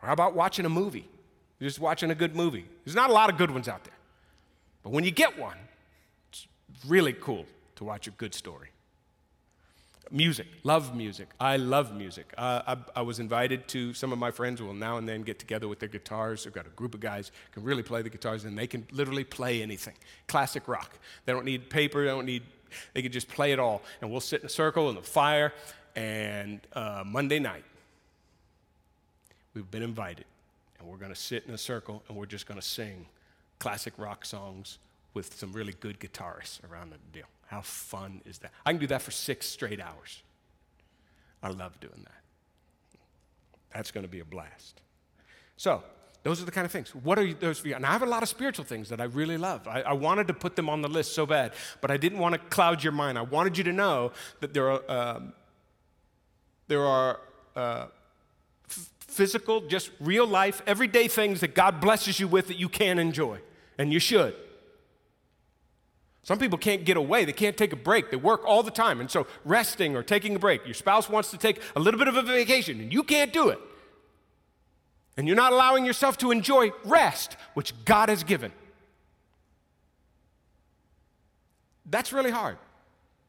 how 0.00 0.12
about 0.14 0.34
watching 0.34 0.64
a 0.64 0.70
movie? 0.70 1.06
You're 1.58 1.68
just 1.68 1.78
watching 1.78 2.10
a 2.10 2.14
good 2.14 2.34
movie. 2.34 2.64
There's 2.84 2.96
not 2.96 3.10
a 3.10 3.12
lot 3.12 3.30
of 3.30 3.36
good 3.36 3.50
ones 3.50 3.68
out 3.68 3.84
there. 3.84 3.94
But 4.82 4.92
when 4.92 5.04
you 5.04 5.10
get 5.10 5.38
one, 5.38 5.58
it's 6.30 6.46
really 6.88 7.12
cool 7.12 7.44
to 7.76 7.84
watch 7.84 8.06
a 8.06 8.12
good 8.12 8.34
story. 8.34 8.70
Music, 10.12 10.48
love 10.64 10.96
music. 10.96 11.28
I 11.38 11.56
love 11.56 11.94
music. 11.94 12.34
Uh, 12.36 12.62
I, 12.66 12.98
I, 13.00 13.02
was 13.02 13.20
invited 13.20 13.68
to 13.68 13.94
some 13.94 14.12
of 14.12 14.18
my 14.18 14.32
friends 14.32 14.60
will 14.60 14.74
now 14.74 14.96
and 14.96 15.08
then 15.08 15.22
get 15.22 15.38
together 15.38 15.68
with 15.68 15.78
their 15.78 15.88
guitars. 15.88 16.42
They've 16.42 16.52
got 16.52 16.66
a 16.66 16.70
group 16.70 16.94
of 16.94 17.00
guys 17.00 17.30
can 17.52 17.62
really 17.62 17.84
play 17.84 18.02
the 18.02 18.10
guitars, 18.10 18.44
and 18.44 18.58
they 18.58 18.66
can 18.66 18.84
literally 18.90 19.22
play 19.22 19.62
anything. 19.62 19.94
Classic 20.26 20.66
rock. 20.66 20.98
They 21.26 21.32
don't 21.32 21.44
need 21.44 21.70
paper. 21.70 22.02
They 22.04 22.10
don't 22.10 22.26
need. 22.26 22.42
They 22.92 23.02
can 23.02 23.12
just 23.12 23.28
play 23.28 23.52
it 23.52 23.60
all. 23.60 23.82
And 24.00 24.10
we'll 24.10 24.20
sit 24.20 24.40
in 24.40 24.46
a 24.46 24.50
circle 24.50 24.88
in 24.88 24.96
the 24.96 25.02
fire. 25.02 25.52
And 25.94 26.60
uh, 26.72 27.04
Monday 27.06 27.38
night, 27.38 27.64
we've 29.54 29.70
been 29.70 29.82
invited, 29.82 30.24
and 30.80 30.88
we're 30.88 30.96
going 30.96 31.14
to 31.14 31.20
sit 31.20 31.44
in 31.46 31.54
a 31.54 31.58
circle, 31.58 32.02
and 32.08 32.16
we're 32.16 32.26
just 32.26 32.46
going 32.46 32.60
to 32.60 32.66
sing 32.66 33.06
classic 33.60 33.92
rock 33.96 34.24
songs 34.24 34.78
with 35.14 35.34
some 35.36 35.52
really 35.52 35.74
good 35.78 36.00
guitarists 36.00 36.58
around 36.68 36.90
the 36.90 36.98
deal. 37.12 37.26
How 37.50 37.62
fun 37.62 38.22
is 38.24 38.38
that? 38.38 38.52
I 38.64 38.70
can 38.70 38.80
do 38.80 38.86
that 38.86 39.02
for 39.02 39.10
six 39.10 39.44
straight 39.44 39.80
hours. 39.80 40.22
I 41.42 41.48
love 41.48 41.80
doing 41.80 42.04
that. 42.04 42.22
That's 43.74 43.90
going 43.90 44.04
to 44.04 44.08
be 44.08 44.20
a 44.20 44.24
blast. 44.24 44.80
So, 45.56 45.82
those 46.22 46.40
are 46.40 46.44
the 46.44 46.52
kind 46.52 46.64
of 46.64 46.70
things. 46.70 46.94
What 46.94 47.18
are 47.18 47.34
those 47.34 47.58
for 47.58 47.66
you? 47.66 47.74
And 47.74 47.84
I 47.84 47.90
have 47.90 48.04
a 48.04 48.06
lot 48.06 48.22
of 48.22 48.28
spiritual 48.28 48.64
things 48.64 48.88
that 48.90 49.00
I 49.00 49.04
really 49.04 49.36
love. 49.36 49.66
I, 49.66 49.82
I, 49.82 49.92
wanted 49.94 50.28
to 50.28 50.34
put 50.34 50.54
them 50.54 50.68
on 50.68 50.80
the 50.80 50.88
list 50.88 51.12
so 51.12 51.26
bad, 51.26 51.52
but 51.80 51.90
I 51.90 51.96
didn't 51.96 52.20
want 52.20 52.34
to 52.34 52.38
cloud 52.38 52.84
your 52.84 52.92
mind. 52.92 53.18
I 53.18 53.22
wanted 53.22 53.58
you 53.58 53.64
to 53.64 53.72
know 53.72 54.12
that 54.38 54.54
there 54.54 54.70
are, 54.70 54.82
um, 54.88 55.32
there 56.68 56.84
are 56.84 57.18
uh, 57.56 57.86
f- 58.68 58.90
physical, 59.00 59.62
just 59.62 59.90
real 59.98 60.26
life, 60.26 60.62
everyday 60.68 61.08
things 61.08 61.40
that 61.40 61.56
God 61.56 61.80
blesses 61.80 62.20
you 62.20 62.28
with 62.28 62.46
that 62.46 62.58
you 62.58 62.68
can 62.68 63.00
enjoy, 63.00 63.40
and 63.76 63.92
you 63.92 63.98
should. 63.98 64.36
Some 66.30 66.38
people 66.38 66.58
can't 66.58 66.84
get 66.84 66.96
away. 66.96 67.24
They 67.24 67.32
can't 67.32 67.56
take 67.56 67.72
a 67.72 67.76
break. 67.76 68.12
They 68.12 68.16
work 68.16 68.42
all 68.46 68.62
the 68.62 68.70
time. 68.70 69.00
And 69.00 69.10
so, 69.10 69.26
resting 69.44 69.96
or 69.96 70.04
taking 70.04 70.36
a 70.36 70.38
break, 70.38 70.64
your 70.64 70.74
spouse 70.74 71.08
wants 71.08 71.32
to 71.32 71.36
take 71.36 71.60
a 71.74 71.80
little 71.80 71.98
bit 71.98 72.06
of 72.06 72.14
a 72.14 72.22
vacation, 72.22 72.78
and 72.80 72.92
you 72.92 73.02
can't 73.02 73.32
do 73.32 73.48
it 73.48 73.58
and 75.20 75.26
you're 75.28 75.36
not 75.36 75.52
allowing 75.52 75.84
yourself 75.84 76.16
to 76.16 76.30
enjoy 76.30 76.72
rest, 76.82 77.36
which 77.52 77.74
God 77.84 78.08
has 78.08 78.24
given. 78.24 78.52
That's 81.84 82.10
really 82.10 82.30
hard. 82.30 82.56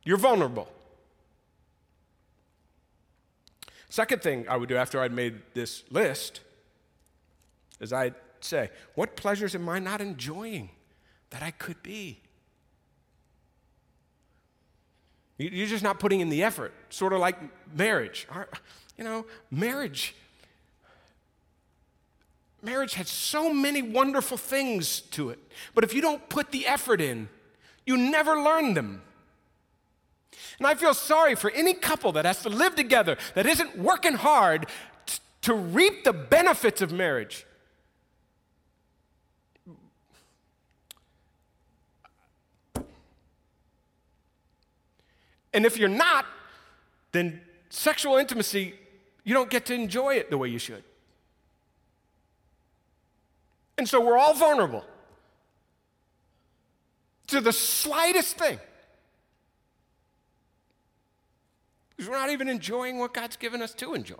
You're 0.05 0.15
vulnerable. 0.15 0.69
Second 3.89 4.21
thing 4.21 4.45
I 4.47 4.55
would 4.55 4.69
do 4.69 4.77
after 4.77 5.01
I'd 5.01 5.11
made 5.11 5.41
this 5.53 5.83
list 5.89 6.39
is 7.81 7.91
I'd 7.91 8.15
say, 8.39 8.69
What 8.95 9.17
pleasures 9.17 9.53
am 9.53 9.67
I 9.67 9.79
not 9.79 9.99
enjoying 9.99 10.69
that 11.31 11.43
I 11.43 11.51
could 11.51 11.83
be? 11.83 12.21
You're 15.41 15.67
just 15.67 15.83
not 15.83 15.99
putting 15.99 16.19
in 16.19 16.29
the 16.29 16.43
effort, 16.43 16.73
sort 16.89 17.13
of 17.13 17.19
like 17.19 17.37
marriage. 17.75 18.27
You 18.97 19.03
know, 19.03 19.25
marriage 19.49 20.15
Marriage 22.61 22.93
has 22.93 23.09
so 23.09 23.51
many 23.51 23.81
wonderful 23.81 24.37
things 24.37 25.01
to 25.01 25.29
it. 25.29 25.39
But 25.73 25.83
if 25.83 25.93
you 25.93 26.01
don't 26.01 26.27
put 26.29 26.51
the 26.51 26.67
effort 26.67 27.01
in, 27.01 27.27
you 27.85 27.97
never 27.97 28.39
learn 28.39 28.75
them. 28.75 29.01
And 30.59 30.67
I 30.67 30.75
feel 30.75 30.93
sorry 30.93 31.33
for 31.35 31.49
any 31.51 31.73
couple 31.73 32.11
that 32.11 32.25
has 32.25 32.43
to 32.43 32.49
live 32.49 32.75
together 32.75 33.17
that 33.33 33.47
isn't 33.47 33.79
working 33.79 34.13
hard 34.13 34.67
t- 35.07 35.19
to 35.41 35.55
reap 35.55 36.03
the 36.03 36.13
benefits 36.13 36.81
of 36.81 36.91
marriage. 36.91 37.47
And 45.53 45.65
if 45.65 45.77
you're 45.77 45.89
not, 45.89 46.25
then 47.11 47.41
sexual 47.69 48.17
intimacy, 48.17 48.73
you 49.23 49.33
don't 49.33 49.49
get 49.49 49.65
to 49.67 49.73
enjoy 49.73 50.15
it 50.15 50.29
the 50.29 50.37
way 50.37 50.47
you 50.47 50.59
should. 50.59 50.83
And 53.77 53.87
so 53.87 53.99
we're 53.99 54.17
all 54.17 54.33
vulnerable 54.33 54.85
to 57.27 57.41
the 57.41 57.53
slightest 57.53 58.37
thing. 58.37 58.59
Because 61.89 62.09
we're 62.09 62.17
not 62.17 62.29
even 62.29 62.49
enjoying 62.49 62.99
what 62.99 63.13
God's 63.13 63.37
given 63.37 63.61
us 63.61 63.73
to 63.75 63.93
enjoy. 63.93 64.15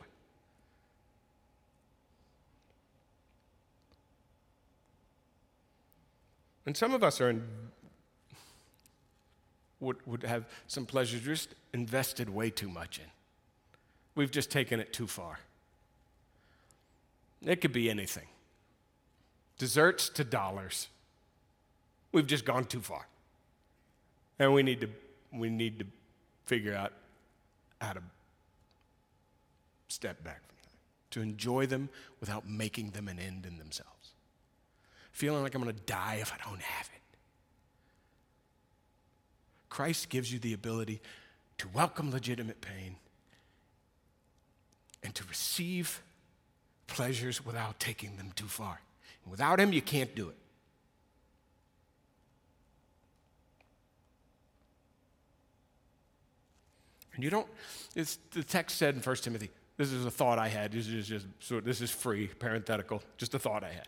And 6.65 6.77
some 6.77 6.93
of 6.93 7.03
us 7.03 7.19
are 7.19 7.29
in, 7.29 7.43
would, 9.81 9.97
would 10.07 10.23
have 10.23 10.45
some 10.67 10.85
pleasures 10.85 11.21
just 11.21 11.49
invested 11.73 12.29
way 12.29 12.49
too 12.49 12.69
much 12.69 12.99
in. 12.99 13.05
We've 14.15 14.31
just 14.31 14.49
taken 14.49 14.79
it 14.79 14.93
too 14.93 15.07
far. 15.07 15.39
It 17.45 17.59
could 17.59 17.73
be 17.73 17.89
anything 17.89 18.27
desserts 19.57 20.09
to 20.09 20.23
dollars. 20.23 20.87
We've 22.11 22.25
just 22.25 22.45
gone 22.45 22.65
too 22.65 22.79
far. 22.79 23.05
And 24.39 24.55
we 24.55 24.63
need 24.63 24.81
to, 24.81 24.89
we 25.31 25.51
need 25.51 25.77
to 25.77 25.85
figure 26.45 26.73
out 26.73 26.93
how 27.79 27.93
to 27.93 28.01
step 29.87 30.23
back 30.23 30.41
from 30.47 30.55
that, 30.63 31.11
to 31.11 31.21
enjoy 31.21 31.67
them 31.67 31.89
without 32.19 32.49
making 32.49 32.89
them 32.89 33.07
an 33.07 33.19
end 33.19 33.45
in 33.45 33.59
themselves. 33.59 34.13
Feeling 35.11 35.43
like 35.43 35.53
I'm 35.53 35.61
going 35.61 35.75
to 35.75 35.81
die 35.83 36.17
if 36.19 36.33
I 36.33 36.37
don't 36.43 36.61
have 36.61 36.89
it. 36.95 37.00
Christ 39.71 40.09
gives 40.09 40.31
you 40.31 40.37
the 40.37 40.51
ability 40.53 40.99
to 41.57 41.67
welcome 41.69 42.11
legitimate 42.11 42.59
pain 42.59 42.97
and 45.01 45.15
to 45.15 45.23
receive 45.23 46.01
pleasures 46.87 47.43
without 47.45 47.79
taking 47.79 48.17
them 48.17 48.33
too 48.35 48.47
far. 48.47 48.81
Without 49.25 49.61
Him, 49.61 49.71
you 49.71 49.81
can't 49.81 50.13
do 50.13 50.27
it. 50.27 50.35
And 57.15 57.23
you 57.23 57.29
don't, 57.29 57.47
it's, 57.95 58.19
the 58.31 58.43
text 58.43 58.77
said 58.77 58.95
in 58.95 59.01
1 59.01 59.15
Timothy, 59.17 59.51
this 59.77 59.93
is 59.93 60.05
a 60.05 60.11
thought 60.11 60.37
I 60.37 60.49
had. 60.49 60.73
This 60.73 60.89
is 60.89 61.07
just, 61.07 61.27
so 61.39 61.61
this 61.61 61.79
is 61.79 61.89
free, 61.89 62.27
parenthetical, 62.27 63.01
just 63.17 63.33
a 63.35 63.39
thought 63.39 63.63
I 63.63 63.71
had. 63.71 63.87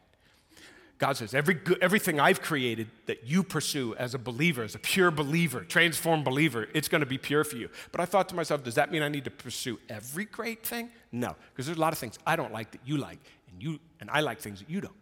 God 1.04 1.18
says, 1.18 1.34
Every 1.34 1.60
everything 1.82 2.22
I've 2.22 2.42
created 2.42 2.88
that 3.08 3.26
you 3.26 3.44
pursue 3.44 3.94
as 3.96 4.14
a 4.14 4.18
believer, 4.18 4.64
as 4.64 4.74
a 4.74 4.80
pure 4.80 5.12
believer, 5.12 5.66
transformed 5.66 6.24
believer, 6.24 6.70
it's 6.74 6.88
going 6.88 7.02
to 7.02 7.06
be 7.06 7.18
pure 7.18 7.44
for 7.44 7.58
you. 7.58 7.68
But 7.92 8.00
I 8.00 8.06
thought 8.06 8.30
to 8.30 8.36
myself, 8.36 8.64
does 8.64 8.76
that 8.76 8.90
mean 8.90 9.02
I 9.02 9.10
need 9.10 9.26
to 9.26 9.30
pursue 9.30 9.82
every 9.90 10.24
great 10.24 10.66
thing? 10.66 10.92
No, 11.12 11.36
because 11.52 11.66
there's 11.66 11.78
a 11.78 11.82
lot 11.82 11.92
of 11.92 12.00
things 12.00 12.18
I 12.26 12.38
don't 12.38 12.54
like 12.54 12.72
that 12.72 12.80
you 12.86 12.96
like, 12.96 13.20
and 13.52 13.62
you 13.62 13.82
and 14.00 14.10
I 14.10 14.22
like 14.22 14.40
things 14.40 14.60
that 14.60 14.70
you 14.70 14.80
don't. 14.80 14.96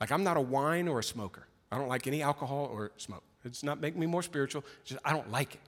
Like, 0.00 0.10
I'm 0.10 0.24
not 0.24 0.36
a 0.36 0.40
wine 0.40 0.88
or 0.88 0.98
a 0.98 1.04
smoker. 1.04 1.46
I 1.70 1.78
don't 1.78 1.88
like 1.88 2.08
any 2.08 2.20
alcohol 2.20 2.68
or 2.72 2.90
smoke. 2.96 3.22
It's 3.44 3.62
not 3.62 3.80
making 3.80 4.00
me 4.00 4.06
more 4.06 4.24
spiritual. 4.24 4.64
Just 4.82 4.98
I 5.04 5.12
don't 5.12 5.30
like 5.30 5.54
it. 5.54 5.60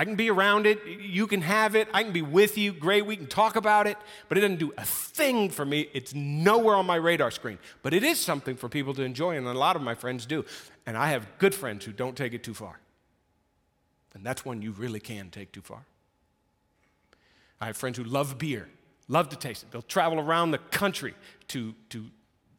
I 0.00 0.06
can 0.06 0.16
be 0.16 0.30
around 0.30 0.66
it. 0.66 0.80
You 0.86 1.26
can 1.26 1.42
have 1.42 1.76
it. 1.76 1.86
I 1.92 2.02
can 2.02 2.12
be 2.14 2.22
with 2.22 2.56
you. 2.56 2.72
Great. 2.72 3.04
We 3.04 3.16
can 3.16 3.26
talk 3.26 3.54
about 3.54 3.86
it. 3.86 3.98
But 4.30 4.38
it 4.38 4.40
doesn't 4.40 4.58
do 4.58 4.72
a 4.78 4.84
thing 4.86 5.50
for 5.50 5.66
me. 5.66 5.90
It's 5.92 6.14
nowhere 6.14 6.74
on 6.74 6.86
my 6.86 6.94
radar 6.94 7.30
screen. 7.30 7.58
But 7.82 7.92
it 7.92 8.02
is 8.02 8.18
something 8.18 8.56
for 8.56 8.70
people 8.70 8.94
to 8.94 9.02
enjoy, 9.02 9.36
and 9.36 9.46
a 9.46 9.52
lot 9.52 9.76
of 9.76 9.82
my 9.82 9.94
friends 9.94 10.24
do. 10.24 10.46
And 10.86 10.96
I 10.96 11.10
have 11.10 11.28
good 11.36 11.54
friends 11.54 11.84
who 11.84 11.92
don't 11.92 12.16
take 12.16 12.32
it 12.32 12.42
too 12.42 12.54
far. 12.54 12.80
And 14.14 14.24
that's 14.24 14.42
when 14.42 14.62
you 14.62 14.72
really 14.72 15.00
can 15.00 15.28
take 15.28 15.52
too 15.52 15.60
far. 15.60 15.84
I 17.60 17.66
have 17.66 17.76
friends 17.76 17.98
who 17.98 18.04
love 18.04 18.38
beer, 18.38 18.70
love 19.06 19.28
to 19.28 19.36
taste 19.36 19.64
it. 19.64 19.70
They'll 19.70 19.82
travel 19.82 20.18
around 20.18 20.52
the 20.52 20.58
country 20.70 21.12
to, 21.48 21.74
to 21.90 22.06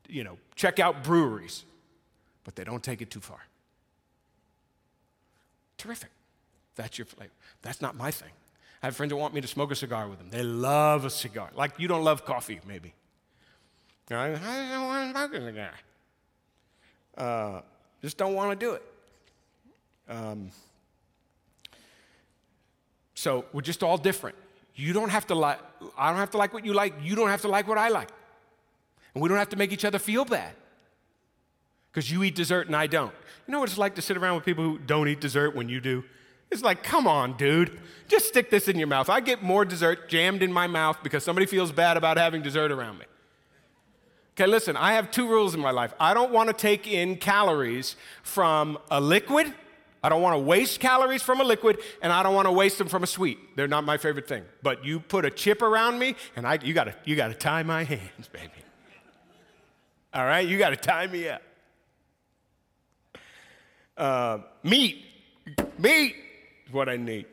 you 0.08 0.24
know, 0.24 0.38
check 0.54 0.80
out 0.80 1.04
breweries, 1.04 1.66
but 2.44 2.56
they 2.56 2.64
don't 2.64 2.84
take 2.84 3.02
it 3.02 3.10
too 3.10 3.20
far. 3.20 3.40
Terrific. 5.80 6.12
That's 6.82 6.98
your 6.98 7.06
flavor. 7.06 7.32
That's 7.62 7.80
not 7.80 7.96
my 7.96 8.10
thing. 8.10 8.32
I 8.82 8.88
have 8.88 8.96
friends 8.96 9.12
that 9.12 9.16
want 9.16 9.36
me 9.36 9.42
to 9.42 9.48
smoke 9.48 9.70
a 9.70 9.76
cigar 9.76 10.08
with 10.08 10.18
them. 10.18 10.30
They 10.32 10.42
love 10.42 11.06
a 11.06 11.12
cigar. 11.12 11.52
Like 11.54 11.74
you 11.78 11.88
don't 11.88 12.04
love 12.04 12.26
coffee, 12.26 12.60
maybe. 12.68 12.96
I 14.10 14.30
don't 14.30 14.88
want 14.88 15.14
to 15.14 15.20
smoke 15.20 15.34
a 15.36 15.46
cigar. 15.46 15.72
Uh, 17.16 17.62
just 18.02 18.18
don't 18.18 18.34
want 18.34 18.60
to 18.60 18.66
do 18.66 18.74
it. 18.74 18.84
Um, 20.10 20.50
so 23.14 23.46
we're 23.54 23.62
just 23.62 23.84
all 23.84 24.00
different. 24.00 24.36
You 24.74 24.92
don't 24.92 25.10
have 25.10 25.28
to 25.28 25.36
like, 25.36 25.60
I 25.96 26.10
don't 26.10 26.18
have 26.18 26.32
to 26.32 26.38
like 26.38 26.52
what 26.52 26.66
you 26.66 26.74
like. 26.74 26.96
You 27.04 27.16
don't 27.16 27.30
have 27.30 27.42
to 27.42 27.48
like 27.48 27.68
what 27.68 27.78
I 27.78 27.90
like. 27.90 28.10
And 29.14 29.22
we 29.22 29.30
don't 29.30 29.38
have 29.38 29.50
to 29.50 29.56
make 29.56 29.72
each 29.72 29.86
other 29.86 30.00
feel 30.00 30.26
bad 30.26 30.54
because 31.92 32.10
you 32.10 32.24
eat 32.24 32.34
dessert 32.34 32.66
and 32.66 32.76
I 32.76 32.88
don't. 32.88 33.14
You 33.46 33.52
know 33.52 33.60
what 33.60 33.70
it's 33.70 33.78
like 33.78 33.94
to 33.96 34.02
sit 34.02 34.18
around 34.18 34.36
with 34.36 34.46
people 34.46 34.64
who 34.64 34.80
don't 34.80 35.08
eat 35.08 35.22
dessert 35.22 35.56
when 35.56 35.70
you 35.70 35.80
do? 35.80 36.04
It's 36.52 36.62
like, 36.62 36.84
come 36.84 37.08
on, 37.08 37.38
dude. 37.38 37.80
Just 38.08 38.28
stick 38.28 38.50
this 38.50 38.68
in 38.68 38.78
your 38.78 38.90
mouth. 38.90 39.10
I 39.10 39.22
get 39.22 39.42
more 39.42 39.64
dessert 39.64 40.10
jammed 40.10 40.44
in 40.44 40.52
my 40.52 40.68
mouth 40.68 40.98
because 41.02 41.24
somebody 41.24 41.46
feels 41.46 41.72
bad 41.72 41.96
about 41.96 42.18
having 42.18 42.42
dessert 42.42 42.72
around 42.72 43.00
me. 43.00 43.06
Okay, 44.36 44.48
listen, 44.48 44.76
I 44.76 44.94
have 44.94 45.12
two 45.12 45.30
rules 45.30 45.56
in 45.56 45.62
my 45.62 45.72
life. 45.72 45.94
I 46.00 46.14
don't 46.14 46.32
want 46.32 46.50
to 46.50 46.54
take 46.54 46.88
in 46.88 47.16
calories 47.16 47.96
from 48.22 48.78
a 48.90 49.00
liquid. 49.00 49.54
I 50.04 50.10
don't 50.10 50.22
want 50.22 50.34
to 50.34 50.40
waste 50.40 50.80
calories 50.80 51.22
from 51.22 51.40
a 51.40 51.44
liquid, 51.44 51.80
and 52.02 52.12
I 52.12 52.24
don't 52.24 52.34
want 52.34 52.48
to 52.48 52.52
waste 52.52 52.78
them 52.78 52.88
from 52.88 53.04
a 53.04 53.08
sweet. 53.08 53.38
They're 53.56 53.68
not 53.68 53.84
my 53.86 53.98
favorite 53.98 54.28
thing. 54.28 54.44
But 54.62 54.84
you 54.84 55.00
put 55.00 55.24
a 55.26 55.30
chip 55.30 55.62
around 55.62 56.00
me, 56.00 56.16
and 56.36 56.46
I, 56.46 56.58
you 56.62 56.74
got 56.74 56.94
you 57.06 57.16
got 57.16 57.28
to 57.28 57.34
tie 57.34 57.64
my 57.64 57.84
hands, 57.84 58.28
baby. 58.32 58.52
All 60.14 60.26
right, 60.26 60.46
you 60.46 60.58
got 60.58 60.72
to 60.72 60.76
tie 60.76 61.08
me 61.08 61.30
up. 61.30 61.42
Uh, 63.96 64.40
meat, 64.64 65.06
meat 65.78 66.16
what 66.74 66.90
I 66.90 66.98
need. 66.98 67.26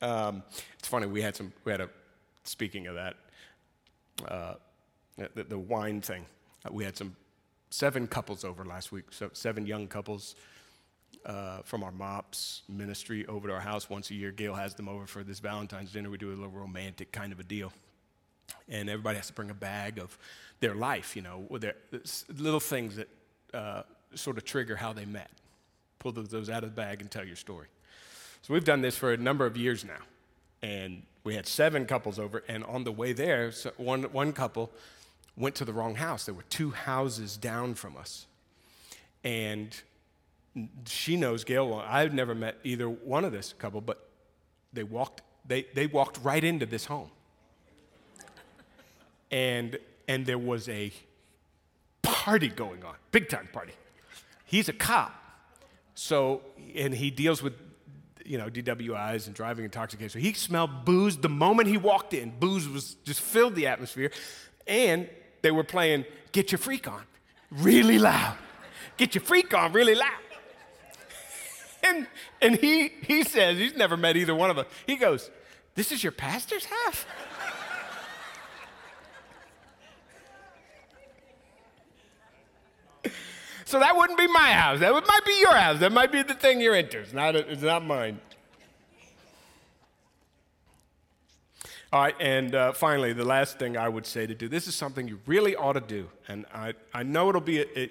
Um, 0.00 0.42
it's 0.78 0.88
funny. 0.88 1.06
We 1.06 1.22
had 1.22 1.36
some. 1.36 1.52
We 1.64 1.72
had 1.72 1.80
a. 1.80 1.88
Speaking 2.44 2.86
of 2.88 2.96
that, 2.96 3.14
uh, 4.28 4.54
the, 5.16 5.44
the, 5.44 5.58
wine 5.58 6.02
thing. 6.02 6.26
Uh, 6.64 6.70
we 6.72 6.84
had 6.84 6.94
some 6.94 7.16
seven 7.70 8.06
couples 8.06 8.44
over 8.44 8.66
last 8.66 8.92
week. 8.92 9.06
So 9.10 9.30
seven 9.32 9.66
young 9.66 9.86
couples. 9.88 10.34
uh, 11.24 11.62
from 11.62 11.82
our 11.82 11.92
MOPS 11.92 12.62
ministry 12.68 13.26
over 13.26 13.48
to 13.48 13.54
our 13.54 13.60
house 13.60 13.88
once 13.88 14.10
a 14.10 14.14
year. 14.14 14.30
Gail 14.30 14.54
has 14.54 14.74
them 14.74 14.88
over 14.88 15.06
for 15.06 15.22
this 15.22 15.38
Valentine's 15.38 15.92
dinner. 15.92 16.10
We 16.10 16.18
do 16.18 16.28
a 16.28 16.30
little 16.30 16.48
romantic 16.48 17.12
kind 17.12 17.32
of 17.32 17.40
a 17.40 17.42
deal. 17.42 17.72
And 18.68 18.90
everybody 18.90 19.16
has 19.16 19.28
to 19.28 19.32
bring 19.32 19.50
a 19.50 19.54
bag 19.54 19.98
of 19.98 20.18
their 20.60 20.74
life, 20.74 21.16
you 21.16 21.22
know, 21.22 21.46
their 21.58 21.76
little 22.36 22.60
things 22.60 22.96
that 22.96 23.08
uh, 23.54 23.82
sort 24.14 24.36
of 24.36 24.44
trigger 24.44 24.76
how 24.76 24.92
they 24.92 25.06
met. 25.06 25.30
Pull 26.04 26.12
those 26.12 26.50
out 26.50 26.62
of 26.64 26.68
the 26.68 26.76
bag 26.76 27.00
and 27.00 27.10
tell 27.10 27.24
your 27.24 27.34
story. 27.34 27.66
So 28.42 28.52
we've 28.52 28.62
done 28.62 28.82
this 28.82 28.94
for 28.94 29.14
a 29.14 29.16
number 29.16 29.46
of 29.46 29.56
years 29.56 29.86
now. 29.86 30.02
And 30.60 31.02
we 31.24 31.34
had 31.34 31.46
seven 31.46 31.86
couples 31.86 32.18
over, 32.18 32.44
and 32.46 32.62
on 32.64 32.84
the 32.84 32.92
way 32.92 33.14
there, 33.14 33.50
so 33.52 33.72
one, 33.78 34.02
one 34.12 34.34
couple 34.34 34.70
went 35.34 35.54
to 35.54 35.64
the 35.64 35.72
wrong 35.72 35.94
house. 35.94 36.26
There 36.26 36.34
were 36.34 36.44
two 36.50 36.72
houses 36.72 37.38
down 37.38 37.72
from 37.72 37.96
us. 37.96 38.26
And 39.24 39.74
she 40.84 41.16
knows 41.16 41.42
Gail 41.42 41.70
well. 41.70 41.82
I've 41.88 42.12
never 42.12 42.34
met 42.34 42.58
either 42.64 42.86
one 42.86 43.24
of 43.24 43.32
this 43.32 43.54
couple, 43.54 43.80
but 43.80 44.06
they 44.74 44.82
walked, 44.82 45.22
they, 45.46 45.64
they 45.72 45.86
walked 45.86 46.18
right 46.22 46.44
into 46.44 46.66
this 46.66 46.84
home. 46.84 47.08
And, 49.30 49.78
and 50.06 50.26
there 50.26 50.36
was 50.36 50.68
a 50.68 50.92
party 52.02 52.48
going 52.48 52.84
on, 52.84 52.94
big 53.10 53.30
time 53.30 53.48
party. 53.54 53.72
He's 54.44 54.68
a 54.68 54.74
cop. 54.74 55.22
So, 55.94 56.42
and 56.74 56.94
he 56.94 57.10
deals 57.10 57.42
with, 57.42 57.54
you 58.24 58.38
know, 58.38 58.48
DWIs 58.48 59.26
and 59.26 59.34
driving 59.34 59.64
intoxication. 59.64 60.10
So 60.10 60.18
he 60.18 60.32
smelled 60.32 60.84
booze 60.84 61.16
the 61.16 61.28
moment 61.28 61.68
he 61.68 61.76
walked 61.76 62.14
in. 62.14 62.32
Booze 62.38 62.68
was 62.68 62.94
just 63.04 63.20
filled 63.20 63.54
the 63.54 63.66
atmosphere. 63.66 64.10
And 64.66 65.08
they 65.42 65.50
were 65.50 65.64
playing 65.64 66.04
Get 66.32 66.52
Your 66.52 66.58
Freak 66.58 66.88
On 66.88 67.02
really 67.50 67.98
loud. 67.98 68.36
Get 68.96 69.14
Your 69.14 69.22
Freak 69.22 69.52
On 69.54 69.72
really 69.72 69.94
loud. 69.94 70.10
And, 71.86 72.06
and 72.40 72.56
he, 72.56 72.88
he 73.02 73.24
says, 73.24 73.58
he's 73.58 73.76
never 73.76 73.94
met 73.94 74.16
either 74.16 74.34
one 74.34 74.48
of 74.48 74.56
us. 74.56 74.64
He 74.86 74.96
goes, 74.96 75.30
This 75.74 75.92
is 75.92 76.02
your 76.02 76.12
pastor's 76.12 76.64
house? 76.64 77.04
So 83.74 83.80
that 83.80 83.96
wouldn't 83.96 84.16
be 84.16 84.28
my 84.28 84.52
house. 84.52 84.78
That 84.78 84.92
might 84.92 85.24
be 85.26 85.36
your 85.40 85.52
house. 85.52 85.80
That 85.80 85.90
might 85.90 86.12
be 86.12 86.22
the 86.22 86.34
thing 86.34 86.60
you're 86.60 86.76
into. 86.76 87.00
It's 87.00 87.12
not, 87.12 87.34
it's 87.34 87.60
not 87.60 87.84
mine. 87.84 88.20
All 91.92 92.02
right, 92.02 92.14
and 92.20 92.54
uh, 92.54 92.72
finally, 92.72 93.12
the 93.12 93.24
last 93.24 93.58
thing 93.58 93.76
I 93.76 93.88
would 93.88 94.06
say 94.06 94.28
to 94.28 94.34
do 94.34 94.46
this 94.46 94.68
is 94.68 94.76
something 94.76 95.08
you 95.08 95.18
really 95.26 95.56
ought 95.56 95.72
to 95.72 95.80
do. 95.80 96.08
And 96.28 96.46
I, 96.54 96.74
I 96.92 97.02
know 97.02 97.28
it'll 97.30 97.40
be, 97.40 97.58
it, 97.58 97.90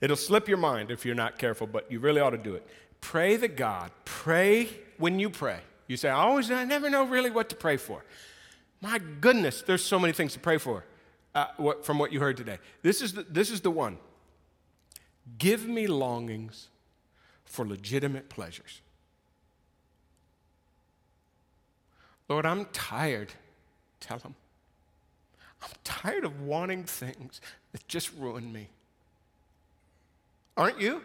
it'll 0.00 0.16
slip 0.16 0.48
your 0.48 0.56
mind 0.56 0.90
if 0.90 1.04
you're 1.04 1.14
not 1.14 1.38
careful, 1.38 1.66
but 1.66 1.92
you 1.92 2.00
really 2.00 2.22
ought 2.22 2.30
to 2.30 2.38
do 2.38 2.54
it. 2.54 2.66
Pray 3.02 3.36
that 3.36 3.58
God, 3.58 3.90
pray 4.06 4.70
when 4.96 5.20
you 5.20 5.28
pray. 5.28 5.58
You 5.86 5.98
say, 5.98 6.08
I 6.08 6.22
always, 6.22 6.50
I 6.50 6.64
never 6.64 6.88
know 6.88 7.04
really 7.04 7.30
what 7.30 7.50
to 7.50 7.56
pray 7.56 7.76
for. 7.76 8.02
My 8.80 8.98
goodness, 9.20 9.60
there's 9.60 9.84
so 9.84 9.98
many 9.98 10.14
things 10.14 10.32
to 10.32 10.38
pray 10.38 10.56
for 10.56 10.86
uh, 11.34 11.48
what, 11.58 11.84
from 11.84 11.98
what 11.98 12.10
you 12.10 12.20
heard 12.20 12.38
today. 12.38 12.56
This 12.80 13.02
is, 13.02 13.12
the, 13.12 13.24
this 13.24 13.50
is 13.50 13.60
the 13.60 13.70
one. 13.70 13.98
Give 15.38 15.66
me 15.66 15.86
longings 15.86 16.68
for 17.44 17.66
legitimate 17.66 18.28
pleasures. 18.28 18.80
Lord, 22.28 22.46
I'm 22.46 22.66
tired. 22.66 23.32
Tell 24.00 24.18
him. 24.18 24.34
I'm 25.62 25.70
tired 25.82 26.24
of 26.24 26.42
wanting 26.42 26.84
things 26.84 27.40
that 27.72 27.86
just 27.88 28.10
ruin 28.18 28.52
me. 28.52 28.68
Aren't 30.56 30.80
you? 30.80 31.02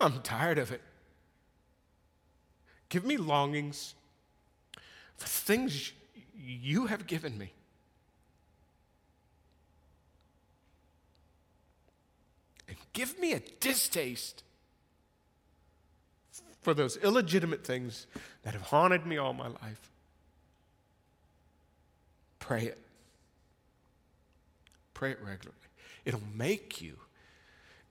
I'm 0.00 0.20
tired 0.22 0.58
of 0.58 0.70
it. 0.70 0.82
Give 2.88 3.04
me 3.04 3.16
longings 3.16 3.94
for 5.16 5.26
things 5.26 5.92
you 6.36 6.86
have 6.86 7.06
given 7.06 7.38
me. 7.38 7.52
And 12.68 12.76
give 12.94 13.18
me 13.18 13.34
a 13.34 13.40
distaste 13.60 14.42
for 16.62 16.72
those 16.72 16.96
illegitimate 16.96 17.64
things 17.64 18.06
that 18.42 18.54
have 18.54 18.62
haunted 18.62 19.04
me 19.04 19.18
all 19.18 19.34
my 19.34 19.48
life. 19.48 19.90
Pray 22.38 22.62
it. 22.62 22.78
Pray 24.94 25.10
it 25.10 25.18
regularly. 25.22 25.58
It'll 26.06 26.22
make 26.34 26.80
you 26.80 26.96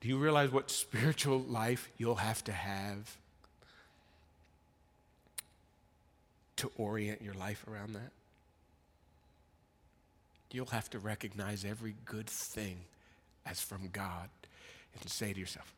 do 0.04 0.10
you 0.10 0.18
realize 0.18 0.52
what 0.52 0.70
spiritual 0.70 1.38
life 1.38 1.90
you'll 1.96 2.16
have 2.16 2.44
to 2.44 2.52
have 2.52 3.16
to 6.56 6.70
orient 6.76 7.22
your 7.22 7.32
life 7.32 7.64
around 7.66 7.94
that? 7.94 8.10
You'll 10.52 10.66
have 10.66 10.90
to 10.90 10.98
recognize 10.98 11.64
every 11.64 11.94
good 12.04 12.28
thing 12.28 12.80
as 13.46 13.62
from 13.62 13.88
God 13.94 14.28
and 15.00 15.10
say 15.10 15.32
to 15.32 15.40
yourself, 15.40 15.74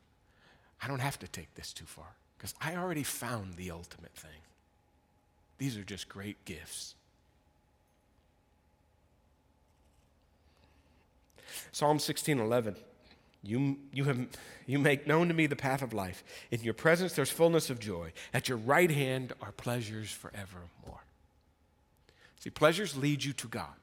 I 0.81 0.87
don't 0.87 0.99
have 0.99 1.19
to 1.19 1.27
take 1.27 1.53
this 1.55 1.73
too 1.73 1.85
far 1.85 2.15
because 2.37 2.53
I 2.61 2.75
already 2.75 3.03
found 3.03 3.55
the 3.55 3.71
ultimate 3.71 4.13
thing. 4.13 4.41
These 5.57 5.77
are 5.77 5.83
just 5.83 6.07
great 6.07 6.43
gifts. 6.45 6.95
Psalm 11.71 11.99
16 11.99 12.39
11. 12.39 12.75
You, 13.43 13.77
you, 13.93 14.03
have, 14.05 14.27
you 14.65 14.77
make 14.79 15.07
known 15.07 15.27
to 15.29 15.33
me 15.33 15.47
the 15.47 15.55
path 15.55 15.81
of 15.81 15.93
life. 15.93 16.23
In 16.51 16.61
your 16.61 16.73
presence 16.73 17.13
there's 17.13 17.29
fullness 17.29 17.69
of 17.69 17.79
joy. 17.79 18.11
At 18.33 18.49
your 18.49 18.57
right 18.57 18.91
hand 18.91 19.33
are 19.41 19.51
pleasures 19.51 20.11
forevermore. 20.11 21.03
See, 22.39 22.49
pleasures 22.49 22.97
lead 22.97 23.23
you 23.23 23.33
to 23.33 23.47
God. 23.47 23.73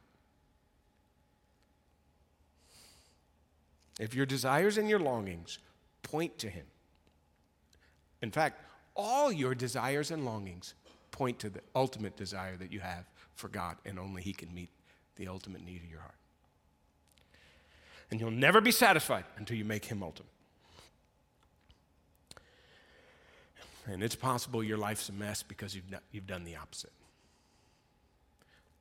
If 3.98 4.14
your 4.14 4.26
desires 4.26 4.78
and 4.78 4.88
your 4.88 4.98
longings 4.98 5.58
point 6.02 6.38
to 6.38 6.48
Him, 6.48 6.66
in 8.22 8.30
fact, 8.30 8.60
all 8.96 9.30
your 9.30 9.54
desires 9.54 10.10
and 10.10 10.24
longings 10.24 10.74
point 11.10 11.38
to 11.40 11.50
the 11.50 11.60
ultimate 11.74 12.16
desire 12.16 12.56
that 12.56 12.72
you 12.72 12.80
have 12.80 13.04
for 13.34 13.48
God, 13.48 13.76
and 13.84 13.98
only 13.98 14.22
He 14.22 14.32
can 14.32 14.52
meet 14.54 14.70
the 15.16 15.28
ultimate 15.28 15.64
need 15.64 15.82
of 15.82 15.90
your 15.90 16.00
heart 16.00 16.14
and 18.14 18.20
you'll 18.20 18.30
never 18.30 18.60
be 18.60 18.70
satisfied 18.70 19.24
until 19.38 19.56
you 19.56 19.64
make 19.64 19.84
Him 19.84 20.00
ultimate. 20.00 20.30
And 23.86 24.04
it's 24.04 24.14
possible 24.14 24.62
your 24.62 24.78
life's 24.78 25.08
a 25.08 25.12
mess 25.12 25.42
because 25.42 25.74
you've, 25.74 25.90
not, 25.90 26.02
you've 26.12 26.26
done 26.26 26.44
the 26.44 26.54
opposite. 26.54 26.92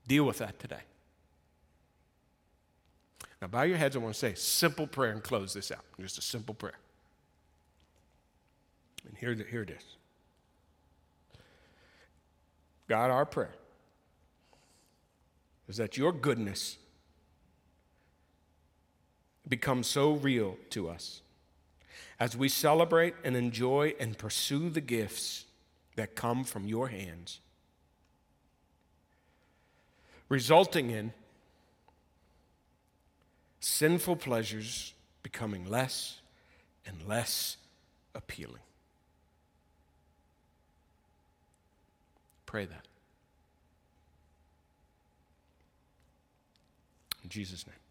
Deal 0.07 0.24
with 0.24 0.38
that 0.38 0.59
today. 0.59 0.82
Now, 3.44 3.48
bow 3.48 3.64
your 3.64 3.76
heads. 3.76 3.98
I 3.98 4.00
want 4.00 4.14
to 4.14 4.20
say 4.20 4.36
simple 4.36 4.88
prayer 4.88 5.12
and 5.12 5.22
close 5.22 5.54
this 5.54 5.70
out. 5.70 5.84
Just 6.00 6.18
a 6.18 6.22
simple 6.22 6.56
prayer. 6.56 6.80
And 9.06 9.18
here, 9.18 9.34
here 9.34 9.64
it 9.64 9.70
is 9.70 9.84
God, 12.88 13.12
our 13.12 13.26
prayer 13.26 13.54
is 15.68 15.76
that 15.76 15.98
your 15.98 16.14
goodness 16.14 16.78
becomes 19.50 19.88
so 19.88 20.14
real 20.14 20.56
to 20.70 20.88
us 20.88 21.22
as 22.22 22.38
we 22.38 22.48
celebrate 22.48 23.14
and 23.26 23.36
enjoy 23.36 23.94
and 24.00 24.18
pursue 24.18 24.70
the 24.70 24.80
gifts 24.80 25.44
that 25.98 26.16
come 26.16 26.46
from 26.46 26.66
your 26.66 26.88
hands, 26.88 27.41
resulting 30.30 30.91
in 30.91 31.12
sinful 33.64 34.18
pleasures 34.18 34.93
becoming 35.22 35.66
less 35.66 36.20
and 36.86 36.97
less 37.07 37.57
appealing. 38.14 38.61
Pray 42.45 42.66
that. 42.66 42.86
In 47.24 47.30
Jesus' 47.30 47.66
name. 47.66 47.82